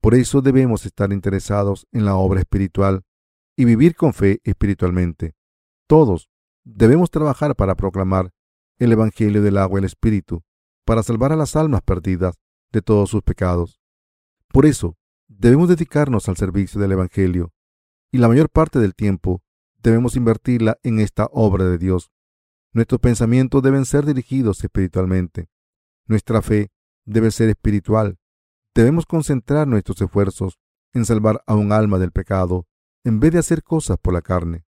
Por 0.00 0.14
eso 0.14 0.40
debemos 0.40 0.86
estar 0.86 1.12
interesados 1.12 1.86
en 1.92 2.04
la 2.04 2.16
obra 2.16 2.40
espiritual 2.40 3.02
y 3.56 3.64
vivir 3.64 3.94
con 3.94 4.14
fe 4.14 4.40
espiritualmente. 4.44 5.34
Todos 5.86 6.30
debemos 6.64 7.10
trabajar 7.10 7.54
para 7.56 7.74
proclamar 7.74 8.32
el 8.78 8.92
Evangelio 8.92 9.42
del 9.42 9.58
agua 9.58 9.78
y 9.78 9.80
el 9.80 9.84
Espíritu, 9.84 10.42
para 10.86 11.02
salvar 11.02 11.32
a 11.32 11.36
las 11.36 11.56
almas 11.56 11.82
perdidas 11.82 12.38
de 12.72 12.80
todos 12.80 13.10
sus 13.10 13.22
pecados. 13.22 13.80
Por 14.48 14.66
eso, 14.66 14.96
debemos 15.28 15.68
dedicarnos 15.68 16.28
al 16.28 16.36
servicio 16.36 16.80
del 16.80 16.92
Evangelio, 16.92 17.52
y 18.10 18.18
la 18.18 18.28
mayor 18.28 18.48
parte 18.48 18.78
del 18.78 18.94
tiempo 18.94 19.42
debemos 19.82 20.16
invertirla 20.16 20.78
en 20.82 21.00
esta 21.00 21.28
obra 21.32 21.64
de 21.64 21.78
Dios. 21.78 22.10
Nuestros 22.72 23.00
pensamientos 23.00 23.62
deben 23.62 23.84
ser 23.84 24.06
dirigidos 24.06 24.62
espiritualmente. 24.62 25.48
Nuestra 26.06 26.40
fe 26.42 26.70
debe 27.04 27.30
ser 27.30 27.48
espiritual. 27.48 28.18
Debemos 28.74 29.06
concentrar 29.06 29.66
nuestros 29.66 30.00
esfuerzos 30.00 30.58
en 30.92 31.04
salvar 31.04 31.42
a 31.46 31.54
un 31.54 31.72
alma 31.72 31.98
del 31.98 32.12
pecado, 32.12 32.66
en 33.04 33.20
vez 33.20 33.32
de 33.32 33.38
hacer 33.38 33.62
cosas 33.62 33.98
por 33.98 34.14
la 34.14 34.22
carne. 34.22 34.64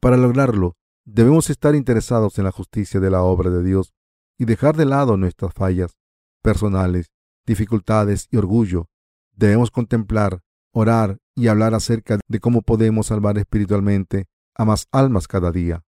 Para 0.00 0.16
lograrlo, 0.16 0.76
Debemos 1.08 1.50
estar 1.50 1.76
interesados 1.76 2.36
en 2.36 2.44
la 2.44 2.50
justicia 2.50 2.98
de 2.98 3.10
la 3.10 3.22
obra 3.22 3.48
de 3.48 3.62
Dios 3.62 3.94
y 4.36 4.44
dejar 4.44 4.76
de 4.76 4.86
lado 4.86 5.16
nuestras 5.16 5.54
fallas 5.54 5.96
personales, 6.42 7.12
dificultades 7.46 8.26
y 8.32 8.38
orgullo. 8.38 8.88
Debemos 9.32 9.70
contemplar, 9.70 10.40
orar 10.72 11.18
y 11.36 11.46
hablar 11.46 11.74
acerca 11.74 12.18
de 12.26 12.40
cómo 12.40 12.62
podemos 12.62 13.06
salvar 13.06 13.38
espiritualmente 13.38 14.26
a 14.56 14.64
más 14.64 14.88
almas 14.90 15.28
cada 15.28 15.52
día. 15.52 15.84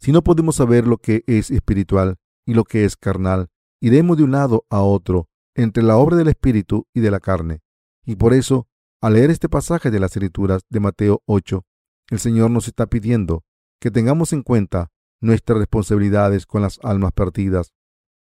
Si 0.00 0.10
no 0.10 0.24
podemos 0.24 0.56
saber 0.56 0.88
lo 0.88 0.98
que 0.98 1.22
es 1.28 1.52
espiritual 1.52 2.16
y 2.44 2.54
lo 2.54 2.64
que 2.64 2.84
es 2.84 2.96
carnal, 2.96 3.50
iremos 3.80 4.16
de 4.16 4.24
un 4.24 4.32
lado 4.32 4.66
a 4.70 4.80
otro 4.80 5.27
entre 5.58 5.82
la 5.82 5.96
obra 5.96 6.16
del 6.16 6.28
espíritu 6.28 6.86
y 6.94 7.00
de 7.00 7.10
la 7.10 7.18
carne. 7.18 7.62
Y 8.06 8.14
por 8.14 8.32
eso, 8.32 8.68
al 9.00 9.14
leer 9.14 9.30
este 9.30 9.48
pasaje 9.48 9.90
de 9.90 9.98
las 9.98 10.12
Escrituras 10.12 10.62
de 10.70 10.78
Mateo 10.78 11.20
8, 11.26 11.66
el 12.10 12.20
Señor 12.20 12.52
nos 12.52 12.68
está 12.68 12.86
pidiendo 12.86 13.44
que 13.80 13.90
tengamos 13.90 14.32
en 14.32 14.44
cuenta 14.44 14.92
nuestras 15.20 15.58
responsabilidades 15.58 16.46
con 16.46 16.62
las 16.62 16.78
almas 16.84 17.10
perdidas. 17.12 17.74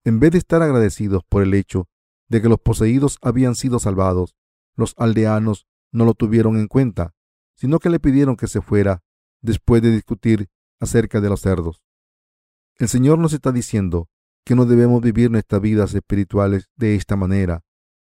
En 0.04 0.20
vez 0.20 0.32
de 0.32 0.40
estar 0.40 0.64
agradecidos 0.64 1.24
por 1.24 1.44
el 1.44 1.54
hecho 1.54 1.88
de 2.30 2.42
que 2.42 2.50
los 2.50 2.60
poseídos 2.60 3.20
habían 3.22 3.54
sido 3.54 3.78
salvados, 3.78 4.36
los 4.76 4.96
aldeanos 4.98 5.68
no 5.92 6.06
lo 6.06 6.16
tuvieron 6.16 6.58
en 6.58 6.68
cuenta, 6.68 7.14
sino 7.54 7.78
que 7.78 7.92
le 7.92 8.00
pidieron 8.00 8.38
que 8.38 8.48
se 8.48 8.62
fuera 8.62 9.04
después 9.42 9.84
de 9.84 9.92
discutir 9.92 10.50
acerca 10.80 11.22
de 11.22 11.30
los 11.30 11.42
cerdos. 11.42 11.84
El 12.78 12.88
Señor 12.88 13.20
nos 13.20 13.34
está 13.34 13.52
diciendo 13.52 14.10
que 14.44 14.56
no 14.56 14.66
debemos 14.66 15.02
vivir 15.02 15.30
nuestras 15.32 15.62
vidas 15.62 15.94
espirituales 15.94 16.70
de 16.76 16.96
esta 16.96 17.16
manera. 17.16 17.64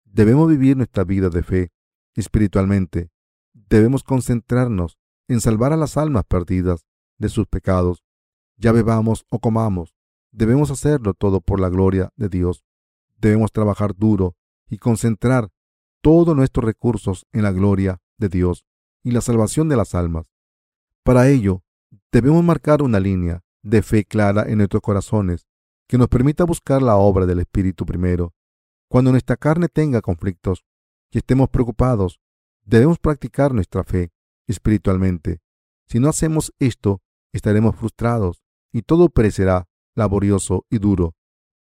Debemos 0.05 0.49
vivir 0.49 0.77
nuestra 0.77 1.05
vida 1.05 1.29
de 1.29 1.43
fe 1.43 1.73
espiritualmente. 2.15 3.11
Debemos 3.53 4.03
concentrarnos 4.03 4.99
en 5.29 5.41
salvar 5.41 5.73
a 5.73 5.77
las 5.77 5.97
almas 5.97 6.25
perdidas 6.25 6.87
de 7.19 7.29
sus 7.29 7.47
pecados. 7.47 8.05
Ya 8.57 8.73
bebamos 8.73 9.25
o 9.29 9.39
comamos, 9.39 9.95
debemos 10.33 10.71
hacerlo 10.71 11.15
todo 11.15 11.41
por 11.41 11.61
la 11.61 11.69
gloria 11.69 12.13
de 12.17 12.29
Dios. 12.29 12.65
Debemos 13.19 13.53
trabajar 13.53 13.95
duro 13.97 14.37
y 14.69 14.79
concentrar 14.79 15.51
todos 16.01 16.37
nuestros 16.37 16.65
recursos 16.65 17.27
en 17.33 17.43
la 17.43 17.53
gloria 17.53 18.01
de 18.17 18.29
Dios 18.29 18.65
y 19.03 19.11
la 19.11 19.21
salvación 19.21 19.69
de 19.69 19.77
las 19.77 19.95
almas. 19.95 20.27
Para 21.03 21.29
ello, 21.29 21.63
debemos 22.13 22.45
marcar 22.45 22.83
una 22.83 23.01
línea 23.01 23.43
de 23.63 23.83
fe 23.83 24.05
clara 24.05 24.45
en 24.49 24.59
nuestros 24.59 24.83
corazones 24.83 25.47
que 25.91 25.99
nos 25.99 26.07
permita 26.07 26.45
buscar 26.45 26.83
la 26.83 26.95
obra 26.95 27.27
del 27.27 27.41
Espíritu 27.41 27.85
primero. 27.85 28.33
Cuando 28.89 29.11
nuestra 29.11 29.37
carne 29.37 29.67
tenga 29.69 30.01
conflictos 30.01 30.65
y 31.11 31.19
estemos 31.19 31.49
preocupados, 31.49 32.21
debemos 32.65 33.01
practicar 33.01 33.53
nuestra 33.53 33.83
fe 33.83 34.13
espiritualmente. 34.47 35.41
Si 35.89 35.99
no 35.99 36.09
hacemos 36.09 36.55
esto, 36.61 37.03
estaremos 37.33 37.75
frustrados 37.75 38.45
y 38.73 38.83
todo 38.83 39.09
perecerá 39.09 39.69
laborioso 39.97 40.65
y 40.71 40.79
duro. 40.79 41.17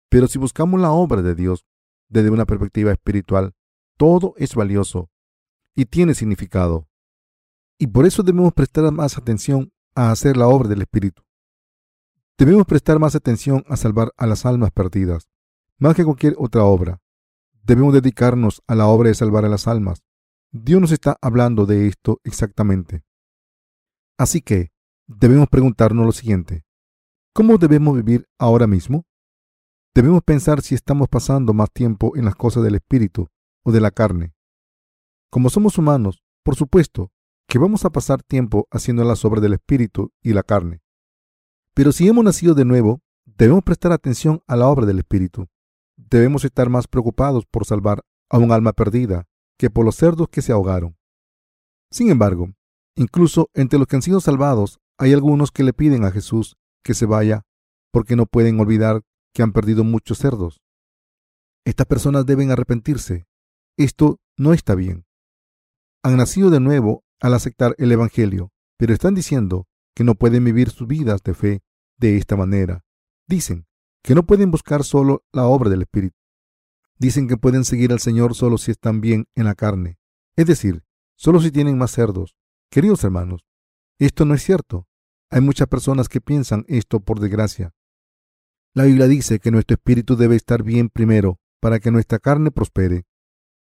Pero 0.10 0.28
si 0.28 0.38
buscamos 0.38 0.80
la 0.80 0.92
obra 0.92 1.24
de 1.24 1.34
Dios 1.34 1.66
desde 2.08 2.30
una 2.30 2.46
perspectiva 2.46 2.92
espiritual, 2.92 3.56
todo 3.98 4.36
es 4.38 4.54
valioso 4.54 5.10
y 5.76 5.86
tiene 5.86 6.14
significado. 6.14 6.88
Y 7.80 7.88
por 7.88 8.06
eso 8.06 8.22
debemos 8.22 8.54
prestar 8.54 8.92
más 8.92 9.18
atención 9.18 9.74
a 9.96 10.12
hacer 10.12 10.38
la 10.38 10.48
obra 10.48 10.70
del 10.70 10.84
Espíritu. 10.84 11.24
Debemos 12.40 12.66
prestar 12.66 13.00
más 13.00 13.16
atención 13.16 13.66
a 13.68 13.76
salvar 13.76 14.14
a 14.16 14.26
las 14.26 14.46
almas 14.46 14.72
perdidas, 14.72 15.28
más 15.78 15.94
que 15.94 16.06
cualquier 16.06 16.36
otra 16.38 16.64
obra. 16.64 17.02
Debemos 17.64 17.94
dedicarnos 17.94 18.64
a 18.66 18.76
la 18.76 18.88
obra 18.88 19.10
de 19.10 19.16
salvar 19.16 19.44
a 19.44 19.50
las 19.50 19.68
almas. 19.68 20.06
Dios 20.50 20.80
nos 20.80 20.94
está 20.94 21.18
hablando 21.22 21.66
de 21.66 21.88
esto 21.88 22.22
exactamente. 22.24 23.04
Así 24.18 24.40
que 24.40 24.72
debemos 25.06 25.50
preguntarnos 25.50 26.06
lo 26.06 26.14
siguiente. 26.14 26.64
¿Cómo 27.34 27.58
debemos 27.58 27.98
vivir 27.98 28.26
ahora 28.40 28.68
mismo? 28.68 29.04
Debemos 29.94 30.24
pensar 30.24 30.62
si 30.62 30.76
estamos 30.76 31.10
pasando 31.10 31.54
más 31.54 31.70
tiempo 31.74 32.16
en 32.16 32.24
las 32.24 32.36
cosas 32.36 32.64
del 32.64 32.76
espíritu 32.76 33.28
o 33.66 33.74
de 33.74 33.82
la 33.82 33.92
carne. 33.92 34.34
Como 35.30 35.50
somos 35.50 35.78
humanos, 35.78 36.24
por 36.44 36.56
supuesto 36.56 37.12
que 37.50 37.60
vamos 37.60 37.84
a 37.84 37.90
pasar 37.90 38.24
tiempo 38.24 38.66
haciendo 38.72 39.04
las 39.04 39.26
obras 39.26 39.42
del 39.42 39.56
espíritu 39.56 40.14
y 40.24 40.32
la 40.32 40.44
carne. 40.44 40.80
Pero 41.74 41.92
si 41.92 42.08
hemos 42.08 42.24
nacido 42.24 42.54
de 42.54 42.66
nuevo, 42.66 43.02
debemos 43.26 43.64
prestar 43.64 43.92
atención 43.92 44.42
a 44.48 44.56
la 44.56 44.68
obra 44.68 44.86
del 44.86 45.00
espíritu. 45.00 45.48
Debemos 45.98 46.44
estar 46.46 46.70
más 46.70 46.88
preocupados 46.88 47.46
por 47.46 47.66
salvar 47.66 48.02
a 48.30 48.38
un 48.38 48.52
alma 48.52 48.74
perdida 48.74 49.28
que 49.58 49.70
por 49.70 49.86
los 49.86 49.96
cerdos 49.96 50.30
que 50.30 50.42
se 50.42 50.52
ahogaron. 50.52 50.98
Sin 51.92 52.10
embargo, 52.10 52.54
incluso 52.96 53.50
entre 53.54 53.80
los 53.80 53.88
que 53.88 53.96
han 53.96 54.02
sido 54.02 54.20
salvados 54.20 54.80
hay 54.98 55.14
algunos 55.14 55.52
que 55.52 55.64
le 55.64 55.74
piden 55.74 56.04
a 56.04 56.12
Jesús 56.12 56.58
que 56.84 56.94
se 56.94 57.06
vaya 57.06 57.44
porque 57.92 58.16
no 58.16 58.26
pueden 58.26 58.60
olvidar 58.60 59.02
que 59.34 59.42
han 59.42 59.54
perdido 59.54 59.84
muchos 59.84 60.18
cerdos. 60.18 60.62
Estas 61.66 61.88
personas 61.88 62.26
deben 62.26 62.52
arrepentirse. 62.52 63.26
Esto 63.78 64.20
no 64.38 64.54
está 64.54 64.76
bien. 64.76 65.06
Han 66.04 66.18
nacido 66.18 66.50
de 66.50 66.60
nuevo 66.60 67.04
al 67.22 67.34
aceptar 67.34 67.76
el 67.78 67.92
Evangelio, 67.92 68.52
pero 68.78 68.94
están 68.94 69.16
diciendo 69.16 69.68
que 70.00 70.06
no 70.06 70.16
pueden 70.16 70.45
vivir 70.45 70.70
sus 70.70 70.88
vidas 70.88 71.22
de 71.24 71.34
fe 71.34 71.62
de 71.97 72.16
esta 72.16 72.38
manera. 72.38 72.86
Dicen 73.28 73.68
que 74.02 74.16
no 74.16 74.26
pueden 74.26 74.50
buscar 74.50 74.86
solo 74.86 75.26
la 75.34 75.43
obra 75.43 75.70
del 75.70 75.82
Espíritu. 75.82 76.16
Dicen 76.97 77.28
que 77.28 77.36
pueden 77.36 77.66
seguir 77.66 77.91
al 77.91 78.00
Señor 78.00 78.34
solo 78.34 78.58
si 78.58 78.72
están 78.72 79.02
bien 79.02 79.28
en 79.36 79.43
la 79.43 79.56
carne, 79.56 80.00
es 80.38 80.45
decir, 80.45 80.86
solo 81.18 81.41
si 81.41 81.52
tienen 81.52 81.78
más 81.78 81.91
cerdos. 81.91 82.38
Queridos 82.72 83.04
hermanos, 83.04 83.45
esto 83.97 84.24
no 84.24 84.36
es 84.36 84.41
cierto. 84.41 84.88
Hay 85.32 85.41
muchas 85.41 85.68
personas 85.68 86.08
que 86.08 86.22
piensan 86.22 86.64
esto 86.70 87.02
por 87.02 87.20
desgracia. 87.20 87.74
La 88.74 88.86
Biblia 88.86 89.08
dice 89.08 89.39
que 89.39 89.52
nuestro 89.52 89.76
espíritu 89.76 90.16
debe 90.16 90.38
estar 90.38 90.64
bien 90.64 90.88
primero 90.88 91.41
para 91.60 91.82
que 91.82 91.91
nuestra 91.91 92.20
carne 92.20 92.52
prospere. 92.52 93.04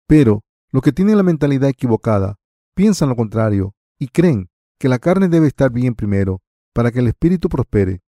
Pero 0.07 0.45
los 0.71 0.85
que 0.85 0.93
tienen 0.93 1.17
la 1.17 1.25
mentalidad 1.25 1.69
equivocada 1.69 2.39
piensan 2.77 3.09
lo 3.09 3.17
contrario 3.17 3.75
y 3.99 4.07
creen 4.07 4.51
que 4.79 4.89
la 4.89 4.99
carne 4.99 5.29
debe 5.29 5.47
estar 5.47 5.71
bien 5.71 5.95
primero 5.95 6.43
para 6.73 6.91
que 6.93 7.01
el 7.01 7.09
espíritu 7.09 7.49
prospere. 7.49 8.03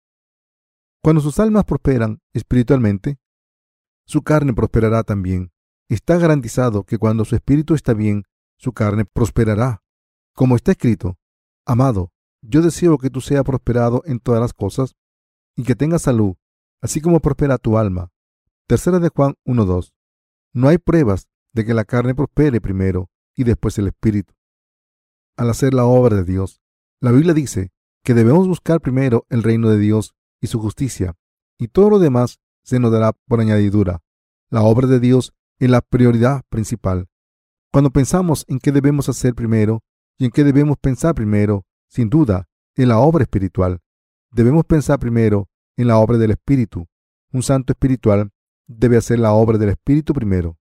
Cuando 1.01 1.22
sus 1.22 1.39
almas 1.39 1.65
prosperan 1.65 2.22
espiritualmente, 2.34 3.17
su 4.05 4.22
carne 4.22 4.53
prosperará 4.53 5.03
también. 5.03 5.51
Está 5.88 6.17
garantizado 6.17 6.84
que 6.84 6.97
cuando 6.97 7.26
su 7.26 7.36
espíritu 7.36 7.74
está 7.74 7.93
bien, 7.93 8.24
su 8.57 8.74
carne 8.74 9.05
prosperará. 9.05 9.82
Como 10.34 10.55
está 10.55 10.72
escrito, 10.72 11.17
Amado, 11.65 12.11
yo 12.41 12.61
deseo 12.61 12.97
que 12.97 13.09
tú 13.09 13.22
seas 13.22 13.43
prosperado 13.43 14.01
en 14.05 14.20
todas 14.20 14.41
las 14.41 14.53
cosas 14.53 14.95
y 15.55 15.63
que 15.63 15.76
tengas 15.76 16.03
salud, 16.03 16.36
así 16.82 17.01
como 17.01 17.20
prospera 17.20 17.57
tu 17.57 17.78
alma. 17.78 18.11
Tercera 18.67 18.99
de 18.99 19.09
Juan 19.09 19.36
1.2. 19.45 19.93
No 20.53 20.67
hay 20.67 20.78
pruebas 20.78 21.28
de 21.53 21.65
que 21.65 21.74
la 21.74 21.86
carne 21.86 22.15
prospere 22.15 22.61
primero 22.61 23.09
y 23.36 23.43
después 23.43 23.78
el 23.78 23.88
espíritu. 23.88 24.34
Al 25.39 25.49
hacer 25.49 25.73
la 25.73 25.85
obra 25.85 26.17
de 26.17 26.25
Dios, 26.25 26.59
la 26.99 27.13
Biblia 27.13 27.33
dice 27.33 27.71
que 28.03 28.13
debemos 28.13 28.45
buscar 28.45 28.81
primero 28.81 29.25
el 29.29 29.41
reino 29.41 29.69
de 29.69 29.79
Dios 29.79 30.13
y 30.41 30.47
su 30.47 30.59
justicia, 30.59 31.15
y 31.57 31.69
todo 31.69 31.89
lo 31.89 31.99
demás 31.99 32.41
se 32.61 32.77
nos 32.77 32.91
dará 32.91 33.13
por 33.13 33.39
añadidura. 33.39 34.03
La 34.49 34.63
obra 34.63 34.85
de 34.85 34.99
Dios 34.99 35.33
es 35.57 35.69
la 35.69 35.79
prioridad 35.79 36.43
principal. 36.49 37.07
Cuando 37.71 37.89
pensamos 37.89 38.43
en 38.49 38.59
qué 38.59 38.73
debemos 38.73 39.07
hacer 39.07 39.33
primero 39.33 39.81
y 40.17 40.25
en 40.25 40.31
qué 40.31 40.43
debemos 40.43 40.75
pensar 40.77 41.15
primero, 41.15 41.65
sin 41.87 42.09
duda, 42.09 42.49
en 42.75 42.89
la 42.89 42.99
obra 42.99 43.23
espiritual. 43.23 43.79
Debemos 44.31 44.65
pensar 44.65 44.99
primero 44.99 45.47
en 45.77 45.87
la 45.87 45.99
obra 45.99 46.17
del 46.17 46.31
Espíritu. 46.31 46.85
Un 47.31 47.43
santo 47.43 47.71
espiritual 47.71 48.33
debe 48.67 48.97
hacer 48.97 49.19
la 49.19 49.31
obra 49.31 49.57
del 49.57 49.69
Espíritu 49.69 50.13
primero. 50.13 50.57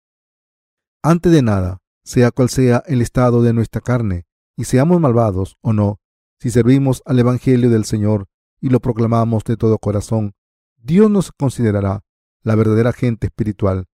Antes 1.02 1.32
de 1.32 1.42
nada, 1.42 1.82
sea 2.04 2.30
cual 2.30 2.48
sea 2.48 2.84
el 2.86 3.02
estado 3.02 3.42
de 3.42 3.52
nuestra 3.52 3.80
carne, 3.80 4.27
y 4.58 4.64
seamos 4.64 5.00
malvados 5.00 5.56
o 5.60 5.72
no, 5.72 6.00
si 6.40 6.50
servimos 6.50 7.00
al 7.06 7.20
Evangelio 7.20 7.70
del 7.70 7.84
Señor 7.84 8.26
y 8.60 8.70
lo 8.70 8.80
proclamamos 8.80 9.44
de 9.44 9.56
todo 9.56 9.78
corazón, 9.78 10.34
Dios 10.76 11.08
nos 11.08 11.30
considerará 11.30 12.04
la 12.42 12.56
verdadera 12.56 12.92
gente 12.92 13.28
espiritual. 13.28 13.86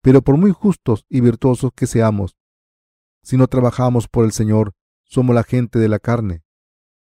Pero 0.00 0.22
por 0.22 0.36
muy 0.36 0.52
justos 0.52 1.04
y 1.08 1.20
virtuosos 1.20 1.72
que 1.74 1.88
seamos, 1.88 2.36
si 3.24 3.36
no 3.36 3.48
trabajamos 3.48 4.06
por 4.06 4.24
el 4.24 4.30
Señor, 4.30 4.74
somos 5.02 5.34
la 5.34 5.42
gente 5.42 5.80
de 5.80 5.88
la 5.88 5.98
carne. 5.98 6.44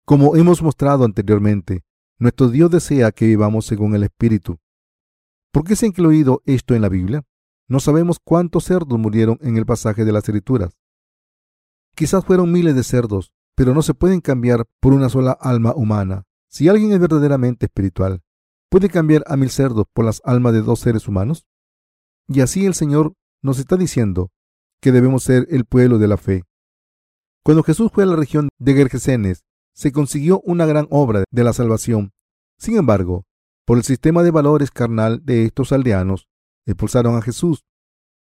Como 0.04 0.36
hemos 0.36 0.62
mostrado 0.62 1.06
anteriormente, 1.06 1.86
nuestro 2.20 2.50
Dios 2.50 2.70
desea 2.72 3.14
que 3.14 3.26
vivamos 3.26 3.66
según 3.66 3.96
el 3.96 4.04
Espíritu. 4.04 4.58
¿Por 5.54 5.64
qué 5.64 5.78
se 5.78 5.86
ha 5.86 5.90
incluido 5.90 6.42
esto 6.46 6.76
en 6.76 6.82
la 6.82 6.90
Biblia? 6.90 7.24
No 7.70 7.80
sabemos 7.80 8.20
cuántos 8.22 8.66
cerdos 8.66 9.00
murieron 9.00 9.38
en 9.42 9.56
el 9.56 9.66
pasaje 9.66 10.04
de 10.04 10.12
las 10.12 10.26
Escrituras. 10.26 10.78
Quizás 11.98 12.24
fueron 12.24 12.52
miles 12.52 12.76
de 12.76 12.84
cerdos, 12.84 13.34
pero 13.56 13.74
no 13.74 13.82
se 13.82 13.96
pueden 13.96 14.22
cambiar 14.22 14.68
por 14.80 14.94
una 14.94 15.10
sola 15.10 15.32
alma 15.32 15.74
humana. 15.76 16.26
Si 16.48 16.70
alguien 16.70 16.92
es 16.92 17.00
verdaderamente 17.00 17.66
espiritual, 17.66 18.22
¿puede 18.70 18.88
cambiar 18.88 19.24
a 19.26 19.36
mil 19.36 19.50
cerdos 19.50 19.88
por 19.92 20.06
las 20.06 20.22
almas 20.24 20.54
de 20.54 20.62
dos 20.62 20.80
seres 20.80 21.08
humanos? 21.08 21.48
Y 22.28 22.42
así 22.42 22.68
el 22.68 22.76
Señor 22.76 23.14
nos 23.42 23.58
está 23.58 23.78
diciendo 23.78 24.30
que 24.80 24.92
debemos 24.92 25.24
ser 25.24 25.48
el 25.50 25.66
pueblo 25.66 25.98
de 25.98 26.08
la 26.08 26.18
fe. 26.18 26.44
Cuando 27.44 27.64
Jesús 27.64 27.90
fue 27.92 28.04
a 28.04 28.06
la 28.08 28.16
región 28.16 28.50
de 28.60 28.76
Gergesenes, 28.76 29.44
se 29.74 29.92
consiguió 29.92 30.42
una 30.42 30.68
gran 30.68 30.86
obra 30.92 31.24
de 31.32 31.44
la 31.44 31.54
salvación. 31.54 32.12
Sin 32.60 32.78
embargo, 32.78 33.26
por 33.66 33.80
el 33.80 33.84
sistema 33.84 34.22
de 34.22 34.30
valores 34.30 34.70
carnal 34.70 35.26
de 35.26 35.46
estos 35.46 35.72
aldeanos, 35.72 36.28
expulsaron 36.68 37.16
a 37.16 37.24
Jesús. 37.24 37.66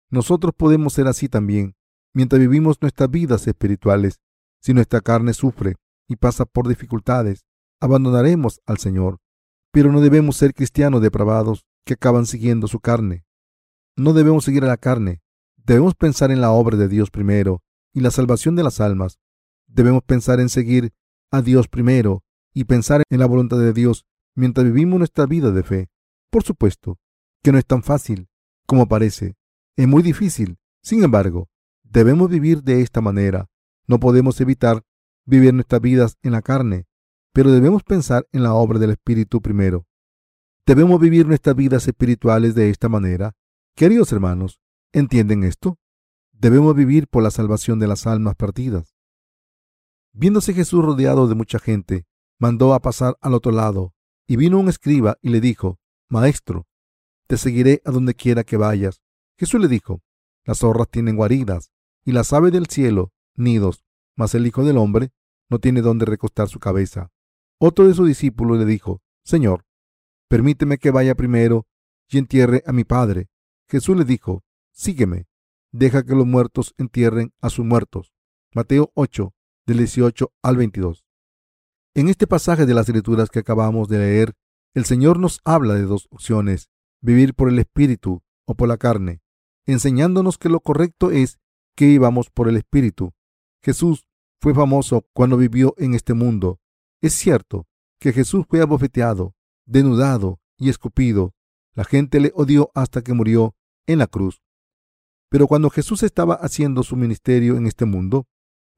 Nosotros 0.09 0.55
podemos 0.57 0.95
ser 0.95 1.07
así 1.07 1.29
también, 1.29 1.75
mientras 2.19 2.41
vivimos 2.41 2.83
nuestras 2.83 3.09
vidas 3.09 3.47
espirituales. 3.47 4.21
Si 4.61 4.75
nuestra 4.75 5.01
carne 5.01 5.35
sufre 5.35 5.77
y 6.09 6.17
pasa 6.17 6.47
por 6.47 6.67
dificultades, 6.67 7.45
abandonaremos 7.81 8.61
al 8.67 8.79
Señor. 8.79 9.21
Pero 9.71 9.93
no 9.93 10.01
debemos 10.01 10.37
ser 10.37 10.53
cristianos 10.53 11.01
depravados 11.01 11.65
que 11.87 11.95
acaban 11.95 12.27
siguiendo 12.27 12.67
su 12.67 12.81
carne. 12.81 13.25
No 13.95 14.15
debemos 14.15 14.45
seguir 14.45 14.65
a 14.65 14.67
la 14.67 14.79
carne. 14.79 15.23
Debemos 15.59 15.95
pensar 15.95 16.33
en 16.33 16.41
la 16.41 16.51
obra 16.51 16.77
de 16.77 16.89
Dios 16.89 17.13
primero 17.13 17.63
y 17.95 18.01
la 18.01 18.11
salvación 18.11 18.57
de 18.57 18.65
las 18.65 18.81
almas. 18.81 19.21
Debemos 19.69 20.03
pensar 20.03 20.41
en 20.41 20.49
seguir 20.49 20.93
a 21.31 21.41
Dios 21.41 21.69
primero 21.69 22.25
y 22.53 22.65
pensar 22.65 23.05
en 23.11 23.21
la 23.21 23.27
voluntad 23.27 23.61
de 23.61 23.73
Dios 23.73 24.07
mientras 24.35 24.65
vivimos 24.65 24.99
nuestra 24.99 25.27
vida 25.27 25.53
de 25.53 25.63
fe. 25.63 25.89
Por 26.33 26.43
supuesto 26.43 26.99
que 27.45 27.53
no 27.53 27.59
es 27.59 27.65
tan 27.65 27.85
fácil 27.85 28.29
como 28.67 28.89
parece. 28.89 29.37
Es 29.77 29.87
muy 29.87 30.03
difícil. 30.03 30.59
Sin 30.83 31.05
embargo, 31.05 31.49
debemos 31.99 32.31
vivir 32.31 32.63
de 32.63 32.81
esta 32.81 33.01
manera. 33.01 33.51
No 33.89 33.99
podemos 33.99 34.41
evitar 34.41 34.85
vivir 35.27 35.53
nuestras 35.53 35.81
vidas 35.81 36.17
en 36.23 36.31
la 36.31 36.43
carne, 36.43 36.87
pero 37.33 37.51
debemos 37.51 37.83
pensar 37.83 38.25
en 38.31 38.45
la 38.45 38.55
obra 38.55 38.79
del 38.79 38.91
Espíritu 38.91 39.43
primero. 39.43 39.85
Debemos 40.65 41.01
vivir 41.01 41.27
nuestras 41.27 41.57
vidas 41.57 41.89
espirituales 41.89 42.55
de 42.55 42.71
esta 42.71 42.89
manera. 42.89 43.35
Queridos 43.75 44.13
hermanos, 44.13 44.61
¿entienden 44.93 45.43
esto? 45.43 45.77
Debemos 46.31 46.77
vivir 46.77 47.09
por 47.09 47.25
la 47.25 47.33
salvación 47.33 47.81
de 47.81 47.89
las 47.89 48.07
almas 48.07 48.37
perdidas. 48.37 48.95
Viéndose 50.13 50.55
Jesús 50.55 50.85
rodeado 50.85 51.27
de 51.27 51.35
mucha 51.35 51.59
gente, 51.59 52.07
mandó 52.39 52.75
a 52.75 52.81
pasar 52.81 53.19
al 53.21 53.35
otro 53.35 53.51
lado, 53.51 53.93
y 54.25 54.37
vino 54.37 54.61
un 54.61 54.69
escriba 54.69 55.19
y 55.21 55.31
le 55.31 55.41
dijo, 55.41 55.81
Maestro, 56.09 56.69
te 57.27 57.37
seguiré 57.39 57.83
a 57.85 57.91
donde 57.91 58.15
quiera 58.15 58.45
que 58.45 58.57
vayas. 58.57 59.03
Jesús 59.37 59.61
le 59.61 59.67
dijo, 59.67 60.01
Las 60.45 60.59
zorras 60.59 60.89
tienen 60.91 61.17
guaridas, 61.17 61.73
y 62.09 62.13
las 62.13 62.33
aves 62.33 62.53
del 62.53 62.69
cielo 62.69 63.13
nidos, 63.37 63.85
mas 64.17 64.35
el 64.35 64.47
Hijo 64.47 64.65
del 64.65 64.79
Hombre 64.79 65.13
no 65.51 65.59
tiene 65.59 65.83
dónde 65.83 66.07
recostar 66.07 66.49
su 66.49 66.59
cabeza. 66.59 67.13
Otro 67.61 67.87
de 67.87 67.93
sus 67.93 68.09
discípulos 68.09 68.59
le 68.59 68.65
dijo, 68.65 69.03
Señor, 69.27 69.67
permíteme 70.27 70.79
que 70.79 70.91
vaya 70.91 71.15
primero 71.15 71.67
y 72.09 72.17
entierre 72.17 72.63
a 72.67 72.73
mi 72.73 72.85
Padre. 72.85 73.29
Jesús 73.69 73.95
le 73.95 74.07
dijo, 74.07 74.43
Sígueme, 74.73 75.27
deja 75.71 76.03
que 76.03 76.15
los 76.15 76.27
muertos 76.27 76.75
entierren 76.79 77.35
a 77.43 77.51
sus 77.51 77.67
muertos. 77.67 78.15
Mateo 78.55 78.91
8, 78.95 79.35
del 79.67 79.77
18 79.77 80.33
al 80.43 80.57
22. 80.57 81.05
En 81.93 82.09
este 82.09 82.27
pasaje 82.27 82.65
de 82.65 82.73
las 82.73 82.89
escrituras 82.89 83.29
que 83.29 83.41
acabamos 83.41 83.87
de 83.87 83.99
leer, 83.99 84.35
el 84.73 84.87
Señor 84.87 85.19
nos 85.19 85.43
habla 85.45 85.75
de 85.75 85.83
dos 85.83 86.09
opciones, 86.11 86.71
vivir 87.03 87.35
por 87.35 87.51
el 87.51 87.59
Espíritu 87.59 88.23
o 88.47 88.55
por 88.55 88.67
la 88.67 88.79
carne, 88.79 89.21
enseñándonos 89.67 90.39
que 90.39 90.49
lo 90.49 90.61
correcto 90.61 91.11
es 91.11 91.39
que 91.79 91.87
vivamos 91.87 92.29
por 92.29 92.49
el 92.49 92.57
Espíritu. 92.57 93.13
Jesús 93.63 94.05
fue 94.41 94.53
famoso 94.53 95.07
cuando 95.13 95.37
vivió 95.37 95.75
en 95.79 95.95
este 95.95 96.13
mundo. 96.13 96.59
Es 97.01 97.13
cierto 97.13 97.69
que 98.01 98.13
Jesús 98.13 98.47
fue 98.49 98.61
abofeteado, 98.61 99.37
denudado 99.65 100.41
y 100.57 100.71
escupido. 100.71 101.35
La 101.75 101.85
gente 101.85 102.19
le 102.19 102.33
odió 102.35 102.73
hasta 102.75 103.03
que 103.03 103.13
murió 103.15 103.55
en 103.87 104.01
la 104.01 104.09
cruz. 104.09 104.43
Pero 105.31 105.47
cuando 105.47 105.71
Jesús 105.71 106.03
estaba 106.03 106.35
haciendo 106.35 106.83
su 106.83 106.97
ministerio 106.97 107.57
en 107.57 107.69
este 107.69 107.85
mundo, 107.85 108.27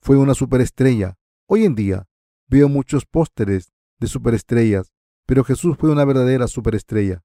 fue 0.02 0.18
una 0.18 0.34
superestrella. 0.34 1.16
Hoy 1.48 1.64
en 1.64 1.74
día 1.74 2.06
veo 2.48 2.68
muchos 2.68 3.06
pósteres 3.06 3.72
de 3.98 4.08
superestrellas, 4.08 4.92
pero 5.24 5.42
Jesús 5.42 5.78
fue 5.78 5.90
una 5.90 6.04
verdadera 6.04 6.48
superestrella. 6.48 7.22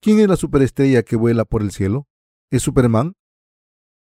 ¿Quién 0.00 0.18
es 0.18 0.26
la 0.26 0.36
superestrella 0.36 1.04
que 1.04 1.14
vuela 1.14 1.44
por 1.44 1.62
el 1.62 1.70
cielo? 1.70 2.08
¿Es 2.50 2.62
Superman? 2.62 3.14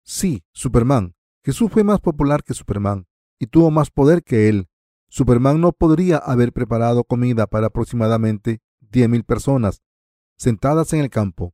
Sí, 0.03 0.43
Superman. 0.53 1.15
Jesús 1.43 1.71
fue 1.71 1.83
más 1.83 1.99
popular 1.99 2.43
que 2.43 2.53
Superman 2.53 3.07
y 3.39 3.47
tuvo 3.47 3.71
más 3.71 3.89
poder 3.89 4.23
que 4.23 4.49
él. 4.49 4.67
Superman 5.09 5.59
no 5.59 5.71
podría 5.71 6.17
haber 6.17 6.53
preparado 6.53 7.03
comida 7.03 7.47
para 7.47 7.67
aproximadamente 7.67 8.61
diez 8.79 9.09
mil 9.09 9.23
personas 9.23 9.81
sentadas 10.37 10.93
en 10.93 11.01
el 11.01 11.09
campo, 11.09 11.53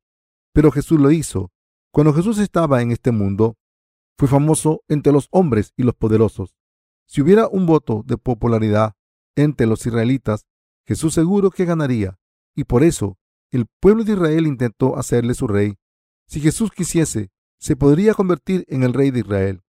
pero 0.53 0.71
Jesús 0.71 0.99
lo 0.99 1.11
hizo. 1.11 1.51
Cuando 1.91 2.13
Jesús 2.13 2.37
estaba 2.39 2.81
en 2.81 2.91
este 2.91 3.11
mundo, 3.11 3.57
fue 4.17 4.27
famoso 4.27 4.83
entre 4.87 5.11
los 5.13 5.27
hombres 5.31 5.73
y 5.75 5.83
los 5.83 5.95
poderosos. 5.95 6.55
Si 7.05 7.21
hubiera 7.21 7.47
un 7.47 7.65
voto 7.65 8.03
de 8.05 8.17
popularidad 8.17 8.93
entre 9.35 9.67
los 9.67 9.85
israelitas, 9.85 10.45
Jesús 10.85 11.13
seguro 11.13 11.51
que 11.51 11.65
ganaría, 11.65 12.17
y 12.55 12.63
por 12.63 12.83
eso 12.83 13.17
el 13.51 13.65
pueblo 13.79 14.03
de 14.03 14.13
Israel 14.13 14.47
intentó 14.47 14.97
hacerle 14.97 15.33
su 15.33 15.47
rey. 15.47 15.77
Si 16.27 16.39
Jesús 16.39 16.71
quisiese, 16.71 17.29
se 17.59 17.75
podría 17.75 18.13
convertir 18.13 18.65
en 18.67 18.83
el 18.83 18.93
rey 18.93 19.11
de 19.11 19.19
Israel. 19.19 19.63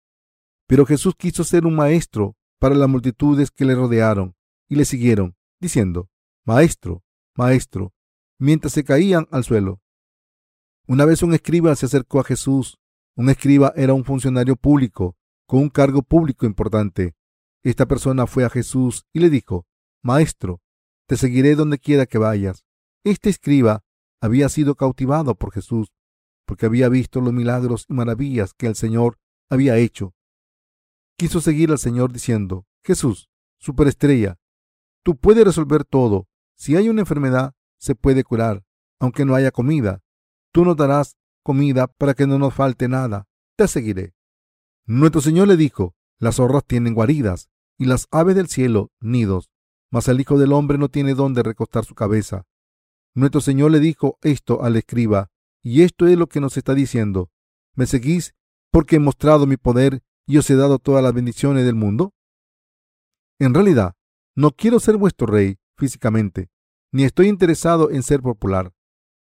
Pero 0.67 0.85
Jesús 0.85 1.15
quiso 1.17 1.43
ser 1.43 1.65
un 1.65 1.75
maestro 1.75 2.35
para 2.59 2.75
las 2.75 2.89
multitudes 2.89 3.51
que 3.51 3.65
le 3.65 3.75
rodearon 3.75 4.35
y 4.67 4.75
le 4.75 4.85
siguieron, 4.85 5.35
diciendo, 5.59 6.09
Maestro, 6.45 7.03
Maestro, 7.35 7.93
mientras 8.39 8.73
se 8.73 8.83
caían 8.83 9.27
al 9.31 9.43
suelo. 9.43 9.81
Una 10.87 11.05
vez 11.05 11.21
un 11.23 11.33
escriba 11.33 11.75
se 11.75 11.85
acercó 11.85 12.19
a 12.19 12.23
Jesús. 12.23 12.79
Un 13.15 13.29
escriba 13.29 13.73
era 13.75 13.93
un 13.93 14.05
funcionario 14.05 14.55
público 14.55 15.17
con 15.45 15.59
un 15.59 15.69
cargo 15.69 16.01
público 16.01 16.45
importante. 16.45 17.15
Esta 17.63 17.85
persona 17.85 18.27
fue 18.27 18.45
a 18.45 18.49
Jesús 18.49 19.05
y 19.13 19.19
le 19.19 19.29
dijo, 19.29 19.65
Maestro, 20.03 20.61
te 21.07 21.17
seguiré 21.17 21.55
donde 21.55 21.79
quiera 21.79 22.05
que 22.05 22.17
vayas. 22.17 22.65
Este 23.03 23.29
escriba 23.29 23.83
había 24.21 24.49
sido 24.49 24.75
cautivado 24.75 25.35
por 25.35 25.53
Jesús 25.53 25.91
porque 26.47 26.65
había 26.65 26.87
visto 26.87 27.19
los 27.19 27.33
milagros 27.33 27.85
y 27.89 27.93
maravillas 27.93 28.53
que 28.53 28.67
el 28.67 28.75
Señor 28.75 29.19
había 29.49 29.77
hecho. 29.77 30.15
Quiso 31.17 31.41
seguir 31.41 31.71
al 31.71 31.77
Señor 31.77 32.13
diciendo, 32.13 32.65
Jesús, 32.83 33.29
superestrella, 33.59 34.39
tú 35.03 35.17
puedes 35.17 35.43
resolver 35.43 35.83
todo. 35.83 36.27
Si 36.55 36.75
hay 36.77 36.87
una 36.87 37.01
enfermedad, 37.01 37.53
se 37.77 37.95
puede 37.95 38.23
curar, 38.23 38.63
aunque 38.99 39.25
no 39.25 39.35
haya 39.35 39.51
comida. 39.51 40.01
Tú 40.53 40.63
nos 40.63 40.77
darás 40.77 41.17
comida 41.43 41.87
para 41.87 42.13
que 42.13 42.25
no 42.25 42.39
nos 42.39 42.53
falte 42.53 42.87
nada. 42.87 43.27
Te 43.57 43.67
seguiré. 43.67 44.13
Nuestro 44.85 45.19
Señor 45.19 45.49
le 45.49 45.57
dijo, 45.57 45.95
las 46.17 46.35
zorras 46.35 46.63
tienen 46.65 46.93
guaridas 46.93 47.49
y 47.77 47.85
las 47.85 48.07
aves 48.09 48.35
del 48.35 48.47
cielo 48.47 48.91
nidos, 49.01 49.49
mas 49.91 50.07
el 50.07 50.21
Hijo 50.21 50.39
del 50.39 50.53
Hombre 50.53 50.77
no 50.77 50.87
tiene 50.87 51.13
dónde 51.13 51.43
recostar 51.43 51.83
su 51.83 51.93
cabeza. 51.93 52.45
Nuestro 53.13 53.41
Señor 53.41 53.71
le 53.71 53.81
dijo 53.81 54.17
esto 54.21 54.63
al 54.63 54.77
escriba 54.77 55.29
y 55.67 55.81
esto 55.81 56.07
es 56.07 56.17
lo 56.17 56.27
que 56.27 56.39
nos 56.39 56.55
está 56.55 56.73
diciendo. 56.73 57.29
¿Me 57.75 57.87
seguís 57.87 58.35
porque 58.71 58.95
he 58.95 58.99
mostrado 58.99 59.45
mi 59.45 59.57
poder 59.57 60.01
y 60.25 60.37
os 60.37 60.49
he 60.49 60.55
dado 60.55 60.79
todas 60.79 61.03
las 61.03 61.13
bendiciones 61.13 61.65
del 61.65 61.75
mundo? 61.75 62.13
En 63.37 63.53
realidad, 63.53 63.95
no 64.33 64.51
quiero 64.51 64.79
ser 64.79 64.95
vuestro 64.95 65.27
rey 65.27 65.57
físicamente, 65.77 66.49
ni 66.93 67.03
estoy 67.03 67.27
interesado 67.27 67.91
en 67.91 68.01
ser 68.01 68.21
popular. 68.21 68.73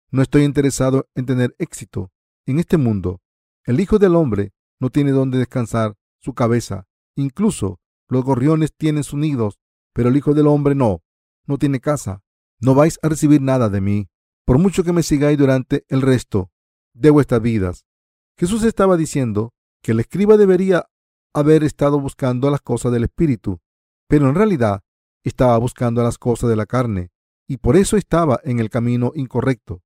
No 0.09 0.21
estoy 0.21 0.43
interesado 0.43 1.09
en 1.15 1.25
tener 1.25 1.53
éxito 1.59 2.13
en 2.45 2.59
este 2.59 2.77
mundo. 2.77 3.21
El 3.65 3.81
Hijo 3.81 3.99
del 3.99 4.15
Hombre 4.15 4.53
no 4.79 4.89
tiene 4.89 5.11
donde 5.11 5.39
descansar 5.39 5.97
su 6.21 6.33
cabeza. 6.33 6.87
Incluso 7.17 7.81
los 8.07 8.23
gorriones 8.23 8.71
tienen 8.73 9.03
sus 9.03 9.19
nidos, 9.19 9.59
pero 9.91 10.07
el 10.07 10.15
Hijo 10.15 10.33
del 10.33 10.47
Hombre 10.47 10.75
no, 10.75 11.03
no 11.45 11.57
tiene 11.57 11.81
casa. 11.81 12.23
No 12.61 12.73
vais 12.73 12.99
a 13.01 13.09
recibir 13.09 13.41
nada 13.41 13.67
de 13.67 13.81
mí 13.81 14.07
por 14.47 14.59
mucho 14.59 14.85
que 14.85 14.93
me 14.93 15.03
sigáis 15.03 15.37
durante 15.37 15.85
el 15.89 16.01
resto 16.01 16.53
de 16.93 17.09
vuestras 17.09 17.41
vidas. 17.41 17.85
Jesús 18.37 18.63
estaba 18.63 18.95
diciendo 18.95 19.53
que 19.83 19.91
el 19.91 19.99
escriba 19.99 20.37
debería 20.37 20.87
haber 21.33 21.65
estado 21.65 21.99
buscando 21.99 22.49
las 22.49 22.61
cosas 22.61 22.93
del 22.93 23.03
Espíritu, 23.03 23.59
pero 24.07 24.29
en 24.29 24.35
realidad 24.35 24.83
estaba 25.25 25.57
buscando 25.57 26.01
las 26.01 26.17
cosas 26.17 26.49
de 26.49 26.55
la 26.55 26.65
carne, 26.65 27.11
y 27.45 27.57
por 27.57 27.75
eso 27.75 27.97
estaba 27.97 28.39
en 28.45 28.61
el 28.61 28.69
camino 28.69 29.11
incorrecto. 29.15 29.81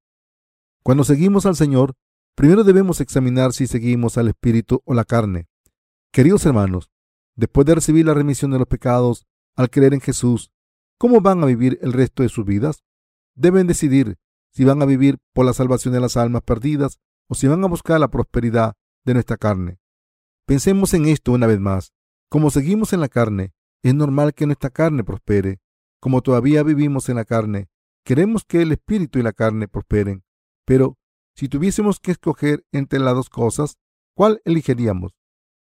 Cuando 0.83 1.05
seguimos 1.05 1.47
al 1.47 1.55
Señor, 1.55 1.95
primero 2.35 2.63
debemos 2.63 3.01
examinar 3.01 3.53
si 3.53 3.65
seguimos 3.65 4.19
al 4.19 4.27
Espíritu 4.27 4.83
o 4.85 4.93
la 4.93 5.05
carne. 5.05 5.47
Queridos 6.13 6.45
hermanos, 6.45 6.91
después 7.35 7.65
de 7.65 7.73
recibir 7.73 8.05
la 8.05 8.13
remisión 8.13 8.51
de 8.51 8.59
los 8.59 8.67
pecados 8.67 9.25
al 9.55 9.71
creer 9.71 9.95
en 9.95 10.01
Jesús, 10.01 10.51
¿cómo 10.99 11.19
van 11.19 11.41
a 11.41 11.47
vivir 11.47 11.79
el 11.81 11.93
resto 11.93 12.21
de 12.21 12.29
sus 12.29 12.45
vidas? 12.45 12.83
Deben 13.33 13.65
decidir 13.65 14.19
si 14.51 14.63
van 14.63 14.81
a 14.81 14.85
vivir 14.85 15.17
por 15.33 15.45
la 15.45 15.53
salvación 15.53 15.93
de 15.93 15.99
las 15.99 16.17
almas 16.17 16.43
perdidas 16.43 16.99
o 17.27 17.35
si 17.35 17.47
van 17.47 17.63
a 17.63 17.67
buscar 17.67 17.99
la 17.99 18.09
prosperidad 18.09 18.73
de 19.05 19.13
nuestra 19.13 19.37
carne. 19.37 19.79
Pensemos 20.45 20.93
en 20.93 21.05
esto 21.05 21.31
una 21.31 21.47
vez 21.47 21.59
más. 21.59 21.93
Como 22.29 22.49
seguimos 22.51 22.93
en 22.93 22.99
la 22.99 23.09
carne, 23.09 23.53
es 23.83 23.95
normal 23.95 24.33
que 24.33 24.45
nuestra 24.45 24.69
carne 24.69 25.03
prospere. 25.03 25.59
Como 25.99 26.21
todavía 26.21 26.63
vivimos 26.63 27.09
en 27.09 27.15
la 27.15 27.25
carne, 27.25 27.69
queremos 28.03 28.43
que 28.45 28.61
el 28.61 28.71
espíritu 28.71 29.19
y 29.19 29.23
la 29.23 29.33
carne 29.33 29.67
prosperen. 29.67 30.23
Pero 30.65 30.97
si 31.35 31.47
tuviésemos 31.47 31.99
que 31.99 32.11
escoger 32.11 32.65
entre 32.71 32.99
las 32.99 33.15
dos 33.15 33.29
cosas, 33.29 33.77
¿cuál 34.15 34.41
elegiríamos? 34.45 35.13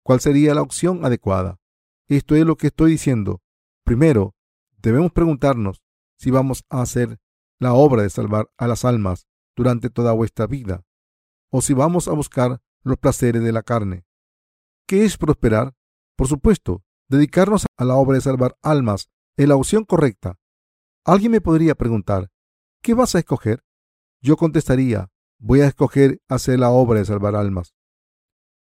¿Cuál 0.02 0.20
sería 0.20 0.54
la 0.54 0.62
opción 0.62 1.04
adecuada? 1.04 1.58
Esto 2.08 2.36
es 2.36 2.44
lo 2.44 2.56
que 2.56 2.68
estoy 2.68 2.92
diciendo. 2.92 3.40
Primero, 3.84 4.34
debemos 4.78 5.12
preguntarnos 5.12 5.82
si 6.18 6.30
vamos 6.30 6.64
a 6.70 6.82
hacer 6.82 7.18
la 7.58 7.74
obra 7.74 8.02
de 8.02 8.10
salvar 8.10 8.50
a 8.56 8.66
las 8.66 8.84
almas 8.84 9.26
durante 9.56 9.90
toda 9.90 10.12
vuestra 10.12 10.46
vida, 10.46 10.84
o 11.50 11.62
si 11.62 11.74
vamos 11.74 12.08
a 12.08 12.12
buscar 12.12 12.60
los 12.82 12.98
placeres 12.98 13.42
de 13.42 13.52
la 13.52 13.62
carne. 13.62 14.04
¿Qué 14.86 15.04
es 15.04 15.16
prosperar? 15.16 15.74
Por 16.16 16.28
supuesto, 16.28 16.84
dedicarnos 17.08 17.66
a 17.76 17.84
la 17.84 17.96
obra 17.96 18.16
de 18.16 18.20
salvar 18.20 18.56
almas 18.62 19.10
es 19.36 19.48
la 19.48 19.56
opción 19.56 19.84
correcta. 19.84 20.38
Alguien 21.04 21.32
me 21.32 21.40
podría 21.40 21.74
preguntar, 21.74 22.30
¿qué 22.82 22.94
vas 22.94 23.14
a 23.14 23.18
escoger? 23.18 23.64
Yo 24.20 24.36
contestaría, 24.36 25.10
voy 25.38 25.60
a 25.60 25.66
escoger 25.66 26.20
hacer 26.28 26.58
la 26.58 26.70
obra 26.70 27.00
de 27.00 27.04
salvar 27.04 27.36
almas. 27.36 27.74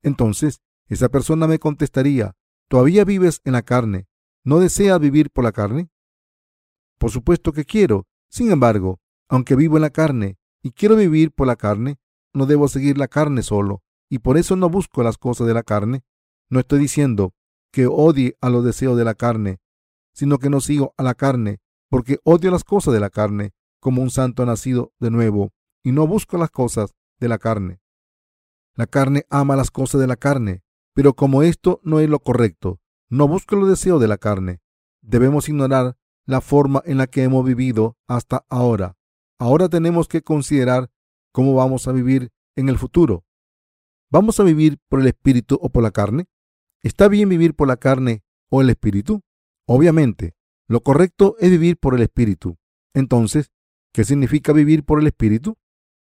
Entonces, 0.02 0.60
esa 0.88 1.08
persona 1.08 1.46
me 1.46 1.58
contestaría, 1.58 2.36
¿todavía 2.68 3.04
vives 3.04 3.40
en 3.44 3.52
la 3.52 3.62
carne? 3.62 4.08
¿No 4.44 4.58
deseas 4.58 4.98
vivir 4.98 5.30
por 5.30 5.44
la 5.44 5.52
carne? 5.52 5.90
Por 6.98 7.10
supuesto 7.10 7.52
que 7.52 7.64
quiero, 7.64 8.06
sin 8.32 8.50
embargo, 8.50 8.98
aunque 9.28 9.56
vivo 9.56 9.76
en 9.76 9.82
la 9.82 9.90
carne 9.90 10.38
y 10.62 10.70
quiero 10.70 10.96
vivir 10.96 11.32
por 11.32 11.46
la 11.46 11.56
carne, 11.56 11.98
no 12.32 12.46
debo 12.46 12.66
seguir 12.66 12.96
la 12.96 13.06
carne 13.06 13.42
solo 13.42 13.82
y 14.08 14.20
por 14.20 14.38
eso 14.38 14.56
no 14.56 14.70
busco 14.70 15.02
las 15.02 15.18
cosas 15.18 15.46
de 15.46 15.52
la 15.52 15.62
carne. 15.62 16.02
No 16.48 16.58
estoy 16.58 16.78
diciendo 16.78 17.34
que 17.70 17.86
odie 17.86 18.38
a 18.40 18.48
los 18.48 18.64
deseos 18.64 18.96
de 18.96 19.04
la 19.04 19.14
carne, 19.14 19.60
sino 20.14 20.38
que 20.38 20.48
no 20.48 20.62
sigo 20.62 20.94
a 20.96 21.02
la 21.02 21.14
carne, 21.14 21.60
porque 21.90 22.20
odio 22.24 22.50
las 22.50 22.64
cosas 22.64 22.94
de 22.94 23.00
la 23.00 23.10
carne, 23.10 23.52
como 23.80 24.00
un 24.00 24.10
santo 24.10 24.46
nacido 24.46 24.94
de 24.98 25.10
nuevo, 25.10 25.52
y 25.84 25.92
no 25.92 26.06
busco 26.06 26.38
las 26.38 26.50
cosas 26.50 26.94
de 27.20 27.28
la 27.28 27.36
carne. 27.36 27.80
La 28.74 28.86
carne 28.86 29.26
ama 29.28 29.56
las 29.56 29.70
cosas 29.70 30.00
de 30.00 30.06
la 30.06 30.16
carne, 30.16 30.62
pero 30.94 31.12
como 31.12 31.42
esto 31.42 31.80
no 31.82 32.00
es 32.00 32.08
lo 32.08 32.18
correcto, 32.20 32.80
no 33.10 33.28
busco 33.28 33.56
los 33.56 33.68
deseos 33.68 34.00
de 34.00 34.08
la 34.08 34.16
carne. 34.16 34.62
Debemos 35.02 35.50
ignorar 35.50 35.98
la 36.32 36.40
forma 36.40 36.82
en 36.84 36.98
la 36.98 37.06
que 37.06 37.22
hemos 37.22 37.44
vivido 37.44 37.96
hasta 38.08 38.44
ahora. 38.48 38.96
Ahora 39.38 39.68
tenemos 39.68 40.08
que 40.08 40.22
considerar 40.22 40.90
cómo 41.32 41.54
vamos 41.54 41.86
a 41.86 41.92
vivir 41.92 42.32
en 42.56 42.68
el 42.68 42.78
futuro. 42.78 43.24
¿Vamos 44.10 44.40
a 44.40 44.42
vivir 44.42 44.78
por 44.88 45.00
el 45.00 45.06
espíritu 45.06 45.58
o 45.62 45.70
por 45.70 45.82
la 45.82 45.90
carne? 45.90 46.26
¿Está 46.82 47.08
bien 47.08 47.28
vivir 47.28 47.54
por 47.54 47.68
la 47.68 47.76
carne 47.76 48.24
o 48.50 48.60
el 48.60 48.70
espíritu? 48.70 49.22
Obviamente, 49.66 50.34
lo 50.68 50.82
correcto 50.82 51.36
es 51.38 51.50
vivir 51.50 51.78
por 51.78 51.94
el 51.94 52.02
espíritu. 52.02 52.58
Entonces, 52.94 53.50
¿qué 53.92 54.04
significa 54.04 54.52
vivir 54.52 54.84
por 54.84 55.00
el 55.00 55.06
espíritu? 55.06 55.56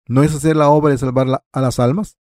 ¿No 0.07 0.23
es 0.23 0.35
hacer 0.35 0.57
la 0.57 0.69
obra 0.69 0.91
de 0.91 0.99
salvar 0.99 1.43
a 1.51 1.61
las 1.61 1.79
almas? 1.79 2.19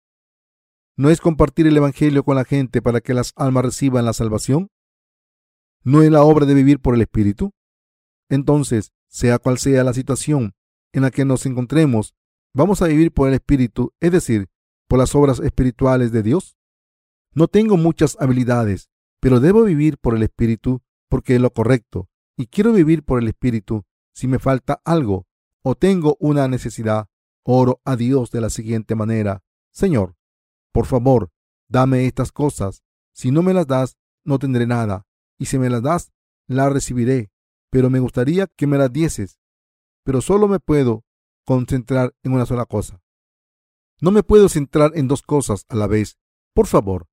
¿No 0.98 1.10
es 1.10 1.22
compartir 1.22 1.68
el 1.68 1.78
Evangelio 1.78 2.24
con 2.24 2.36
la 2.36 2.46
gente 2.46 2.82
para 2.82 3.02
que 3.02 3.14
las 3.14 3.34
almas 3.36 3.66
reciban 3.66 4.06
la 4.06 4.14
salvación? 4.14 4.70
¿No 5.84 6.04
es 6.04 6.12
la 6.12 6.24
obra 6.24 6.46
de 6.46 6.54
vivir 6.54 6.80
por 6.80 6.96
el 6.96 7.02
espíritu? 7.02 7.54
Entonces, 8.32 8.94
sea 9.10 9.40
cual 9.40 9.58
sea 9.58 9.84
la 9.84 9.94
situación 9.94 10.56
en 10.94 11.02
la 11.02 11.12
que 11.12 11.26
nos 11.26 11.46
encontremos, 11.46 12.16
vamos 12.54 12.82
a 12.82 12.88
vivir 12.88 13.12
por 13.12 13.28
el 13.28 13.34
espíritu, 13.34 13.94
es 14.00 14.14
decir, 14.14 14.48
por 14.88 15.00
las 15.00 15.14
obras 15.16 15.42
espirituales 15.42 16.14
de 16.14 16.24
Dios. 16.24 16.58
No 17.34 17.50
tengo 17.50 17.76
muchas 17.76 18.16
habilidades, 18.22 18.90
pero 19.20 19.42
debo 19.42 19.64
vivir 19.64 19.98
por 19.98 20.16
el 20.16 20.24
espíritu 20.24 20.82
porque 21.10 21.36
es 21.36 21.42
lo 21.42 21.52
correcto, 21.52 22.10
y 22.38 22.48
quiero 22.48 22.72
vivir 22.72 23.04
por 23.04 23.22
el 23.22 23.28
espíritu 23.28 23.84
si 24.14 24.28
me 24.28 24.40
falta 24.40 24.82
algo 24.86 25.28
o 25.62 25.76
tengo 25.76 26.16
una 26.22 26.48
necesidad. 26.48 27.10
Oro 27.44 27.82
a 27.84 27.98
Dios 27.98 28.32
de 28.32 28.40
la 28.40 28.50
siguiente 28.50 28.96
manera. 28.96 29.44
Señor, 29.72 30.16
por 30.72 30.86
favor, 30.86 31.32
dame 31.68 32.06
estas 32.06 32.32
cosas. 32.32 32.82
Si 33.14 33.30
no 33.32 33.42
me 33.42 33.54
las 33.54 33.68
das, 33.68 33.98
no 34.24 34.40
tendré 34.40 34.68
nada. 34.68 35.06
Y 35.38 35.48
si 35.48 35.60
me 35.60 35.70
las 35.70 35.82
das, 35.82 36.14
las 36.48 36.72
recibiré. 36.72 37.32
Pero 37.72 37.90
me 37.90 38.00
gustaría 38.00 38.48
que 38.48 38.68
me 38.68 38.78
las 38.78 38.94
dieses. 38.94 39.40
Pero 40.04 40.22
solo 40.22 40.48
me 40.48 40.60
puedo 40.60 41.04
concentrar 41.46 42.14
en 42.22 42.34
una 42.34 42.46
sola 42.46 42.66
cosa. 42.66 43.02
No 44.00 44.12
me 44.12 44.24
puedo 44.24 44.50
centrar 44.50 44.92
en 44.96 45.08
dos 45.08 45.22
cosas 45.22 45.66
a 45.70 45.76
la 45.76 45.88
vez. 45.88 46.18
Por 46.54 46.68
favor, 46.68 47.08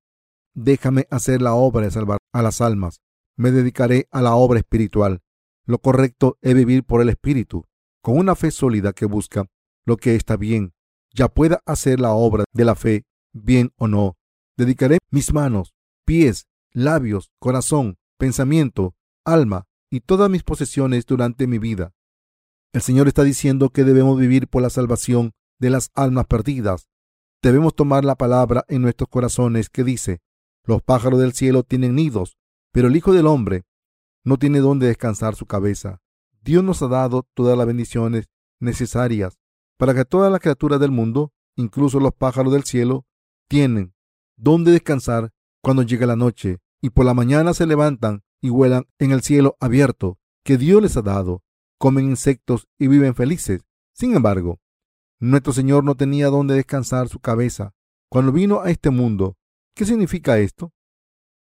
déjame 0.53 1.07
hacer 1.09 1.41
la 1.41 1.53
obra 1.53 1.85
de 1.85 1.91
salvar 1.91 2.19
a 2.33 2.41
las 2.41 2.61
almas. 2.61 3.01
Me 3.37 3.51
dedicaré 3.51 4.07
a 4.11 4.21
la 4.21 4.35
obra 4.35 4.59
espiritual. 4.59 5.21
Lo 5.65 5.79
correcto 5.79 6.37
es 6.41 6.55
vivir 6.55 6.83
por 6.83 7.01
el 7.01 7.09
Espíritu, 7.09 7.63
con 8.01 8.17
una 8.17 8.35
fe 8.35 8.51
sólida 8.51 8.91
que 8.91 9.05
busca 9.05 9.45
lo 9.85 9.97
que 9.97 10.15
está 10.15 10.35
bien, 10.35 10.73
ya 11.13 11.29
pueda 11.29 11.61
hacer 11.65 11.99
la 11.99 12.11
obra 12.11 12.43
de 12.53 12.65
la 12.65 12.75
fe, 12.75 13.05
bien 13.33 13.71
o 13.77 13.87
no. 13.87 14.17
Dedicaré 14.57 14.97
mis 15.09 15.33
manos, 15.33 15.73
pies, 16.05 16.47
labios, 16.71 17.31
corazón, 17.39 17.97
pensamiento, 18.17 18.95
alma 19.25 19.68
y 19.89 20.01
todas 20.01 20.29
mis 20.29 20.43
posesiones 20.43 21.05
durante 21.05 21.47
mi 21.47 21.59
vida. 21.59 21.93
El 22.73 22.81
Señor 22.81 23.07
está 23.07 23.23
diciendo 23.23 23.69
que 23.69 23.83
debemos 23.83 24.19
vivir 24.19 24.47
por 24.47 24.61
la 24.61 24.69
salvación 24.69 25.31
de 25.59 25.69
las 25.69 25.91
almas 25.95 26.27
perdidas. 26.27 26.87
Debemos 27.41 27.75
tomar 27.75 28.05
la 28.05 28.15
palabra 28.15 28.65
en 28.67 28.81
nuestros 28.81 29.09
corazones 29.09 29.69
que 29.69 29.83
dice, 29.83 30.21
los 30.65 30.81
pájaros 30.81 31.19
del 31.19 31.33
cielo 31.33 31.63
tienen 31.63 31.95
nidos, 31.95 32.37
pero 32.71 32.87
el 32.87 32.95
Hijo 32.95 33.13
del 33.13 33.27
Hombre 33.27 33.65
no 34.23 34.37
tiene 34.37 34.59
dónde 34.59 34.87
descansar 34.87 35.35
su 35.35 35.45
cabeza. 35.45 36.01
Dios 36.41 36.63
nos 36.63 36.81
ha 36.81 36.87
dado 36.87 37.27
todas 37.33 37.57
las 37.57 37.65
bendiciones 37.65 38.27
necesarias 38.59 39.39
para 39.77 39.93
que 39.93 40.05
todas 40.05 40.31
las 40.31 40.41
criaturas 40.41 40.79
del 40.79 40.91
mundo, 40.91 41.31
incluso 41.55 41.99
los 41.99 42.13
pájaros 42.13 42.53
del 42.53 42.63
cielo, 42.63 43.05
tienen 43.47 43.95
dónde 44.35 44.71
descansar 44.71 45.31
cuando 45.61 45.83
llega 45.83 46.05
la 46.05 46.15
noche 46.15 46.59
y 46.81 46.91
por 46.91 47.05
la 47.05 47.13
mañana 47.13 47.53
se 47.53 47.65
levantan 47.65 48.23
y 48.41 48.49
vuelan 48.49 48.85
en 48.99 49.11
el 49.11 49.21
cielo 49.21 49.55
abierto 49.59 50.17
que 50.43 50.57
Dios 50.57 50.81
les 50.81 50.97
ha 50.97 51.01
dado, 51.01 51.43
comen 51.77 52.05
insectos 52.05 52.67
y 52.77 52.87
viven 52.87 53.15
felices. 53.15 53.61
Sin 53.93 54.15
embargo, 54.15 54.59
nuestro 55.19 55.53
Señor 55.53 55.83
no 55.83 55.95
tenía 55.95 56.27
dónde 56.27 56.55
descansar 56.55 57.09
su 57.09 57.19
cabeza 57.19 57.73
cuando 58.09 58.31
vino 58.31 58.61
a 58.61 58.69
este 58.71 58.89
mundo. 58.89 59.37
¿Qué 59.75 59.85
significa 59.85 60.39
esto? 60.39 60.73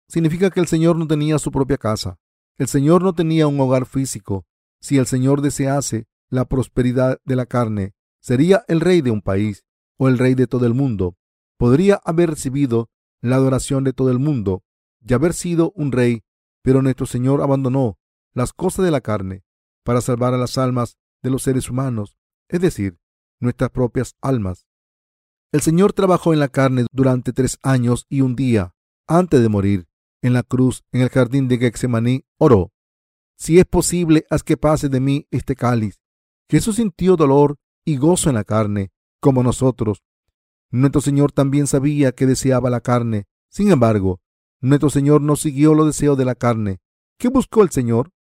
Significa 0.08 0.50
que 0.50 0.60
el 0.60 0.66
Señor 0.66 0.96
no 0.96 1.06
tenía 1.06 1.38
su 1.38 1.50
propia 1.50 1.78
casa. 1.78 2.18
El 2.58 2.68
Señor 2.68 3.02
no 3.02 3.14
tenía 3.14 3.46
un 3.46 3.58
hogar 3.58 3.86
físico. 3.86 4.44
Si 4.80 4.98
el 4.98 5.06
Señor 5.06 5.40
desease 5.40 6.06
la 6.28 6.44
prosperidad 6.44 7.18
de 7.24 7.36
la 7.36 7.46
carne, 7.46 7.94
sería 8.20 8.64
el 8.68 8.80
rey 8.80 9.00
de 9.00 9.10
un 9.10 9.22
país 9.22 9.64
o 9.98 10.08
el 10.08 10.18
rey 10.18 10.34
de 10.34 10.46
todo 10.46 10.66
el 10.66 10.74
mundo. 10.74 11.16
Podría 11.56 12.00
haber 12.04 12.30
recibido 12.30 12.90
la 13.20 13.36
adoración 13.36 13.84
de 13.84 13.92
todo 13.92 14.10
el 14.10 14.18
mundo 14.18 14.62
y 15.00 15.14
haber 15.14 15.32
sido 15.32 15.72
un 15.74 15.92
rey, 15.92 16.22
pero 16.62 16.82
nuestro 16.82 17.06
Señor 17.06 17.42
abandonó 17.42 17.98
las 18.34 18.52
cosas 18.52 18.84
de 18.84 18.90
la 18.90 19.00
carne 19.00 19.44
para 19.84 20.00
salvar 20.00 20.34
a 20.34 20.38
las 20.38 20.58
almas 20.58 20.96
de 21.22 21.30
los 21.30 21.42
seres 21.42 21.68
humanos, 21.68 22.16
es 22.48 22.60
decir, 22.60 22.98
nuestras 23.40 23.70
propias 23.70 24.16
almas. 24.20 24.66
El 25.52 25.60
Señor 25.60 25.92
trabajó 25.92 26.32
en 26.32 26.40
la 26.40 26.48
carne 26.48 26.86
durante 26.92 27.32
tres 27.32 27.58
años 27.62 28.06
y 28.08 28.20
un 28.22 28.36
día 28.36 28.74
antes 29.06 29.42
de 29.42 29.48
morir 29.48 29.86
en 30.22 30.32
la 30.32 30.42
cruz 30.42 30.84
en 30.92 31.02
el 31.02 31.08
jardín 31.08 31.48
de 31.48 31.58
Getsemaní, 31.58 32.24
oró, 32.38 32.72
si 33.42 33.58
es 33.58 33.64
posible, 33.64 34.24
haz 34.30 34.44
que 34.44 34.56
pase 34.56 34.88
de 34.88 35.00
mí 35.00 35.26
este 35.32 35.56
cáliz. 35.56 36.00
Jesús 36.48 36.76
sintió 36.76 37.16
dolor 37.16 37.56
y 37.84 37.96
gozo 37.96 38.28
en 38.28 38.36
la 38.36 38.44
carne, 38.44 38.92
como 39.20 39.42
nosotros. 39.42 40.04
Nuestro 40.70 41.00
Señor 41.00 41.32
también 41.32 41.66
sabía 41.66 42.12
que 42.12 42.26
deseaba 42.26 42.70
la 42.70 42.80
carne. 42.80 43.24
Sin 43.50 43.72
embargo, 43.72 44.20
nuestro 44.68 44.90
Señor 44.90 45.20
no 45.20 45.36
siguió 45.36 45.74
los 45.74 45.86
deseos 45.86 46.16
de 46.16 46.24
la 46.24 46.34
carne. 46.34 46.80
¿Qué 47.18 47.28
buscó 47.28 47.62
el 47.62 47.70
Señor? 47.70 48.12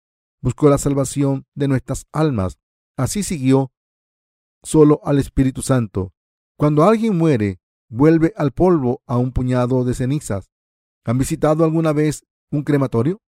Buscó 0.41 0.69
la 0.69 0.77
salvación 0.79 1.45
de 1.53 1.67
nuestras 1.67 2.07
almas. 2.11 2.57
Así 2.97 3.23
siguió 3.23 3.71
solo 4.63 5.01
al 5.03 5.19
Espíritu 5.19 5.61
Santo. 5.61 6.13
Cuando 6.57 6.83
alguien 6.83 7.15
muere, 7.15 7.59
vuelve 7.89 8.33
al 8.35 8.51
polvo 8.51 9.01
a 9.05 9.17
un 9.17 9.31
puñado 9.31 9.83
de 9.83 9.93
cenizas. 9.93 10.51
¿Han 11.05 11.17
visitado 11.17 11.63
alguna 11.63 11.93
vez 11.93 12.23
un 12.51 12.63
crematorio? 12.63 13.21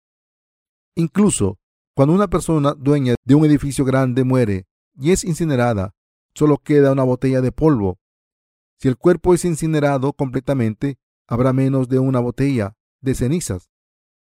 Incluso 0.94 1.58
cuando 1.94 2.14
una 2.14 2.28
persona 2.28 2.74
dueña 2.74 3.14
de 3.24 3.34
un 3.34 3.44
edificio 3.44 3.84
grande 3.84 4.24
muere 4.24 4.66
y 4.98 5.10
es 5.10 5.24
incinerada, 5.24 5.94
solo 6.34 6.58
queda 6.58 6.92
una 6.92 7.02
botella 7.02 7.42
de 7.42 7.52
polvo. 7.52 7.98
Si 8.78 8.88
el 8.88 8.96
cuerpo 8.96 9.34
es 9.34 9.44
incinerado 9.44 10.14
completamente, 10.14 10.98
habrá 11.26 11.52
menos 11.52 11.88
de 11.88 11.98
una 11.98 12.20
botella 12.20 12.74
de 13.03 13.14
cenizas. 13.14 13.70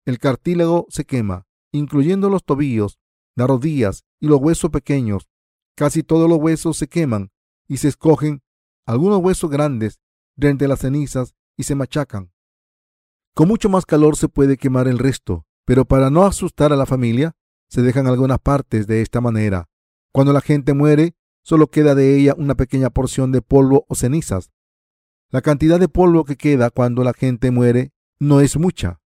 El 0.04 0.18
cartílago 0.18 0.86
se 0.90 1.04
quema, 1.04 1.46
incluyendo 1.72 2.28
los 2.28 2.44
tobillos, 2.44 2.98
las 3.34 3.48
rodillas 3.48 4.04
y 4.20 4.28
los 4.28 4.40
huesos 4.40 4.70
pequeños. 4.70 5.28
Casi 5.74 6.02
todos 6.02 6.28
los 6.28 6.38
huesos 6.38 6.76
se 6.76 6.88
queman 6.88 7.30
y 7.68 7.78
se 7.78 7.88
escogen 7.88 8.42
algunos 8.86 9.18
huesos 9.18 9.50
grandes 9.50 10.00
de 10.36 10.50
entre 10.50 10.68
las 10.68 10.80
cenizas 10.80 11.34
y 11.56 11.64
se 11.64 11.74
machacan. 11.74 12.32
Con 13.34 13.48
mucho 13.48 13.68
más 13.68 13.84
calor 13.84 14.16
se 14.16 14.28
puede 14.28 14.56
quemar 14.56 14.88
el 14.88 14.98
resto, 14.98 15.46
pero 15.64 15.84
para 15.84 16.10
no 16.10 16.24
asustar 16.24 16.72
a 16.72 16.76
la 16.76 16.86
familia, 16.86 17.36
se 17.68 17.82
dejan 17.82 18.06
algunas 18.06 18.38
partes 18.38 18.86
de 18.86 19.02
esta 19.02 19.20
manera. 19.20 19.68
Cuando 20.12 20.32
la 20.32 20.40
gente 20.40 20.72
muere, 20.72 21.14
solo 21.42 21.66
queda 21.66 21.94
de 21.94 22.16
ella 22.16 22.34
una 22.38 22.54
pequeña 22.54 22.90
porción 22.90 23.32
de 23.32 23.42
polvo 23.42 23.84
o 23.88 23.94
cenizas. 23.94 24.50
La 25.30 25.42
cantidad 25.42 25.80
de 25.80 25.88
polvo 25.88 26.24
que 26.24 26.36
queda 26.36 26.70
cuando 26.70 27.02
la 27.02 27.12
gente 27.12 27.50
muere 27.50 27.92
no 28.18 28.40
es 28.40 28.56
mucha. 28.56 29.00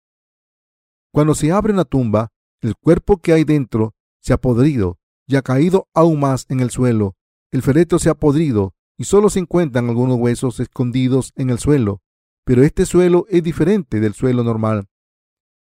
Cuando 1.12 1.36
se 1.36 1.52
abre 1.52 1.74
una 1.74 1.86
tumba, 1.86 2.32
el 2.62 2.76
cuerpo 2.76 3.18
que 3.18 3.34
hay 3.34 3.44
dentro 3.44 3.96
se 4.22 4.34
ha 4.34 4.38
podrido 4.38 5.00
y 5.28 5.36
ha 5.36 5.42
caído 5.42 5.88
aún 5.94 6.20
más 6.20 6.46
en 6.50 6.60
el 6.60 6.70
suelo. 6.70 7.16
El 7.52 7.62
féretro 7.62 8.00
se 8.00 8.10
ha 8.10 8.16
podrido 8.16 8.76
y 8.98 9.06
solo 9.06 9.30
se 9.30 9.40
encuentran 9.40 9.88
algunos 9.88 10.18
huesos 10.18 10.60
escondidos 10.60 11.32
en 11.36 11.50
el 11.50 11.60
suelo. 11.60 12.02
Pero 12.44 12.64
este 12.64 12.86
suelo 12.86 13.26
es 13.30 13.44
diferente 13.44 14.00
del 14.00 14.14
suelo 14.14 14.44
normal. 14.44 14.88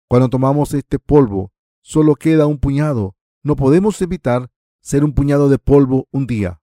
Cuando 0.08 0.28
tomamos 0.28 0.74
este 0.74 0.98
polvo, 0.98 1.52
solo 1.82 2.16
queda 2.16 2.46
un 2.46 2.58
puñado. 2.58 3.14
No 3.42 3.54
podemos 3.54 4.00
evitar 4.02 4.50
ser 4.80 5.04
un 5.04 5.12
puñado 5.12 5.48
de 5.48 5.58
polvo 5.58 6.08
un 6.10 6.26
día. 6.26 6.60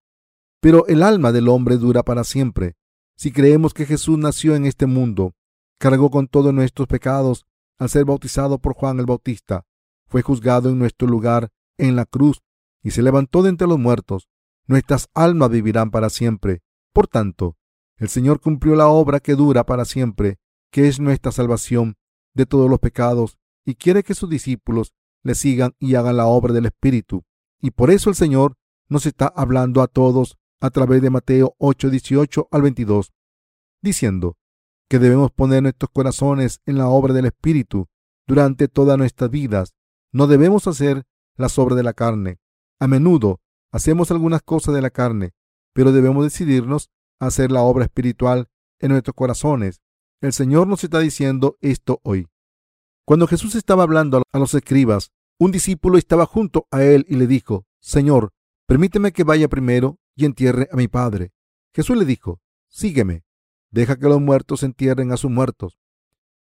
Pero 0.60 0.86
el 0.88 1.04
alma 1.04 1.32
del 1.32 1.48
hombre 1.48 1.78
dura 1.78 2.04
para 2.04 2.24
siempre. 2.24 2.76
Si 3.16 3.32
creemos 3.32 3.74
que 3.74 3.86
Jesús 3.86 4.18
nació 4.18 4.56
en 4.56 4.66
este 4.66 4.86
mundo, 4.86 5.34
cargó 5.78 6.10
con 6.10 6.28
todos 6.28 6.54
nuestros 6.54 6.88
pecados 6.88 7.46
al 7.78 7.90
ser 7.90 8.06
bautizado 8.06 8.60
por 8.60 8.74
Juan 8.74 9.00
el 9.00 9.06
Bautista, 9.06 9.66
fue 10.08 10.22
juzgado 10.22 10.70
en 10.70 10.80
nuestro 10.80 11.08
lugar 11.08 11.50
en 11.78 11.96
la 11.96 12.06
cruz 12.06 12.42
y 12.82 12.92
se 12.92 13.04
levantó 13.04 13.44
de 13.44 13.50
entre 13.50 13.68
los 13.68 13.78
muertos, 13.78 14.30
nuestras 14.66 15.10
almas 15.14 15.50
vivirán 15.50 15.92
para 15.92 16.10
siempre. 16.10 16.62
Por 16.94 17.08
tanto, 17.08 17.58
El 17.98 18.10
Señor 18.10 18.40
cumplió 18.40 18.76
la 18.76 18.88
obra 18.88 19.20
que 19.20 19.34
dura 19.34 19.66
para 19.66 19.84
siempre, 19.84 20.38
que 20.72 20.88
es 20.88 21.00
nuestra 21.00 21.32
salvación 21.32 21.96
de 22.36 22.46
todos 22.46 22.70
los 22.70 22.80
pecados, 22.80 23.40
y 23.66 23.74
quiere 23.74 24.04
que 24.04 24.14
sus 24.14 24.30
discípulos 24.30 24.94
le 25.24 25.34
sigan 25.34 25.74
y 25.80 25.96
hagan 25.96 26.18
la 26.18 26.28
obra 26.28 26.54
del 26.54 26.68
Espíritu. 26.68 27.24
Y 27.60 27.72
por 27.72 27.90
eso 27.90 28.12
el 28.12 28.16
Señor 28.16 28.56
nos 28.88 29.08
está 29.08 29.28
hablando 29.28 29.82
a 29.82 29.88
todos 29.88 30.38
a 30.62 30.70
través 30.70 31.02
de 31.02 31.10
Mateo 31.10 31.56
8, 31.58 31.90
18 31.90 32.48
al 32.52 32.62
22, 32.62 33.12
diciendo 33.82 34.38
que 34.90 35.00
debemos 35.00 35.32
poner 35.32 35.64
nuestros 35.64 35.92
corazones 35.92 36.62
en 36.66 36.78
la 36.78 36.88
obra 36.88 37.14
del 37.14 37.26
Espíritu 37.26 37.88
durante 38.26 38.68
todas 38.68 38.98
nuestras 38.98 39.30
vidas. 39.30 39.74
No 40.12 40.28
debemos 40.28 40.68
hacer 40.68 41.04
las 41.36 41.58
obras 41.60 41.78
de 41.78 41.84
la 41.84 41.94
carne. 41.94 42.40
A 42.80 42.88
menudo 42.88 43.42
hacemos 43.72 44.12
algunas 44.12 44.42
cosas 44.42 44.74
de 44.74 44.82
la 44.82 44.90
carne, 44.90 45.34
pero 45.74 45.92
debemos 45.92 46.24
decidirnos 46.24 46.90
a 47.20 47.28
hacer 47.28 47.52
la 47.52 47.62
obra 47.62 47.86
espiritual 47.86 48.48
en 48.80 48.92
nuestros 48.92 49.16
corazones. 49.16 49.82
El 50.22 50.34
Señor 50.34 50.68
nos 50.68 50.84
está 50.84 51.00
diciendo 51.00 51.58
esto 51.62 52.00
hoy. 52.04 52.28
Cuando 53.06 53.28
Jesús 53.28 53.56
estaba 53.56 53.84
hablando 53.84 54.24
a 54.32 54.40
los 54.40 54.54
escribas, 54.54 55.12
un 55.40 55.52
discípulo 55.52 55.98
estaba 55.98 56.26
junto 56.26 56.68
a 56.72 56.84
él 56.84 57.06
y 57.08 57.16
le 57.16 57.28
dijo, 57.28 57.66
Señor, 57.80 58.32
permíteme 58.68 59.12
que 59.12 59.24
vaya 59.24 59.48
primero 59.48 60.00
y 60.16 60.26
entierre 60.26 60.68
a 60.72 60.76
mi 60.76 60.88
padre. 60.88 61.32
Jesús 61.74 61.96
le 61.96 62.06
dijo, 62.06 62.42
sígueme, 62.70 63.24
deja 63.72 63.98
que 63.98 64.08
los 64.08 64.22
muertos 64.22 64.64
entierren 64.64 65.12
a 65.12 65.18
sus 65.18 65.32
muertos. 65.32 65.78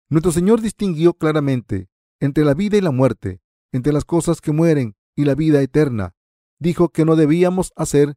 Nuestro 0.08 0.32
Señor 0.32 0.60
distinguió 0.60 1.14
claramente 1.14 1.88
entre 2.20 2.44
la 2.44 2.54
vida 2.54 2.76
y 2.76 2.80
la 2.80 2.90
muerte, 2.90 3.40
entre 3.72 3.92
las 3.92 4.04
cosas 4.04 4.40
que 4.40 4.52
mueren 4.52 4.96
y 5.16 5.24
la 5.24 5.34
vida 5.34 5.60
eterna. 5.60 6.14
Dijo 6.58 6.90
que 6.90 7.04
no 7.04 7.16
debíamos 7.16 7.72
hacer 7.76 8.14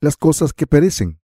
las 0.00 0.16
cosas 0.16 0.52
que 0.52 0.66
perecen, 0.66 1.20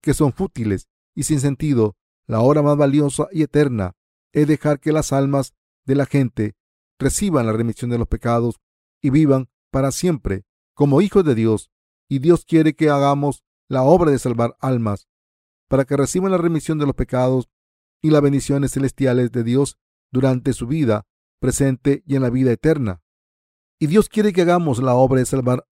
que 0.00 0.14
son 0.14 0.32
fútiles 0.32 0.88
y 1.14 1.24
sin 1.24 1.40
sentido. 1.40 1.96
La 2.26 2.40
hora 2.40 2.62
más 2.62 2.76
valiosa 2.76 3.28
y 3.32 3.42
eterna 3.42 3.94
es 4.32 4.46
dejar 4.46 4.80
que 4.80 4.92
las 4.92 5.12
almas 5.12 5.54
de 5.84 5.94
la 5.94 6.06
gente 6.06 6.54
reciban 6.98 7.46
la 7.46 7.52
remisión 7.52 7.90
de 7.90 7.98
los 7.98 8.08
pecados 8.08 8.60
y 9.02 9.10
vivan 9.10 9.48
para 9.70 9.92
siempre 9.92 10.44
como 10.74 11.00
hijos 11.00 11.24
de 11.24 11.34
Dios. 11.34 11.70
Y 12.08 12.18
Dios 12.18 12.44
quiere 12.44 12.74
que 12.74 12.90
hagamos 12.90 13.42
la 13.68 13.82
obra 13.82 14.10
de 14.10 14.18
salvar 14.18 14.56
almas 14.60 15.08
para 15.68 15.84
que 15.84 15.96
reciban 15.96 16.30
la 16.30 16.38
remisión 16.38 16.78
de 16.78 16.86
los 16.86 16.94
pecados 16.94 17.48
y 18.02 18.10
las 18.10 18.22
bendiciones 18.22 18.72
celestiales 18.72 19.32
de 19.32 19.44
Dios 19.44 19.78
durante 20.12 20.52
su 20.52 20.66
vida 20.66 21.06
presente 21.40 22.02
y 22.06 22.16
en 22.16 22.22
la 22.22 22.30
vida 22.30 22.52
eterna. 22.52 23.02
Y 23.78 23.86
Dios 23.86 24.08
quiere 24.08 24.32
que 24.32 24.42
hagamos 24.42 24.78
la 24.78 24.94
obra 24.94 25.20
de 25.20 25.26
salvar 25.26 25.66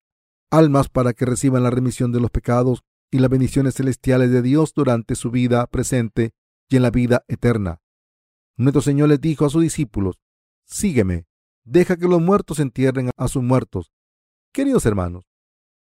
almas 0.51 0.89
para 0.89 1.13
que 1.13 1.25
reciban 1.25 1.63
la 1.63 1.69
remisión 1.69 2.11
de 2.11 2.19
los 2.19 2.29
pecados 2.29 2.83
y 3.11 3.19
las 3.19 3.29
bendiciones 3.29 3.75
celestiales 3.75 4.31
de 4.31 4.41
Dios 4.41 4.73
durante 4.73 5.15
su 5.15 5.31
vida 5.31 5.65
presente 5.67 6.33
y 6.69 6.75
en 6.75 6.83
la 6.83 6.91
vida 6.91 7.23
eterna. 7.27 7.81
Nuestro 8.57 8.81
Señor 8.81 9.09
les 9.09 9.21
dijo 9.21 9.45
a 9.45 9.49
sus 9.49 9.61
discípulos, 9.61 10.19
sígueme, 10.65 11.25
deja 11.63 11.97
que 11.97 12.07
los 12.07 12.21
muertos 12.21 12.59
entierren 12.59 13.09
a 13.17 13.27
sus 13.27 13.41
muertos. 13.41 13.91
Queridos 14.51 14.85
hermanos, 14.85 15.25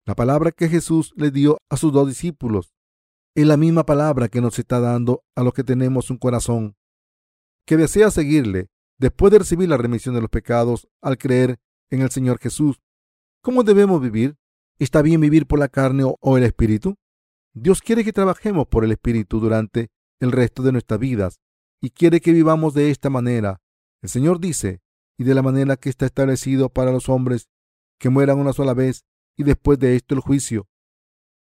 la 0.04 0.14
palabra 0.14 0.52
que 0.52 0.68
Jesús 0.68 1.12
le 1.16 1.30
dio 1.30 1.59
a 1.68 1.76
sus 1.76 1.92
dos 1.92 2.09
discípulos 2.09 2.76
es 3.37 3.47
la 3.47 3.59
misma 3.59 3.84
palabra 3.84 4.28
que 4.28 4.41
nos 4.41 4.59
está 4.59 4.80
dando 4.80 5.22
a 5.34 5.43
los 5.43 5.53
que 5.53 5.62
tenemos 5.62 6.09
un 6.11 6.16
corazón 6.16 6.74
que 7.66 7.76
desea 7.76 8.11
seguirle 8.11 8.70
después 8.99 9.30
de 9.30 9.41
recibir 9.41 9.68
la 9.68 9.76
remisión 9.76 10.14
de 10.14 10.22
los 10.22 10.30
pecados 10.30 10.89
al 11.03 11.18
creer 11.18 11.59
en 11.91 12.01
el 12.01 12.11
Señor 12.11 12.39
Jesús. 12.39 12.80
¿Cómo 13.43 13.62
debemos 13.62 14.01
vivir? 14.01 14.39
¿Está 14.78 15.03
bien 15.03 15.20
vivir 15.20 15.47
por 15.47 15.59
la 15.59 15.68
carne 15.68 16.05
o 16.18 16.39
el 16.39 16.45
espíritu? 16.45 16.97
Dios 17.53 17.82
quiere 17.82 18.05
que 18.05 18.12
trabajemos 18.14 18.68
por 18.68 18.84
el 18.84 18.93
espíritu 18.93 19.39
durante 19.39 19.89
el 20.18 20.32
resto 20.32 20.62
de 20.62 20.72
nuestras 20.72 20.99
vidas 20.99 21.39
y 21.82 21.91
quiere 21.91 22.22
que 22.22 22.32
vivamos 22.32 22.72
de 22.72 22.91
esta 22.91 23.11
manera. 23.11 23.61
El 24.01 24.09
Señor 24.09 24.41
dice, 24.41 24.80
y 25.18 25.24
de 25.24 25.34
la 25.34 25.43
manera 25.43 25.76
que 25.76 25.91
está 25.91 26.07
establecido 26.07 26.70
para 26.70 26.91
los 26.91 27.11
hombres 27.11 27.51
que 27.99 28.09
mueran 28.09 28.39
una 28.39 28.55
sola 28.55 28.72
vez 28.72 29.05
y 29.37 29.43
después 29.43 29.78
de 29.78 29.95
esto 29.95 30.14
el 30.14 30.22
juicio. 30.22 30.68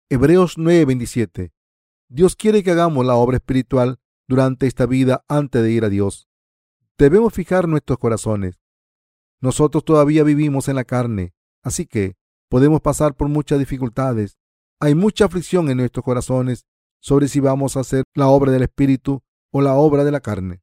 Hebreos 0.09 0.57
9:27 0.57 1.53
Dios 2.09 2.37
quiere 2.37 2.63
que 2.63 2.71
hagamos 2.71 3.05
la 3.07 3.15
obra 3.15 3.37
espiritual 3.37 3.99
durante 4.29 4.67
esta 4.67 4.87
vida 4.87 5.25
antes 5.29 5.63
de 5.63 5.73
ir 5.73 5.85
a 5.85 5.89
Dios. 5.89 6.29
Debemos 6.99 7.33
fijar 7.33 7.69
nuestros 7.69 7.99
corazones. 7.99 8.61
Nosotros 9.41 9.85
todavía 9.85 10.23
vivimos 10.23 10.69
en 10.69 10.77
la 10.77 10.85
carne, 10.85 11.35
así 11.63 11.87
que 11.87 12.17
podemos 12.49 12.81
pasar 12.81 13.15
por 13.15 13.29
muchas 13.29 13.59
dificultades. 13.59 14.39
Hay 14.81 14.95
mucha 14.95 15.25
aflicción 15.25 15.71
en 15.71 15.79
nuestros 15.79 16.05
corazones 16.05 16.67
sobre 17.01 17.29
si 17.29 17.41
vamos 17.41 17.77
a 17.77 17.81
hacer 17.81 18.05
la 18.15 18.29
obra 18.29 18.53
del 18.53 18.63
Espíritu 18.63 19.23
o 19.53 19.61
la 19.61 19.75
obra 19.75 20.05
de 20.05 20.13
la 20.13 20.21
carne. 20.21 20.63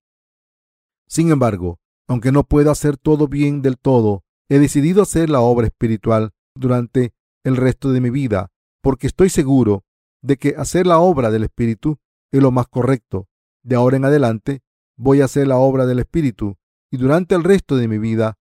Sin 1.08 1.32
embargo, 1.32 1.80
aunque 2.08 2.32
no 2.32 2.44
pueda 2.44 2.72
hacer 2.72 2.98
todo 2.98 3.28
bien 3.28 3.62
del 3.62 3.78
todo, 3.78 4.24
he 4.50 4.60
decidido 4.60 5.02
hacer 5.02 5.30
la 5.30 5.42
obra 5.42 5.68
espiritual 5.68 6.32
durante 6.56 7.14
el 7.44 7.58
resto 7.58 7.92
de 7.92 8.02
mi 8.02 8.10
vida, 8.10 8.52
porque 8.82 9.08
estoy 9.08 9.30
seguro 9.30 9.84
de 10.22 10.38
que 10.38 10.56
hacer 10.58 10.88
la 10.88 11.00
obra 11.00 11.32
del 11.32 11.44
Espíritu 11.44 12.00
es 12.32 12.42
lo 12.42 12.52
más 12.52 12.68
correcto. 12.68 13.28
De 13.64 13.76
ahora 13.76 13.98
en 13.98 14.06
adelante 14.06 14.62
voy 14.96 15.22
a 15.22 15.26
hacer 15.26 15.48
la 15.48 15.58
obra 15.58 15.86
del 15.86 16.00
Espíritu 16.00 16.58
y 16.92 16.98
durante 16.98 17.36
el 17.36 17.44
resto 17.44 17.78
de 17.78 17.88
mi 17.88 17.98
vida, 17.98 18.38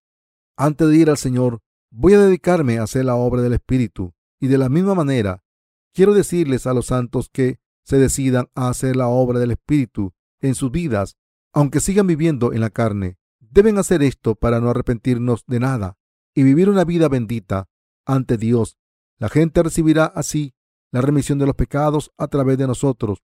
antes 0.57 0.89
de 0.89 0.97
ir 0.97 1.09
al 1.09 1.17
Señor, 1.17 1.61
voy 1.91 2.15
a 2.15 2.21
dedicarme 2.21 2.79
a 2.79 2.83
hacer 2.83 3.05
la 3.05 3.15
obra 3.15 3.43
del 3.43 3.55
Espíritu. 3.55 4.13
Y 4.41 4.49
de 4.49 4.59
la 4.59 4.69
misma 4.69 4.95
manera, 4.95 5.45
quiero 5.93 6.15
decirles 6.15 6.67
a 6.67 6.75
los 6.75 6.87
santos 6.87 7.29
que 7.31 7.61
se 7.85 7.99
decidan 7.99 8.49
a 8.55 8.69
hacer 8.69 8.97
la 8.97 9.09
obra 9.09 9.39
del 9.39 9.53
Espíritu 9.53 10.13
en 10.41 10.55
sus 10.55 10.71
vidas, 10.71 11.17
aunque 11.53 11.81
sigan 11.81 12.07
viviendo 12.07 12.53
en 12.53 12.61
la 12.61 12.71
carne. 12.71 13.19
Deben 13.39 13.79
hacer 13.79 14.03
esto 14.03 14.35
para 14.35 14.61
no 14.61 14.71
arrepentirnos 14.71 15.45
de 15.47 15.61
nada 15.61 15.99
y 16.35 16.43
vivir 16.43 16.71
una 16.71 16.85
vida 16.85 17.09
bendita 17.09 17.69
ante 18.07 18.37
Dios. 18.37 18.79
La 19.19 19.29
gente 19.29 19.63
recibirá 19.63 20.07
así 20.07 20.55
la 20.93 21.01
remisión 21.01 21.39
de 21.39 21.47
los 21.47 21.55
pecados 21.55 22.11
a 22.19 22.29
través 22.29 22.59
de 22.59 22.67
nosotros. 22.67 23.23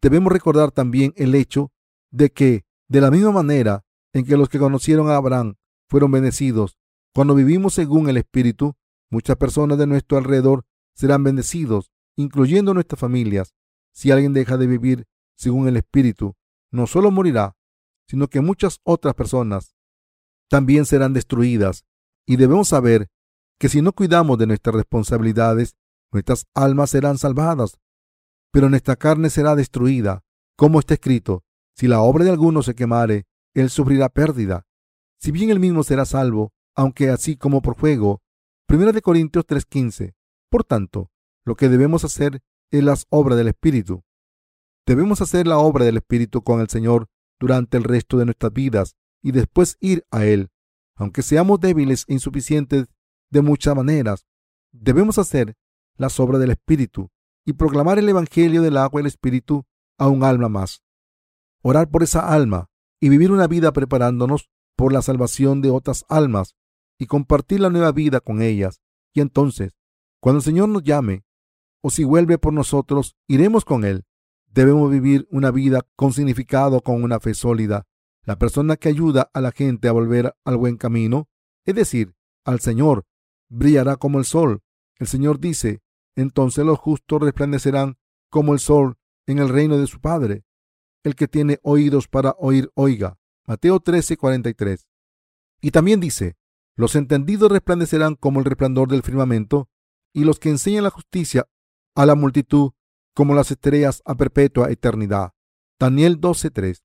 Debemos 0.00 0.32
recordar 0.32 0.70
también 0.70 1.12
el 1.16 1.34
hecho 1.34 1.72
de 2.10 2.30
que, 2.30 2.64
de 2.88 3.00
la 3.00 3.10
misma 3.10 3.32
manera 3.32 3.84
en 4.12 4.24
que 4.24 4.36
los 4.36 4.48
que 4.48 4.58
conocieron 4.58 5.08
a 5.08 5.16
Abraham 5.16 5.54
fueron 5.88 6.10
bendecidos, 6.10 6.78
cuando 7.14 7.34
vivimos 7.34 7.74
según 7.74 8.08
el 8.08 8.16
Espíritu, 8.16 8.74
muchas 9.10 9.36
personas 9.36 9.76
de 9.76 9.86
nuestro 9.86 10.16
alrededor 10.16 10.64
serán 10.94 11.22
bendecidos, 11.24 11.92
incluyendo 12.16 12.72
nuestras 12.72 12.98
familias. 12.98 13.54
Si 13.92 14.10
alguien 14.10 14.32
deja 14.32 14.56
de 14.56 14.66
vivir 14.66 15.06
según 15.36 15.68
el 15.68 15.76
Espíritu, 15.76 16.34
no 16.70 16.86
solo 16.86 17.10
morirá, 17.10 17.54
sino 18.06 18.28
que 18.28 18.40
muchas 18.40 18.80
otras 18.82 19.14
personas 19.14 19.74
también 20.48 20.86
serán 20.86 21.12
destruidas. 21.12 21.84
Y 22.26 22.36
debemos 22.36 22.68
saber 22.68 23.10
que 23.58 23.68
si 23.68 23.82
no 23.82 23.92
cuidamos 23.92 24.38
de 24.38 24.46
nuestras 24.46 24.74
responsabilidades, 24.74 25.76
nuestras 26.12 26.46
almas 26.54 26.90
serán 26.90 27.18
salvadas, 27.18 27.78
pero 28.52 28.68
nuestra 28.68 28.96
carne 28.96 29.30
será 29.30 29.56
destruida. 29.56 30.22
Como 30.56 30.78
está 30.78 30.94
escrito, 30.94 31.44
si 31.74 31.88
la 31.88 32.00
obra 32.00 32.24
de 32.24 32.30
alguno 32.30 32.62
se 32.62 32.74
quemare, 32.74 33.26
él 33.54 33.70
sufrirá 33.70 34.08
pérdida. 34.08 34.66
Si 35.18 35.32
bien 35.32 35.50
él 35.50 35.60
mismo 35.60 35.82
será 35.82 36.04
salvo, 36.04 36.52
aunque 36.74 37.10
así 37.10 37.36
como 37.36 37.62
por 37.62 37.76
fuego. 37.76 38.22
Primera 38.66 38.92
de 38.92 39.02
Corintios 39.02 39.46
3:15. 39.46 40.14
Por 40.50 40.64
tanto, 40.64 41.10
lo 41.44 41.56
que 41.56 41.68
debemos 41.68 42.04
hacer 42.04 42.42
es 42.70 42.82
las 42.84 43.06
obras 43.10 43.36
del 43.38 43.48
Espíritu. 43.48 44.02
Debemos 44.86 45.20
hacer 45.20 45.46
la 45.46 45.58
obra 45.58 45.84
del 45.84 45.98
Espíritu 45.98 46.42
con 46.42 46.60
el 46.60 46.68
Señor 46.68 47.08
durante 47.38 47.76
el 47.76 47.84
resto 47.84 48.18
de 48.18 48.24
nuestras 48.24 48.52
vidas 48.52 48.96
y 49.22 49.32
después 49.32 49.76
ir 49.80 50.04
a 50.10 50.24
Él. 50.24 50.50
Aunque 50.96 51.22
seamos 51.22 51.60
débiles 51.60 52.04
e 52.08 52.14
insuficientes 52.14 52.86
de 53.30 53.42
muchas 53.42 53.74
maneras, 53.74 54.26
debemos 54.72 55.18
hacer 55.18 55.54
las 55.96 56.18
obras 56.20 56.40
del 56.40 56.50
Espíritu 56.50 57.10
y 57.44 57.54
proclamar 57.54 57.98
el 57.98 58.08
Evangelio 58.08 58.62
del 58.62 58.76
agua 58.76 59.00
y 59.00 59.02
el 59.02 59.06
Espíritu 59.06 59.64
a 59.98 60.08
un 60.08 60.24
alma 60.24 60.48
más. 60.48 60.82
Orar 61.62 61.90
por 61.90 62.02
esa 62.02 62.32
alma 62.32 62.70
y 63.00 63.08
vivir 63.08 63.32
una 63.32 63.46
vida 63.46 63.72
preparándonos 63.72 64.50
por 64.76 64.92
la 64.92 65.02
salvación 65.02 65.60
de 65.60 65.70
otras 65.70 66.04
almas 66.08 66.54
y 66.98 67.06
compartir 67.06 67.60
la 67.60 67.70
nueva 67.70 67.92
vida 67.92 68.20
con 68.20 68.42
ellas. 68.42 68.80
Y 69.12 69.20
entonces, 69.20 69.72
cuando 70.20 70.38
el 70.38 70.44
Señor 70.44 70.68
nos 70.68 70.82
llame, 70.82 71.24
o 71.82 71.90
si 71.90 72.04
vuelve 72.04 72.38
por 72.38 72.52
nosotros, 72.52 73.16
iremos 73.26 73.64
con 73.64 73.84
Él. 73.84 74.04
Debemos 74.46 74.90
vivir 74.90 75.26
una 75.30 75.50
vida 75.50 75.82
con 75.96 76.12
significado, 76.12 76.80
con 76.80 77.02
una 77.02 77.18
fe 77.18 77.34
sólida. 77.34 77.86
La 78.24 78.38
persona 78.38 78.76
que 78.76 78.88
ayuda 78.88 79.30
a 79.34 79.40
la 79.40 79.50
gente 79.50 79.88
a 79.88 79.92
volver 79.92 80.34
al 80.44 80.56
buen 80.56 80.76
camino, 80.76 81.28
es 81.64 81.74
decir, 81.74 82.14
al 82.44 82.60
Señor, 82.60 83.04
brillará 83.48 83.96
como 83.96 84.18
el 84.18 84.24
sol. 84.24 84.62
El 85.02 85.08
Señor 85.08 85.40
dice, 85.40 85.82
entonces 86.14 86.64
los 86.64 86.78
justos 86.78 87.20
resplandecerán 87.20 87.96
como 88.30 88.52
el 88.52 88.60
sol 88.60 88.98
en 89.26 89.40
el 89.40 89.48
reino 89.48 89.76
de 89.76 89.88
su 89.88 90.00
Padre. 90.00 90.44
El 91.02 91.16
que 91.16 91.26
tiene 91.26 91.58
oídos 91.64 92.06
para 92.06 92.36
oír, 92.38 92.70
oiga. 92.76 93.18
Mateo 93.44 93.80
13, 93.80 94.16
43. 94.16 94.86
Y 95.60 95.72
también 95.72 95.98
dice, 95.98 96.36
los 96.76 96.94
entendidos 96.94 97.50
resplandecerán 97.50 98.14
como 98.14 98.38
el 98.38 98.44
resplandor 98.44 98.88
del 98.88 99.02
firmamento, 99.02 99.68
y 100.12 100.22
los 100.22 100.38
que 100.38 100.50
enseñan 100.50 100.84
la 100.84 100.90
justicia 100.90 101.48
a 101.96 102.06
la 102.06 102.14
multitud 102.14 102.70
como 103.12 103.34
las 103.34 103.50
estrellas 103.50 104.02
a 104.04 104.14
perpetua 104.14 104.70
eternidad. 104.70 105.32
Daniel 105.80 106.20
12:3. 106.20 106.84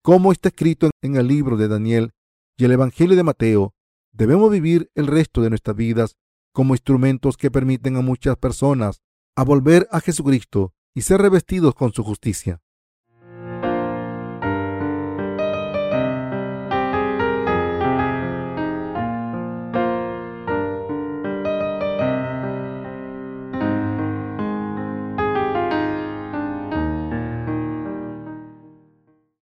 Como 0.00 0.30
está 0.30 0.50
escrito 0.50 0.90
en 1.02 1.16
el 1.16 1.26
libro 1.26 1.56
de 1.56 1.66
Daniel 1.66 2.12
y 2.56 2.66
el 2.66 2.70
Evangelio 2.70 3.16
de 3.16 3.24
Mateo, 3.24 3.74
debemos 4.12 4.48
vivir 4.48 4.92
el 4.94 5.08
resto 5.08 5.42
de 5.42 5.50
nuestras 5.50 5.74
vidas 5.74 6.16
como 6.58 6.74
instrumentos 6.74 7.36
que 7.36 7.52
permiten 7.52 7.94
a 7.94 8.00
muchas 8.00 8.36
personas 8.36 9.00
a 9.36 9.44
volver 9.44 9.86
a 9.92 10.00
Jesucristo 10.00 10.74
y 10.92 11.02
ser 11.02 11.22
revestidos 11.22 11.72
con 11.72 11.92
su 11.92 12.02
justicia. 12.02 12.60